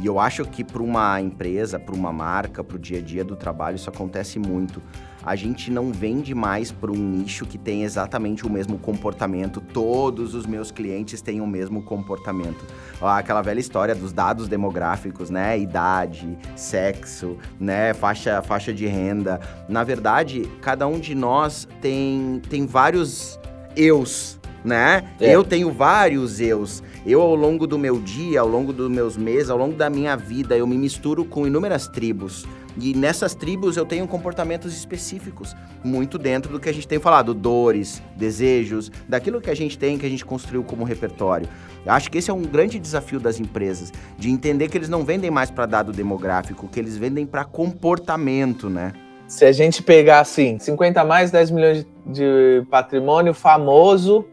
E 0.00 0.06
eu 0.06 0.18
acho 0.18 0.44
que 0.44 0.64
para 0.64 0.82
uma 0.82 1.20
empresa, 1.20 1.78
para 1.78 1.94
uma 1.94 2.12
marca, 2.12 2.64
para 2.64 2.76
o 2.76 2.78
dia 2.78 2.98
a 2.98 3.02
dia 3.02 3.24
do 3.24 3.36
trabalho, 3.36 3.76
isso 3.76 3.90
acontece 3.90 4.38
muito 4.38 4.82
a 5.24 5.36
gente 5.36 5.70
não 5.70 5.92
vende 5.92 6.34
mais 6.34 6.72
para 6.72 6.90
um 6.90 6.96
nicho 6.96 7.46
que 7.46 7.56
tem 7.56 7.84
exatamente 7.84 8.44
o 8.44 8.50
mesmo 8.50 8.78
comportamento. 8.78 9.60
Todos 9.60 10.34
os 10.34 10.46
meus 10.46 10.70
clientes 10.70 11.22
têm 11.22 11.40
o 11.40 11.46
mesmo 11.46 11.82
comportamento. 11.82 12.64
Aquela 13.00 13.40
velha 13.40 13.60
história 13.60 13.94
dos 13.94 14.12
dados 14.12 14.48
demográficos, 14.48 15.30
né? 15.30 15.58
Idade, 15.58 16.36
sexo, 16.56 17.38
né? 17.58 17.94
Faixa, 17.94 18.42
faixa 18.42 18.72
de 18.72 18.86
renda. 18.86 19.40
Na 19.68 19.84
verdade, 19.84 20.50
cada 20.60 20.86
um 20.88 20.98
de 20.98 21.14
nós 21.14 21.68
tem, 21.80 22.42
tem 22.50 22.66
vários 22.66 23.38
eus, 23.76 24.40
né? 24.64 25.04
É. 25.20 25.34
Eu 25.34 25.44
tenho 25.44 25.70
vários 25.70 26.40
eus. 26.40 26.82
Eu, 27.04 27.20
ao 27.20 27.34
longo 27.34 27.66
do 27.66 27.76
meu 27.76 27.98
dia, 27.98 28.40
ao 28.40 28.46
longo 28.46 28.72
dos 28.72 28.88
meus 28.88 29.16
meses, 29.16 29.50
ao 29.50 29.58
longo 29.58 29.74
da 29.74 29.90
minha 29.90 30.16
vida, 30.16 30.56
eu 30.56 30.64
me 30.68 30.76
misturo 30.76 31.24
com 31.24 31.44
inúmeras 31.44 31.88
tribos. 31.88 32.46
E 32.80 32.94
nessas 32.94 33.34
tribos 33.34 33.76
eu 33.76 33.84
tenho 33.84 34.06
comportamentos 34.06 34.72
específicos, 34.72 35.54
muito 35.82 36.16
dentro 36.16 36.52
do 36.52 36.60
que 36.60 36.68
a 36.68 36.72
gente 36.72 36.86
tem 36.86 37.00
falado, 37.00 37.34
dores, 37.34 38.00
desejos, 38.16 38.90
daquilo 39.08 39.40
que 39.40 39.50
a 39.50 39.54
gente 39.54 39.76
tem, 39.76 39.98
que 39.98 40.06
a 40.06 40.08
gente 40.08 40.24
construiu 40.24 40.62
como 40.62 40.84
repertório. 40.84 41.48
Eu 41.84 41.92
acho 41.92 42.08
que 42.08 42.18
esse 42.18 42.30
é 42.30 42.34
um 42.34 42.42
grande 42.42 42.78
desafio 42.78 43.18
das 43.18 43.40
empresas, 43.40 43.92
de 44.16 44.30
entender 44.30 44.68
que 44.68 44.78
eles 44.78 44.88
não 44.88 45.04
vendem 45.04 45.30
mais 45.30 45.50
para 45.50 45.66
dado 45.66 45.92
demográfico, 45.92 46.68
que 46.68 46.78
eles 46.78 46.96
vendem 46.96 47.26
para 47.26 47.44
comportamento, 47.44 48.70
né? 48.70 48.92
Se 49.26 49.44
a 49.44 49.50
gente 49.50 49.82
pegar 49.82 50.20
assim, 50.20 50.56
50 50.56 51.04
mais 51.04 51.32
10 51.32 51.50
milhões 51.50 51.86
de 52.06 52.64
patrimônio, 52.70 53.34
famoso, 53.34 54.24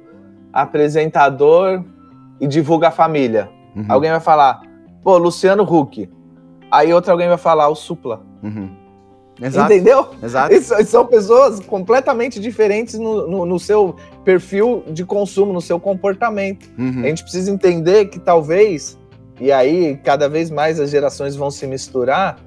apresentador 0.53 1.83
e 2.39 2.47
divulga 2.47 2.89
a 2.89 2.91
família. 2.91 3.49
Uhum. 3.75 3.85
Alguém 3.89 4.11
vai 4.11 4.19
falar, 4.19 4.61
pô, 5.03 5.17
Luciano 5.17 5.63
Huck. 5.63 6.09
Aí 6.71 6.93
outro 6.93 7.11
alguém 7.11 7.27
vai 7.27 7.37
falar, 7.37 7.67
o 7.69 7.75
Supla. 7.75 8.21
Uhum. 8.43 8.69
Exato. 9.41 9.71
Entendeu? 9.71 10.07
Exato. 10.21 10.53
São 10.85 11.05
pessoas 11.05 11.59
completamente 11.61 12.39
diferentes 12.39 12.99
no, 12.99 13.27
no, 13.27 13.45
no, 13.45 13.59
seu 13.59 13.95
perfil 14.25 14.83
de 14.87 15.05
consumo, 15.05 15.53
no 15.53 15.61
seu 15.61 15.79
comportamento. 15.79 16.69
Uhum. 16.77 17.03
A 17.03 17.07
gente 17.07 17.23
precisa 17.23 17.49
entender 17.49 18.05
que 18.05 18.19
talvez, 18.19 18.97
e 19.39 19.51
aí 19.51 19.97
cada 20.03 20.27
vez 20.27 20.51
mais 20.51 20.79
as 20.79 20.89
gerações 20.89 21.35
vão 21.35 21.49
se 21.49 21.65
misturar, 21.65 22.37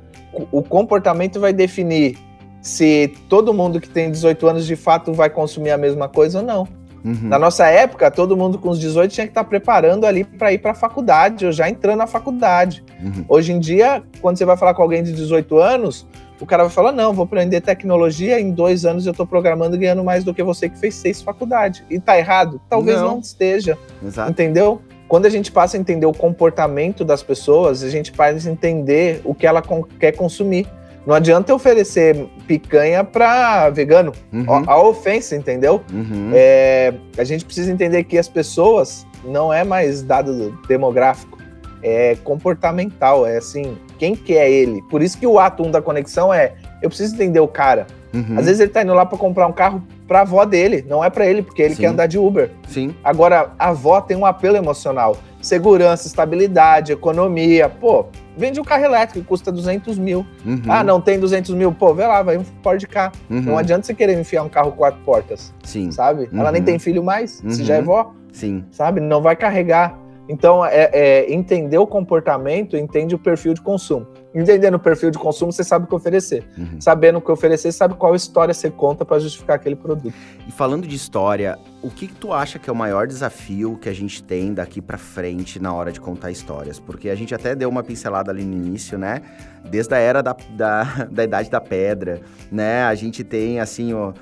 o 0.51 0.63
comportamento 0.63 1.41
vai 1.41 1.53
definir 1.53 2.19
se 2.61 3.13
todo 3.29 3.53
mundo 3.53 3.81
que 3.81 3.89
tem 3.89 4.11
18 4.11 4.47
anos 4.47 4.67
de 4.67 4.77
fato 4.77 5.13
vai 5.13 5.29
consumir 5.29 5.71
a 5.71 5.79
mesma 5.79 6.09
coisa 6.09 6.39
ou 6.39 6.45
não. 6.45 6.69
Uhum. 7.05 7.29
Na 7.29 7.39
nossa 7.39 7.67
época, 7.67 8.11
todo 8.11 8.37
mundo 8.37 8.59
com 8.59 8.69
os 8.69 8.79
18 8.79 9.11
tinha 9.11 9.27
que 9.27 9.31
estar 9.31 9.45
tá 9.45 9.49
preparando 9.49 10.07
ali 10.07 10.25
para 10.25 10.53
ir 10.53 10.59
para 10.59 10.71
a 10.71 10.75
faculdade, 10.75 11.45
ou 11.45 11.53
já 11.53 11.69
entrando 11.69 11.99
na 11.99 12.07
faculdade. 12.07 12.85
Uhum. 13.03 13.25
Hoje 13.29 13.53
em 13.53 13.59
dia, 13.59 14.03
quando 14.21 14.39
você 14.39 14.45
vai 14.45 14.57
falar 14.57 14.75
com 14.75 14.83
alguém 14.83 15.03
de 15.03 15.13
18 15.13 15.59
anos, 15.59 16.07
o 16.41 16.47
cara 16.47 16.65
vai 16.65 16.73
falar: 16.73 16.93
não, 16.93 17.13
vou 17.13 17.25
aprender 17.25 17.61
tecnologia, 17.61 18.41
em 18.41 18.51
dois 18.51 18.85
anos 18.85 19.07
eu 19.07 19.13
estou 19.13 19.27
programando 19.27 19.79
ganhando 19.79 20.03
mais 20.05 20.25
do 20.25 20.35
que 20.35 20.43
você 20.43 20.69
que 20.69 20.79
fez 20.79 20.95
seis 20.95 21.23
faculdade. 21.23 21.85
E 21.89 21.99
tá 21.99 22.19
errado? 22.19 22.61
Talvez 22.69 23.01
não, 23.01 23.13
não 23.13 23.19
esteja. 23.21 23.79
Exato. 24.05 24.31
Entendeu? 24.31 24.81
Quando 25.07 25.27
a 25.27 25.31
gente 25.31 25.53
passa 25.53 25.77
a 25.77 25.81
entender 25.81 26.07
o 26.07 26.13
comportamento 26.13 27.05
das 27.05 27.23
pessoas, 27.23 27.83
a 27.83 27.91
gente 27.91 28.11
passa 28.11 28.49
a 28.49 28.53
entender 28.53 29.21
o 29.25 29.35
que 29.35 29.47
ela 29.47 29.63
quer 29.99 30.13
consumir. 30.13 30.67
Não 31.07 31.15
adianta 31.15 31.55
oferecer 31.55 32.29
picanha 32.47 33.03
para 33.03 33.71
vegano. 33.71 34.13
Uhum. 34.33 34.45
A, 34.49 34.73
a, 34.73 34.83
ofensa, 34.83 35.35
entendeu? 35.35 35.83
Uhum. 35.93 36.31
É, 36.33 36.95
a 37.19 37.25
gente 37.25 37.45
precisa 37.45 37.73
entender 37.73 38.05
que 38.05 38.17
as 38.17 38.29
pessoas 38.29 39.07
não 39.25 39.53
é 39.53 39.65
mais 39.65 40.03
dado 40.03 40.57
demográfico, 40.69 41.39
é 41.83 42.17
comportamental. 42.23 43.27
É 43.27 43.39
assim, 43.39 43.77
quem 43.99 44.15
que 44.15 44.37
é 44.37 44.51
ele? 44.51 44.83
Por 44.83 45.03
isso 45.03 45.19
que 45.19 45.27
o 45.27 45.39
ato 45.39 45.63
1 45.63 45.67
um 45.67 45.71
da 45.71 45.83
conexão 45.83 46.33
é 46.33 46.55
eu 46.81 46.89
preciso 46.89 47.15
entender 47.15 47.41
o 47.41 47.49
cara. 47.49 47.87
Uhum. 48.13 48.39
Às 48.39 48.45
vezes 48.45 48.61
ele 48.61 48.71
tá 48.71 48.83
indo 48.83 48.93
lá 48.93 49.07
para 49.07 49.17
comprar 49.17 49.47
um 49.47 49.53
carro 49.53 49.83
para 50.07 50.19
a 50.19 50.23
avó 50.23 50.45
dele, 50.45 50.85
não 50.87 51.03
é 51.03 51.09
para 51.09 51.27
ele, 51.27 51.43
porque 51.43 51.63
ele 51.63 51.75
Sim. 51.75 51.83
quer 51.83 51.87
andar 51.89 52.07
de 52.07 52.19
Uber. 52.19 52.51
Sim. 52.69 52.95
Agora, 53.03 53.53
a 53.59 53.69
avó 53.69 54.01
tem 54.01 54.17
um 54.17 54.27
apelo 54.27 54.57
emocional. 54.57 55.17
Segurança, 55.41 56.07
estabilidade, 56.07 56.93
economia. 56.93 57.69
Pô, 57.69 58.07
Vende 58.37 58.61
um 58.61 58.65
carro 58.65 58.85
elétrico 58.85 59.21
que 59.21 59.27
custa 59.27 59.53
200 59.53 59.99
mil. 59.99 60.27
Uhum. 60.45 60.63
Ah, 60.69 60.83
não 60.83 61.01
tem 61.01 61.19
200 61.21 61.55
mil? 61.55 61.73
Pô, 61.73 61.95
vê 61.95 62.07
lá, 62.07 62.23
vai 62.23 62.39
um 62.39 62.45
Ford 62.63 62.83
K. 62.87 63.13
Uhum. 63.29 63.41
Não 63.43 63.59
adianta 63.59 63.87
você 63.87 63.95
querer 63.95 64.19
enfiar 64.19 64.43
um 64.43 64.49
carro 64.49 64.73
quatro 64.73 65.01
portas, 65.05 65.53
Sim, 65.63 65.91
sabe? 65.91 66.29
Ela 66.33 66.51
nem 66.51 66.61
Uhum. 66.61 66.67
tem 66.67 66.79
filho 66.79 67.03
mais, 67.05 67.33
se 67.33 67.45
Uhum. 67.47 67.53
já 67.67 67.75
é 67.77 67.83
vó, 67.83 68.13
sim. 68.33 68.65
sabe? 68.71 69.01
Não 69.01 69.21
vai 69.21 69.37
carregar. 69.37 69.99
Então, 70.29 70.65
é, 70.65 70.91
é 70.93 71.33
entender 71.33 71.79
o 71.79 71.87
comportamento, 71.87 72.77
entende 72.77 73.15
o 73.15 73.19
perfil 73.19 73.55
de 73.55 73.61
consumo. 73.61 74.07
Entendendo 74.35 74.75
o 74.75 74.79
perfil 74.79 75.11
de 75.11 75.19
consumo, 75.19 75.53
você 75.53 75.63
sabe 75.63 75.85
o 75.85 75.89
que 75.89 75.95
oferecer. 75.95 76.45
Uhum. 76.57 76.81
Sabendo 76.81 77.19
o 77.19 77.21
que 77.21 77.31
oferecer, 77.31 77.71
você 77.71 77.77
sabe 77.77 77.95
qual 77.95 78.15
história 78.15 78.55
você 78.55 78.71
conta 78.71 79.05
para 79.05 79.19
justificar 79.19 79.57
aquele 79.57 79.77
produto. 79.77 80.15
E 80.49 80.53
falando 80.53 80.87
de 80.87 80.97
história, 80.97 81.59
o 81.83 81.91
que, 81.91 82.07
que 82.07 82.15
tu 82.15 82.33
acha 82.33 82.59
que 82.59 82.71
é 82.71 82.73
o 82.73 82.77
maior 82.77 83.07
desafio 83.07 83.77
que 83.77 83.89
a 83.89 83.93
gente 83.93 84.23
tem 84.23 84.55
daqui 84.55 84.81
pra 84.81 84.97
frente 84.97 85.61
na 85.61 85.75
hora 85.75 85.93
de 85.93 86.01
contar 86.01 86.31
histórias? 86.31 86.79
Porque 86.79 87.11
a 87.11 87.15
gente 87.15 87.35
até 87.35 87.55
deu 87.55 87.69
uma 87.69 87.83
pincelada 87.83 88.31
ali 88.31 88.45
no 88.45 88.55
início, 88.55 88.97
né? 88.97 89.21
Desde 89.69 89.95
a 89.95 89.99
era 89.99 90.23
da, 90.23 90.35
da, 90.57 91.09
da 91.13 91.25
Idade 91.25 91.51
da 91.51 91.61
Pedra, 91.61 92.23
né? 92.51 92.85
A 92.85 92.95
gente 92.95 93.23
tem, 93.23 93.61
assim, 93.61 93.93
ó... 93.93 94.13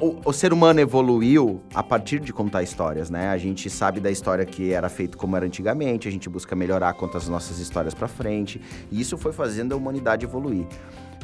O, 0.00 0.20
o 0.24 0.32
ser 0.32 0.52
humano 0.52 0.80
evoluiu 0.80 1.62
a 1.74 1.82
partir 1.82 2.20
de 2.20 2.32
contar 2.32 2.62
histórias, 2.62 3.10
né? 3.10 3.28
A 3.28 3.38
gente 3.38 3.70
sabe 3.70 4.00
da 4.00 4.10
história 4.10 4.44
que 4.44 4.72
era 4.72 4.88
feito 4.88 5.16
como 5.16 5.36
era 5.36 5.46
antigamente, 5.46 6.08
a 6.08 6.10
gente 6.10 6.28
busca 6.28 6.56
melhorar, 6.56 6.92
conta 6.94 7.18
as 7.18 7.28
nossas 7.28 7.58
histórias 7.58 7.94
pra 7.94 8.08
frente, 8.08 8.60
e 8.90 9.00
isso 9.00 9.16
foi 9.16 9.32
fazendo 9.32 9.72
a 9.72 9.76
humanidade 9.76 10.24
evoluir. 10.24 10.66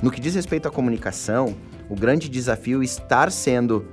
No 0.03 0.11
que 0.11 0.21
diz 0.21 0.35
respeito 0.35 0.69
à 0.69 0.71
comunicação, 0.71 1.55
o 1.89 1.95
grande 1.95 2.29
desafio 2.29 2.83
está 2.83 3.29
sendo 3.29 3.87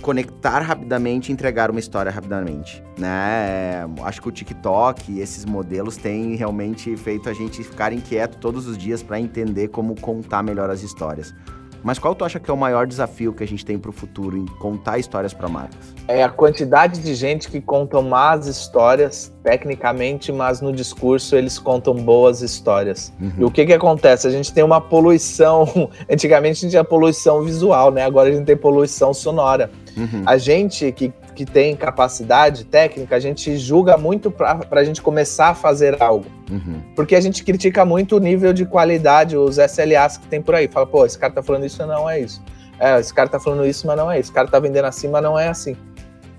conectar 0.00 0.60
rapidamente 0.60 1.30
e 1.30 1.32
entregar 1.32 1.70
uma 1.70 1.80
história 1.80 2.10
rapidamente, 2.10 2.82
né? 2.98 3.84
Acho 4.02 4.22
que 4.22 4.28
o 4.28 4.32
TikTok 4.32 5.12
e 5.12 5.20
esses 5.20 5.44
modelos 5.44 5.96
têm 5.96 6.34
realmente 6.36 6.96
feito 6.96 7.28
a 7.28 7.32
gente 7.32 7.62
ficar 7.62 7.92
inquieto 7.92 8.38
todos 8.38 8.66
os 8.66 8.78
dias 8.78 9.02
para 9.02 9.20
entender 9.20 9.68
como 9.68 9.98
contar 10.00 10.42
melhor 10.42 10.70
as 10.70 10.82
histórias. 10.82 11.34
Mas 11.82 11.98
qual 11.98 12.14
tu 12.14 12.24
acha 12.24 12.38
que 12.38 12.50
é 12.50 12.54
o 12.54 12.56
maior 12.56 12.86
desafio 12.86 13.32
que 13.32 13.42
a 13.42 13.46
gente 13.46 13.64
tem 13.64 13.78
para 13.78 13.90
o 13.90 13.92
futuro 13.92 14.36
em 14.36 14.46
contar 14.46 14.98
histórias 14.98 15.32
para 15.32 15.48
marcas? 15.48 15.94
É 16.06 16.22
a 16.22 16.28
quantidade 16.28 17.00
de 17.00 17.14
gente 17.14 17.50
que 17.50 17.60
contam 17.60 18.02
más 18.02 18.46
histórias, 18.46 19.32
tecnicamente, 19.42 20.32
mas 20.32 20.60
no 20.60 20.72
discurso 20.72 21.36
eles 21.36 21.58
contam 21.58 21.94
boas 21.94 22.42
histórias. 22.42 23.12
E 23.38 23.44
o 23.44 23.50
que 23.50 23.64
que 23.64 23.72
acontece? 23.72 24.26
A 24.26 24.30
gente 24.30 24.52
tem 24.52 24.62
uma 24.62 24.80
poluição. 24.80 25.90
Antigamente 26.10 26.58
a 26.58 26.60
gente 26.62 26.70
tinha 26.70 26.84
poluição 26.84 27.42
visual, 27.42 27.90
né? 27.90 28.04
Agora 28.04 28.28
a 28.28 28.32
gente 28.32 28.44
tem 28.44 28.56
poluição 28.56 29.14
sonora. 29.14 29.70
Uhum. 29.96 30.22
A 30.26 30.36
gente 30.36 30.90
que, 30.92 31.12
que 31.40 31.46
tem 31.46 31.74
capacidade 31.74 32.66
técnica, 32.66 33.16
a 33.16 33.18
gente 33.18 33.56
julga 33.56 33.96
muito 33.96 34.30
para 34.30 34.60
a 34.72 34.84
gente 34.84 35.00
começar 35.00 35.48
a 35.48 35.54
fazer 35.54 35.96
algo. 36.02 36.26
Uhum. 36.50 36.82
Porque 36.94 37.16
a 37.16 37.20
gente 37.20 37.42
critica 37.42 37.82
muito 37.82 38.16
o 38.16 38.20
nível 38.20 38.52
de 38.52 38.66
qualidade, 38.66 39.38
os 39.38 39.56
SLAs 39.56 40.18
que 40.18 40.26
tem 40.26 40.42
por 40.42 40.54
aí. 40.54 40.68
Fala, 40.68 40.86
pô, 40.86 41.06
esse 41.06 41.18
cara 41.18 41.32
tá 41.32 41.42
falando 41.42 41.64
isso, 41.64 41.86
não 41.86 42.10
é 42.10 42.20
isso. 42.20 42.42
É, 42.78 43.00
esse 43.00 43.14
cara 43.14 43.26
tá 43.26 43.40
falando 43.40 43.64
isso, 43.64 43.86
mas 43.86 43.96
não 43.96 44.10
é 44.10 44.16
isso. 44.16 44.26
Esse 44.26 44.32
cara 44.34 44.48
tá 44.48 44.60
vendendo 44.60 44.84
assim, 44.84 45.08
mas 45.08 45.22
não 45.22 45.38
é 45.38 45.48
assim. 45.48 45.74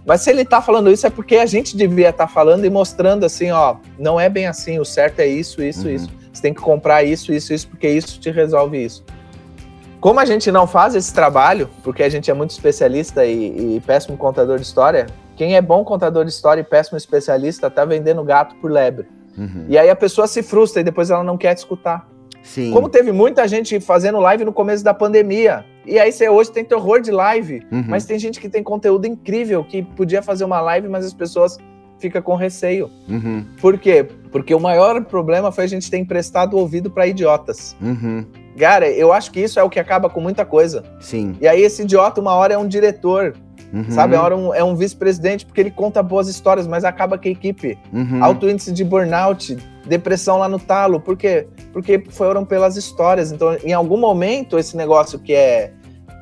Mas 0.05 0.21
se 0.21 0.29
ele 0.29 0.45
tá 0.45 0.61
falando 0.61 0.91
isso, 0.91 1.07
é 1.07 1.09
porque 1.09 1.37
a 1.37 1.47
gente 1.47 1.75
devia 1.75 2.09
estar 2.09 2.27
falando 2.27 2.63
e 2.63 2.69
mostrando 2.69 3.25
assim, 3.25 3.49
ó, 3.49 3.77
não 3.97 4.19
é 4.19 4.29
bem 4.29 4.45
assim, 4.45 4.77
o 4.77 4.85
certo 4.85 5.21
é 5.21 5.25
isso, 5.25 5.63
isso, 5.63 5.87
Uhum. 5.87 5.95
isso. 5.95 6.09
Você 6.31 6.43
tem 6.43 6.53
que 6.53 6.61
comprar 6.61 7.01
isso, 7.03 7.33
isso, 7.33 7.51
isso, 7.51 7.67
porque 7.67 7.89
isso 7.89 8.19
te 8.19 8.29
resolve 8.29 8.77
isso. 8.85 9.03
Como 10.01 10.19
a 10.19 10.25
gente 10.25 10.51
não 10.51 10.65
faz 10.65 10.95
esse 10.95 11.13
trabalho, 11.13 11.69
porque 11.83 12.01
a 12.01 12.09
gente 12.09 12.29
é 12.31 12.33
muito 12.33 12.49
especialista 12.49 13.23
e, 13.23 13.75
e 13.75 13.79
péssimo 13.81 14.17
contador 14.17 14.57
de 14.57 14.65
história, 14.65 15.05
quem 15.35 15.55
é 15.55 15.61
bom 15.61 15.83
contador 15.83 16.25
de 16.25 16.31
história 16.31 16.61
e 16.61 16.63
péssimo 16.63 16.97
especialista 16.97 17.69
tá 17.69 17.85
vendendo 17.85 18.23
gato 18.23 18.55
por 18.55 18.71
lebre. 18.71 19.07
Uhum. 19.37 19.65
E 19.69 19.77
aí 19.77 19.91
a 19.91 19.95
pessoa 19.95 20.25
se 20.25 20.41
frustra 20.41 20.81
e 20.81 20.83
depois 20.83 21.11
ela 21.11 21.23
não 21.23 21.37
quer 21.37 21.53
te 21.53 21.59
escutar. 21.59 22.09
Sim. 22.41 22.71
Como 22.71 22.89
teve 22.89 23.11
muita 23.11 23.47
gente 23.47 23.79
fazendo 23.79 24.19
live 24.19 24.43
no 24.43 24.51
começo 24.51 24.83
da 24.83 24.93
pandemia. 24.93 25.63
E 25.85 25.99
aí 25.99 26.11
você 26.11 26.27
hoje 26.27 26.51
tem 26.51 26.65
terror 26.65 26.99
de 26.99 27.11
live. 27.11 27.61
Uhum. 27.71 27.85
Mas 27.87 28.03
tem 28.03 28.17
gente 28.17 28.39
que 28.39 28.49
tem 28.49 28.63
conteúdo 28.63 29.05
incrível, 29.05 29.63
que 29.63 29.83
podia 29.83 30.23
fazer 30.23 30.43
uma 30.43 30.59
live, 30.61 30.87
mas 30.87 31.05
as 31.05 31.13
pessoas 31.13 31.59
ficam 32.01 32.21
com 32.21 32.35
receio. 32.35 32.89
Uhum. 33.07 33.45
Por 33.61 33.77
quê? 33.77 34.05
Porque 34.31 34.53
o 34.55 34.59
maior 34.59 35.03
problema 35.05 35.51
foi 35.51 35.63
a 35.65 35.67
gente 35.67 35.89
ter 35.89 35.97
emprestado 35.97 36.55
o 36.55 36.59
ouvido 36.59 36.89
para 36.89 37.07
idiotas. 37.07 37.75
Uhum. 37.81 38.25
Cara, 38.57 38.89
eu 38.89 39.13
acho 39.13 39.31
que 39.31 39.39
isso 39.39 39.59
é 39.59 39.63
o 39.63 39.69
que 39.69 39.79
acaba 39.79 40.09
com 40.09 40.19
muita 40.19 40.43
coisa. 40.43 40.83
Sim. 40.99 41.35
E 41.39 41.47
aí 41.47 41.61
esse 41.61 41.83
idiota, 41.83 42.19
uma 42.19 42.33
hora 42.33 42.53
é 42.53 42.57
um 42.57 42.67
diretor, 42.67 43.33
Uhum. 43.73 43.89
sabe? 43.89 44.15
Hora 44.15 44.35
um- 44.35 44.53
é 44.53 44.61
um 44.63 44.75
vice-presidente, 44.75 45.45
porque 45.45 45.61
ele 45.61 45.71
conta 45.71 46.03
boas 46.03 46.27
histórias, 46.27 46.67
mas 46.67 46.83
acaba 46.83 47.17
com 47.17 47.27
a 47.27 47.31
equipe. 47.31 47.77
Uhum. 47.93 48.21
Alto 48.23 48.49
índice 48.49 48.71
de 48.73 48.83
burnout, 48.83 49.55
depressão 49.85 50.37
lá 50.37 50.49
no 50.49 50.59
talo. 50.59 50.99
Por 50.99 51.15
quê? 51.15 51.47
Porque 51.71 52.03
foram 52.09 52.43
pelas 52.43 52.75
histórias. 52.75 53.31
Então, 53.31 53.55
em 53.63 53.71
algum 53.73 53.97
momento, 53.97 54.59
esse 54.59 54.75
negócio 54.75 55.17
que 55.19 55.33
é, 55.33 55.71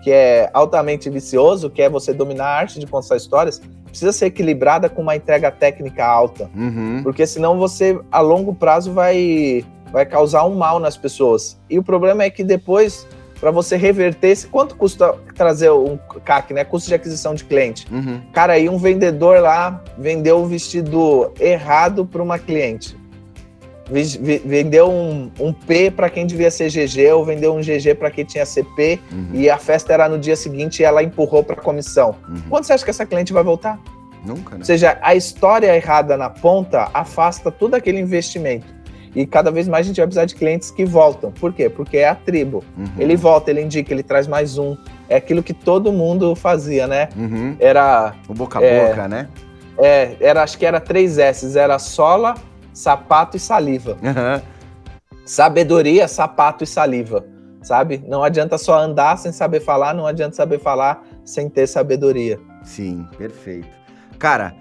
que 0.03 0.11
é 0.11 0.49
altamente 0.53 1.09
vicioso, 1.09 1.69
que 1.69 1.81
é 1.81 1.89
você 1.89 2.13
dominar 2.13 2.45
a 2.45 2.57
arte 2.59 2.79
de 2.79 2.85
contar 2.87 3.17
histórias, 3.17 3.59
precisa 3.99 4.11
ser 4.13 4.27
equilibrada 4.27 4.89
com 4.89 5.01
uma 5.01 5.15
entrega 5.15 5.51
técnica 5.51 6.05
alta. 6.05 6.49
Uhum. 6.55 7.01
Porque 7.03 7.27
senão 7.27 7.57
você, 7.57 7.99
a 8.11 8.19
longo 8.21 8.53
prazo, 8.53 8.93
vai, 8.93 9.65
vai 9.91 10.05
causar 10.05 10.45
um 10.45 10.55
mal 10.55 10.79
nas 10.79 10.95
pessoas. 10.95 11.59
E 11.69 11.77
o 11.77 11.83
problema 11.83 12.23
é 12.23 12.29
que 12.29 12.43
depois, 12.43 13.05
para 13.39 13.51
você 13.51 13.75
reverter, 13.75 14.29
esse, 14.29 14.47
quanto 14.47 14.75
custa 14.75 15.13
trazer 15.35 15.71
um 15.71 15.97
CAC, 16.23 16.53
né? 16.53 16.63
Custo 16.63 16.87
de 16.87 16.95
aquisição 16.95 17.33
de 17.33 17.43
cliente? 17.43 17.85
Uhum. 17.91 18.21
Cara, 18.31 18.53
aí 18.53 18.69
um 18.69 18.77
vendedor 18.77 19.41
lá 19.41 19.83
vendeu 19.97 20.39
o 20.39 20.45
vestido 20.45 21.33
errado 21.39 22.05
para 22.05 22.23
uma 22.23 22.39
cliente. 22.39 22.97
Vendeu 23.91 24.89
um, 24.89 25.31
um 25.39 25.51
P 25.53 25.89
para 25.91 26.09
quem 26.09 26.25
devia 26.27 26.51
ser 26.51 26.69
GG, 26.69 27.11
ou 27.13 27.25
vendeu 27.25 27.55
um 27.55 27.59
GG 27.61 27.95
para 27.95 28.11
quem 28.11 28.23
tinha 28.25 28.45
CP, 28.45 28.99
Uhum. 29.11 29.29
e 29.33 29.49
a 29.49 29.57
festa 29.57 29.93
era 29.93 30.07
no 30.07 30.17
dia 30.19 30.35
seguinte 30.35 30.81
e 30.81 30.85
ela 30.85 31.01
empurrou 31.03 31.43
para 31.43 31.55
comissão. 31.55 32.15
Uhum. 32.27 32.41
Quando 32.49 32.63
você 32.65 32.73
acha 32.73 32.83
que 32.83 32.89
essa 32.91 33.05
cliente 33.05 33.33
vai 33.33 33.43
voltar? 33.43 33.79
Nunca, 34.25 34.51
né? 34.55 34.59
Ou 34.59 34.65
seja, 34.65 34.97
a 35.01 35.15
história 35.15 35.75
errada 35.75 36.15
na 36.17 36.29
ponta 36.29 36.89
afasta 36.93 37.49
todo 37.49 37.73
aquele 37.75 37.99
investimento. 37.99 38.65
E 39.15 39.25
cada 39.25 39.49
vez 39.49 39.67
mais 39.67 39.85
a 39.85 39.87
gente 39.87 39.97
vai 39.97 40.05
precisar 40.05 40.25
de 40.25 40.35
clientes 40.35 40.69
que 40.69 40.85
voltam. 40.85 41.31
Por 41.31 41.51
quê? 41.51 41.67
Porque 41.67 41.97
é 41.97 42.07
a 42.09 42.13
tribo. 42.13 42.63
Uhum. 42.77 42.85
Ele 42.99 43.15
volta, 43.15 43.49
ele 43.49 43.61
indica, 43.61 43.91
ele 43.91 44.03
traz 44.03 44.27
mais 44.27 44.57
um. 44.59 44.77
É 45.07 45.15
aquilo 45.15 45.41
que 45.41 45.53
todo 45.53 45.91
mundo 45.91 46.35
fazia, 46.35 46.85
né? 46.85 47.09
Uhum. 47.17 47.55
Era 47.59 48.13
O 48.27 48.33
boca 48.35 48.59
a 48.59 48.63
É. 48.63 48.89
boca, 48.89 49.07
né? 49.07 49.27
É, 49.79 50.15
era, 50.19 50.43
acho 50.43 50.57
que 50.59 50.65
era 50.65 50.79
três 50.79 51.17
S's, 51.17 51.55
era 51.55 51.79
sola, 51.79 52.35
sapato 52.79 53.35
e 53.35 53.39
saliva. 53.39 53.97
Aham. 54.01 54.41
Sabedoria, 55.25 56.07
sapato 56.07 56.63
e 56.63 56.67
saliva, 56.67 57.25
sabe? 57.61 58.01
Não 58.07 58.23
adianta 58.23 58.57
só 58.57 58.79
andar 58.79 59.17
sem 59.17 59.33
saber 59.33 59.59
falar, 59.59 59.93
não 59.93 60.07
adianta 60.07 60.35
saber 60.35 60.59
falar 60.59 61.05
sem 61.25 61.49
ter 61.49 61.67
sabedoria. 61.67 62.39
Sim, 62.63 63.05
perfeito. 63.17 63.67
Cara, 64.17 64.55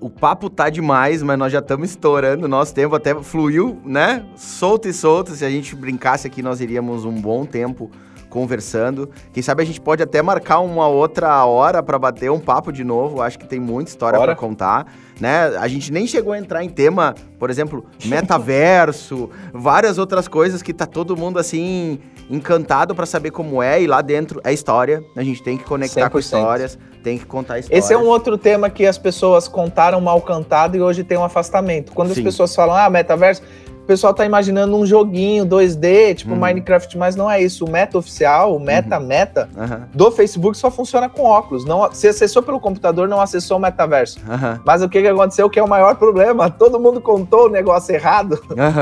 o 0.00 0.08
papo 0.08 0.48
tá 0.48 0.70
demais, 0.70 1.22
mas 1.22 1.36
nós 1.36 1.52
já 1.52 1.58
estamos 1.58 1.90
estourando 1.90 2.46
o 2.46 2.48
nosso 2.48 2.72
tempo, 2.72 2.94
até 2.94 3.14
fluiu, 3.20 3.80
né? 3.84 4.24
Solto 4.36 4.88
e 4.88 4.92
solto. 4.92 5.32
Se 5.32 5.44
a 5.44 5.50
gente 5.50 5.74
brincasse 5.74 6.28
aqui, 6.28 6.40
nós 6.40 6.60
iríamos 6.60 7.04
um 7.04 7.20
bom 7.20 7.44
tempo 7.44 7.90
conversando. 8.28 9.08
Quem 9.32 9.42
sabe 9.42 9.62
a 9.62 9.66
gente 9.66 9.80
pode 9.80 10.02
até 10.02 10.20
marcar 10.22 10.60
uma 10.60 10.88
outra 10.88 11.44
hora 11.44 11.82
para 11.82 11.98
bater 11.98 12.30
um 12.30 12.40
papo 12.40 12.72
de 12.72 12.84
novo. 12.84 13.22
Acho 13.22 13.38
que 13.38 13.46
tem 13.46 13.60
muita 13.60 13.90
história 13.90 14.18
para 14.18 14.34
contar, 14.34 14.86
né? 15.20 15.56
A 15.58 15.68
gente 15.68 15.92
nem 15.92 16.06
chegou 16.06 16.32
a 16.32 16.38
entrar 16.38 16.64
em 16.64 16.68
tema, 16.68 17.14
por 17.38 17.50
exemplo, 17.50 17.84
metaverso, 18.04 19.30
várias 19.52 19.98
outras 19.98 20.28
coisas 20.28 20.62
que 20.62 20.72
tá 20.72 20.86
todo 20.86 21.16
mundo 21.16 21.38
assim 21.38 22.00
encantado 22.30 22.94
para 22.94 23.06
saber 23.06 23.30
como 23.30 23.62
é 23.62 23.82
e 23.82 23.86
lá 23.86 24.00
dentro 24.00 24.40
é 24.44 24.52
história. 24.52 25.02
A 25.16 25.22
gente 25.22 25.42
tem 25.42 25.56
que 25.56 25.64
conectar 25.64 26.08
com 26.08 26.18
100%. 26.18 26.20
histórias, 26.20 26.78
tem 27.02 27.18
que 27.18 27.26
contar 27.26 27.58
histórias. 27.58 27.84
Esse 27.84 27.92
é 27.92 27.98
um 27.98 28.06
outro 28.06 28.38
tema 28.38 28.70
que 28.70 28.86
as 28.86 28.98
pessoas 28.98 29.46
contaram 29.46 30.00
mal 30.00 30.20
cantado 30.22 30.76
e 30.76 30.80
hoje 30.80 31.04
tem 31.04 31.18
um 31.18 31.24
afastamento. 31.24 31.92
Quando 31.92 32.14
Sim. 32.14 32.20
as 32.20 32.24
pessoas 32.24 32.54
falam, 32.54 32.74
ah, 32.74 32.88
metaverso, 32.88 33.42
o 33.84 33.86
pessoal 33.86 34.14
tá 34.14 34.24
imaginando 34.24 34.74
um 34.74 34.86
joguinho 34.86 35.44
2D, 35.44 36.14
tipo 36.14 36.32
Uhum. 36.32 36.38
Minecraft, 36.38 36.96
mas 36.96 37.14
não 37.14 37.30
é 37.30 37.42
isso. 37.42 37.66
O 37.66 37.70
meta 37.70 37.98
oficial, 37.98 38.56
o 38.56 38.58
meta 38.58 38.98
meta 38.98 39.46
Aham, 39.54 39.86
do 39.92 40.10
Facebook 40.10 40.56
só 40.56 40.70
funciona 40.70 41.06
com 41.06 41.22
óculos. 41.22 41.66
Não, 41.66 41.92
se 41.92 42.08
acessou 42.08 42.42
pelo 42.42 42.58
computador, 42.58 43.06
não 43.06 43.20
acessou 43.20 43.58
o 43.58 43.60
metaverso. 43.60 44.18
Mas 44.64 44.80
o 44.82 44.88
que, 44.88 45.02
que 45.02 45.08
aconteceu 45.08 45.50
que 45.50 45.58
é 45.58 45.62
o 45.62 45.68
maior 45.68 45.96
problema? 45.96 46.48
Todo 46.58 46.80
mundo 46.80 46.98
contou 46.98 47.46
o 47.46 47.48
negócio 47.50 47.94
errado, 47.94 48.40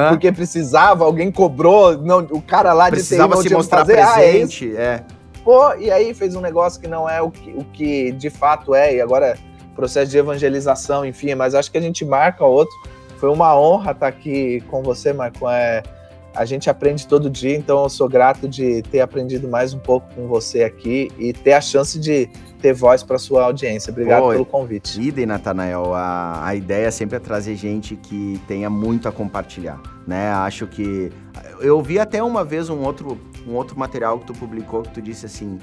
porque 0.09 0.31
precisava, 0.31 1.05
alguém 1.05 1.33
cobrou, 1.33 1.99
não, 1.99 2.21
o 2.31 2.41
cara 2.41 2.73
lá 2.73 2.89
de 2.89 2.97
TI 2.97 3.03
Precisava 3.03 3.35
não 3.35 3.43
se 3.43 3.53
mostrar 3.53 3.79
fazer, 3.81 3.99
ah, 3.99 4.23
é 4.23 4.31
presente, 4.31 4.77
é. 4.77 5.03
Pô, 5.43 5.75
e 5.75 5.91
aí 5.91 6.15
fez 6.15 6.37
um 6.37 6.41
negócio 6.41 6.81
que 6.81 6.87
não 6.87 7.11
é 7.11 7.21
o 7.21 7.29
que, 7.29 7.51
o 7.51 7.65
que 7.65 8.13
de 8.13 8.31
fato 8.31 8.73
é, 8.73 8.95
e 8.95 9.01
agora 9.01 9.37
processo 9.75 10.13
de 10.13 10.19
evangelização, 10.19 11.05
enfim, 11.05 11.35
mas 11.35 11.57
acho 11.57 11.73
que 11.73 11.79
a 11.79 11.81
gente 11.81 12.05
marca 12.05 12.45
outro. 12.45 12.75
Foi 13.23 13.31
uma 13.31 13.57
honra 13.57 13.93
estar 13.93 14.09
aqui 14.09 14.61
com 14.63 14.83
você, 14.83 15.13
Marco. 15.13 15.49
É, 15.49 15.81
a 16.35 16.45
gente 16.45 16.69
aprende 16.69 17.07
todo 17.07 17.31
dia, 17.31 17.57
então 17.57 17.81
eu 17.85 17.89
sou 17.89 18.09
grato 18.09 18.49
de 18.49 18.83
ter 18.83 18.99
aprendido 18.99 19.47
mais 19.47 19.73
um 19.73 19.79
pouco 19.79 20.13
com 20.13 20.27
você 20.27 20.65
aqui 20.65 21.09
e 21.17 21.33
ter 21.33 21.53
a 21.53 21.61
chance 21.61 22.01
de 22.01 22.29
ter 22.61 22.73
voz 22.73 23.05
para 23.05 23.19
sua 23.19 23.45
audiência. 23.45 23.93
Obrigado 23.93 24.29
pelo 24.29 24.45
convite. 24.45 25.01
Idem, 25.01 25.25
Natanael. 25.25 25.95
A, 25.95 26.45
a 26.49 26.57
ideia 26.57 26.91
sempre 26.91 27.15
é 27.15 27.21
trazer 27.21 27.55
gente 27.55 27.95
que 27.95 28.41
tenha 28.49 28.69
muito 28.69 29.07
a 29.07 29.13
compartilhar, 29.13 29.81
né? 30.05 30.33
Acho 30.33 30.67
que 30.67 31.13
eu 31.61 31.81
vi 31.81 32.01
até 32.01 32.21
uma 32.21 32.45
vez 32.45 32.69
um 32.69 32.81
outro 32.81 33.21
um 33.47 33.55
outro 33.55 33.79
material 33.79 34.19
que 34.19 34.27
tu 34.27 34.33
publicou 34.33 34.83
que 34.83 34.91
tu 34.91 35.03
disse 35.03 35.27
assim, 35.27 35.59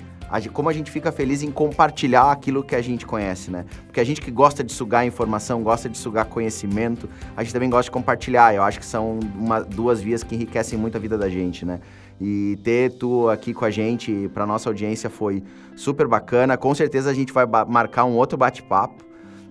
como 0.54 0.70
a 0.70 0.74
gente 0.74 0.92
fica 0.92 1.12
feliz 1.12 1.42
em 1.42 1.52
compartilhar 1.52 2.32
aquilo 2.32 2.64
que 2.64 2.76
a 2.76 2.82
gente 2.82 3.06
conhece, 3.06 3.50
né? 3.50 3.66
Porque 3.86 4.00
a 4.00 4.04
gente 4.04 4.22
que 4.22 4.30
gosta 4.30 4.64
de 4.64 4.72
sugar 4.72 5.06
informação, 5.06 5.64
gosta 5.64 5.90
de 5.90 5.98
sugar 5.98 6.26
conhecimento, 6.26 7.10
a 7.36 7.44
gente 7.44 7.54
também 7.54 7.70
gosta 7.70 7.86
de 7.86 7.92
compartilhar. 7.92 8.54
Eu 8.54 8.64
acho 8.64 8.80
que 8.80 8.86
são 8.86 9.20
uma, 9.36 9.62
duas 9.62 10.00
vias 10.02 10.24
que 10.24 10.36
enriquecem 10.36 10.78
muito 10.78 10.96
a 10.96 11.00
vida 11.00 11.18
da 11.18 11.30
gente, 11.30 11.66
né? 11.66 11.80
E 12.22 12.60
ter 12.64 12.92
tu 12.98 13.30
aqui 13.30 13.54
com 13.54 13.66
a 13.66 13.72
gente, 13.72 14.30
para 14.34 14.46
nossa 14.46 14.70
audiência, 14.70 15.10
foi 15.10 15.42
super 15.76 16.08
bacana. 16.08 16.58
Com 16.58 16.76
certeza 16.76 17.10
a 17.10 17.14
gente 17.14 17.32
vai 17.32 17.46
marcar 17.68 18.04
um 18.06 18.16
outro 18.16 18.38
bate-papo, 18.38 19.04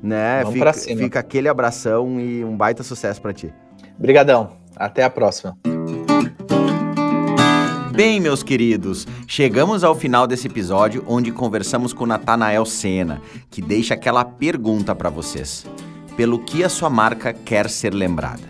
né? 0.03 0.43
Vamos 0.45 0.59
fica, 0.59 0.73
cima. 0.75 1.01
fica 1.01 1.19
aquele 1.19 1.49
abração 1.49 2.21
e 2.21 2.45
um 2.45 2.57
baita 2.57 2.83
sucesso 2.83 3.21
para 3.21 3.33
ti. 3.33 3.53
Obrigadão. 3.99 4.59
Até 4.77 5.03
a 5.03 5.11
próxima. 5.11 5.57
Bem, 7.99 8.21
meus 8.21 8.45
queridos, 8.45 9.09
chegamos 9.27 9.83
ao 9.83 9.93
final 9.93 10.25
desse 10.25 10.47
episódio 10.47 11.03
onde 11.09 11.33
conversamos 11.33 11.93
com 11.93 12.07
Natanael 12.07 12.65
Sena, 12.65 13.21
que 13.51 13.61
deixa 13.61 13.95
aquela 13.95 14.25
pergunta 14.25 14.95
para 14.95 15.11
vocês: 15.11 15.67
pelo 16.17 16.39
que 16.39 16.63
a 16.63 16.69
sua 16.69 16.89
marca 16.89 17.33
quer 17.33 17.69
ser 17.69 17.93
lembrada? 17.93 18.45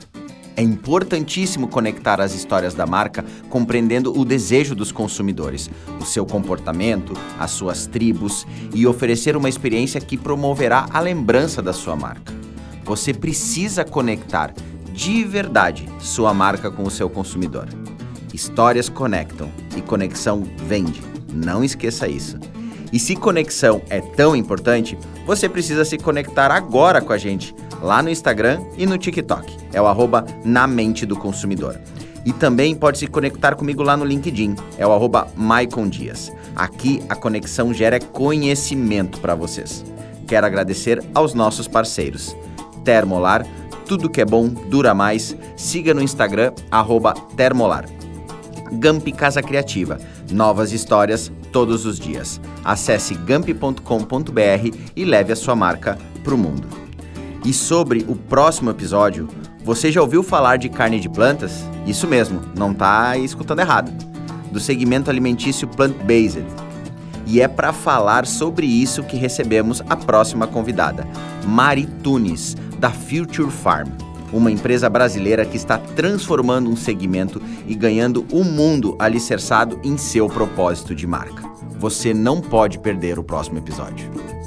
É 0.54 0.60
importantíssimo 0.60 1.66
conectar 1.66 2.20
as 2.20 2.34
histórias 2.34 2.74
da 2.74 2.84
marca 2.84 3.24
compreendendo 3.48 4.12
o 4.14 4.22
desejo 4.22 4.74
dos 4.74 4.92
consumidores, 4.92 5.70
o 5.98 6.04
seu 6.04 6.26
comportamento, 6.26 7.14
as 7.38 7.52
suas 7.52 7.86
tribos 7.86 8.46
e 8.74 8.86
oferecer 8.86 9.34
uma 9.34 9.48
experiência 9.48 9.98
que 9.98 10.18
promoverá 10.18 10.88
a 10.92 11.00
lembrança 11.00 11.62
da 11.62 11.72
sua 11.72 11.96
marca. 11.96 12.34
Você 12.84 13.14
precisa 13.14 13.82
conectar 13.82 14.52
de 14.92 15.24
verdade 15.24 15.88
sua 16.00 16.34
marca 16.34 16.70
com 16.70 16.82
o 16.82 16.90
seu 16.90 17.08
consumidor. 17.08 17.66
Histórias 18.38 18.88
conectam 18.88 19.50
e 19.76 19.82
conexão 19.82 20.44
vende. 20.58 21.02
Não 21.34 21.64
esqueça 21.64 22.06
isso. 22.06 22.38
E 22.92 22.96
se 22.96 23.16
conexão 23.16 23.82
é 23.90 24.00
tão 24.00 24.36
importante, 24.36 24.96
você 25.26 25.48
precisa 25.48 25.84
se 25.84 25.98
conectar 25.98 26.52
agora 26.52 27.00
com 27.00 27.12
a 27.12 27.18
gente, 27.18 27.52
lá 27.82 28.00
no 28.00 28.08
Instagram 28.08 28.60
e 28.76 28.86
no 28.86 28.96
TikTok. 28.96 29.56
É 29.72 29.82
o 29.82 29.88
arroba 29.88 30.24
na 30.44 30.68
mente 30.68 31.04
do 31.04 31.16
consumidor. 31.16 31.80
E 32.24 32.32
também 32.32 32.76
pode 32.76 32.98
se 32.98 33.08
conectar 33.08 33.56
comigo 33.56 33.82
lá 33.82 33.96
no 33.96 34.04
LinkedIn, 34.04 34.54
é 34.78 34.86
o 34.86 34.92
arroba 34.92 35.26
Dias. 35.90 36.32
Aqui 36.54 37.02
a 37.08 37.16
conexão 37.16 37.74
gera 37.74 37.98
conhecimento 37.98 39.18
para 39.18 39.34
vocês. 39.34 39.84
Quero 40.28 40.46
agradecer 40.46 41.02
aos 41.12 41.34
nossos 41.34 41.66
parceiros. 41.66 42.36
Termolar, 42.84 43.44
tudo 43.84 44.08
que 44.08 44.20
é 44.20 44.24
bom 44.24 44.46
dura 44.46 44.94
mais. 44.94 45.36
Siga 45.56 45.92
no 45.92 46.00
Instagram, 46.00 46.52
arroba 46.70 47.14
Termolar. 47.36 47.97
Gamp 48.72 49.06
Casa 49.16 49.42
Criativa. 49.42 49.98
Novas 50.30 50.72
histórias 50.72 51.30
todos 51.52 51.86
os 51.86 51.98
dias. 51.98 52.40
Acesse 52.64 53.14
gamp.com.br 53.14 54.76
e 54.94 55.04
leve 55.04 55.32
a 55.32 55.36
sua 55.36 55.54
marca 55.56 55.98
para 56.22 56.34
o 56.34 56.38
mundo. 56.38 56.68
E 57.44 57.52
sobre 57.52 58.04
o 58.08 58.14
próximo 58.14 58.70
episódio, 58.70 59.28
você 59.64 59.90
já 59.90 60.00
ouviu 60.00 60.22
falar 60.22 60.56
de 60.56 60.68
carne 60.68 61.00
de 61.00 61.08
plantas? 61.08 61.64
Isso 61.86 62.06
mesmo, 62.06 62.40
não 62.56 62.72
está 62.72 63.16
escutando 63.16 63.60
errado. 63.60 63.92
Do 64.50 64.60
segmento 64.60 65.10
alimentício 65.10 65.68
plant-based. 65.68 66.44
E 67.26 67.40
é 67.40 67.48
para 67.48 67.72
falar 67.72 68.26
sobre 68.26 68.66
isso 68.66 69.02
que 69.02 69.16
recebemos 69.16 69.82
a 69.88 69.96
próxima 69.96 70.46
convidada, 70.46 71.06
Mari 71.46 71.86
Tunes, 72.02 72.56
da 72.78 72.90
Future 72.90 73.50
Farm 73.50 74.07
uma 74.32 74.50
empresa 74.50 74.88
brasileira 74.88 75.44
que 75.44 75.56
está 75.56 75.78
transformando 75.78 76.70
um 76.70 76.76
segmento 76.76 77.40
e 77.66 77.74
ganhando 77.74 78.26
o 78.32 78.40
um 78.40 78.44
mundo 78.44 78.96
alicerçado 78.98 79.80
em 79.82 79.96
seu 79.96 80.28
propósito 80.28 80.94
de 80.94 81.06
marca. 81.06 81.48
Você 81.78 82.12
não 82.12 82.40
pode 82.40 82.78
perder 82.78 83.18
o 83.18 83.24
próximo 83.24 83.58
episódio. 83.58 84.37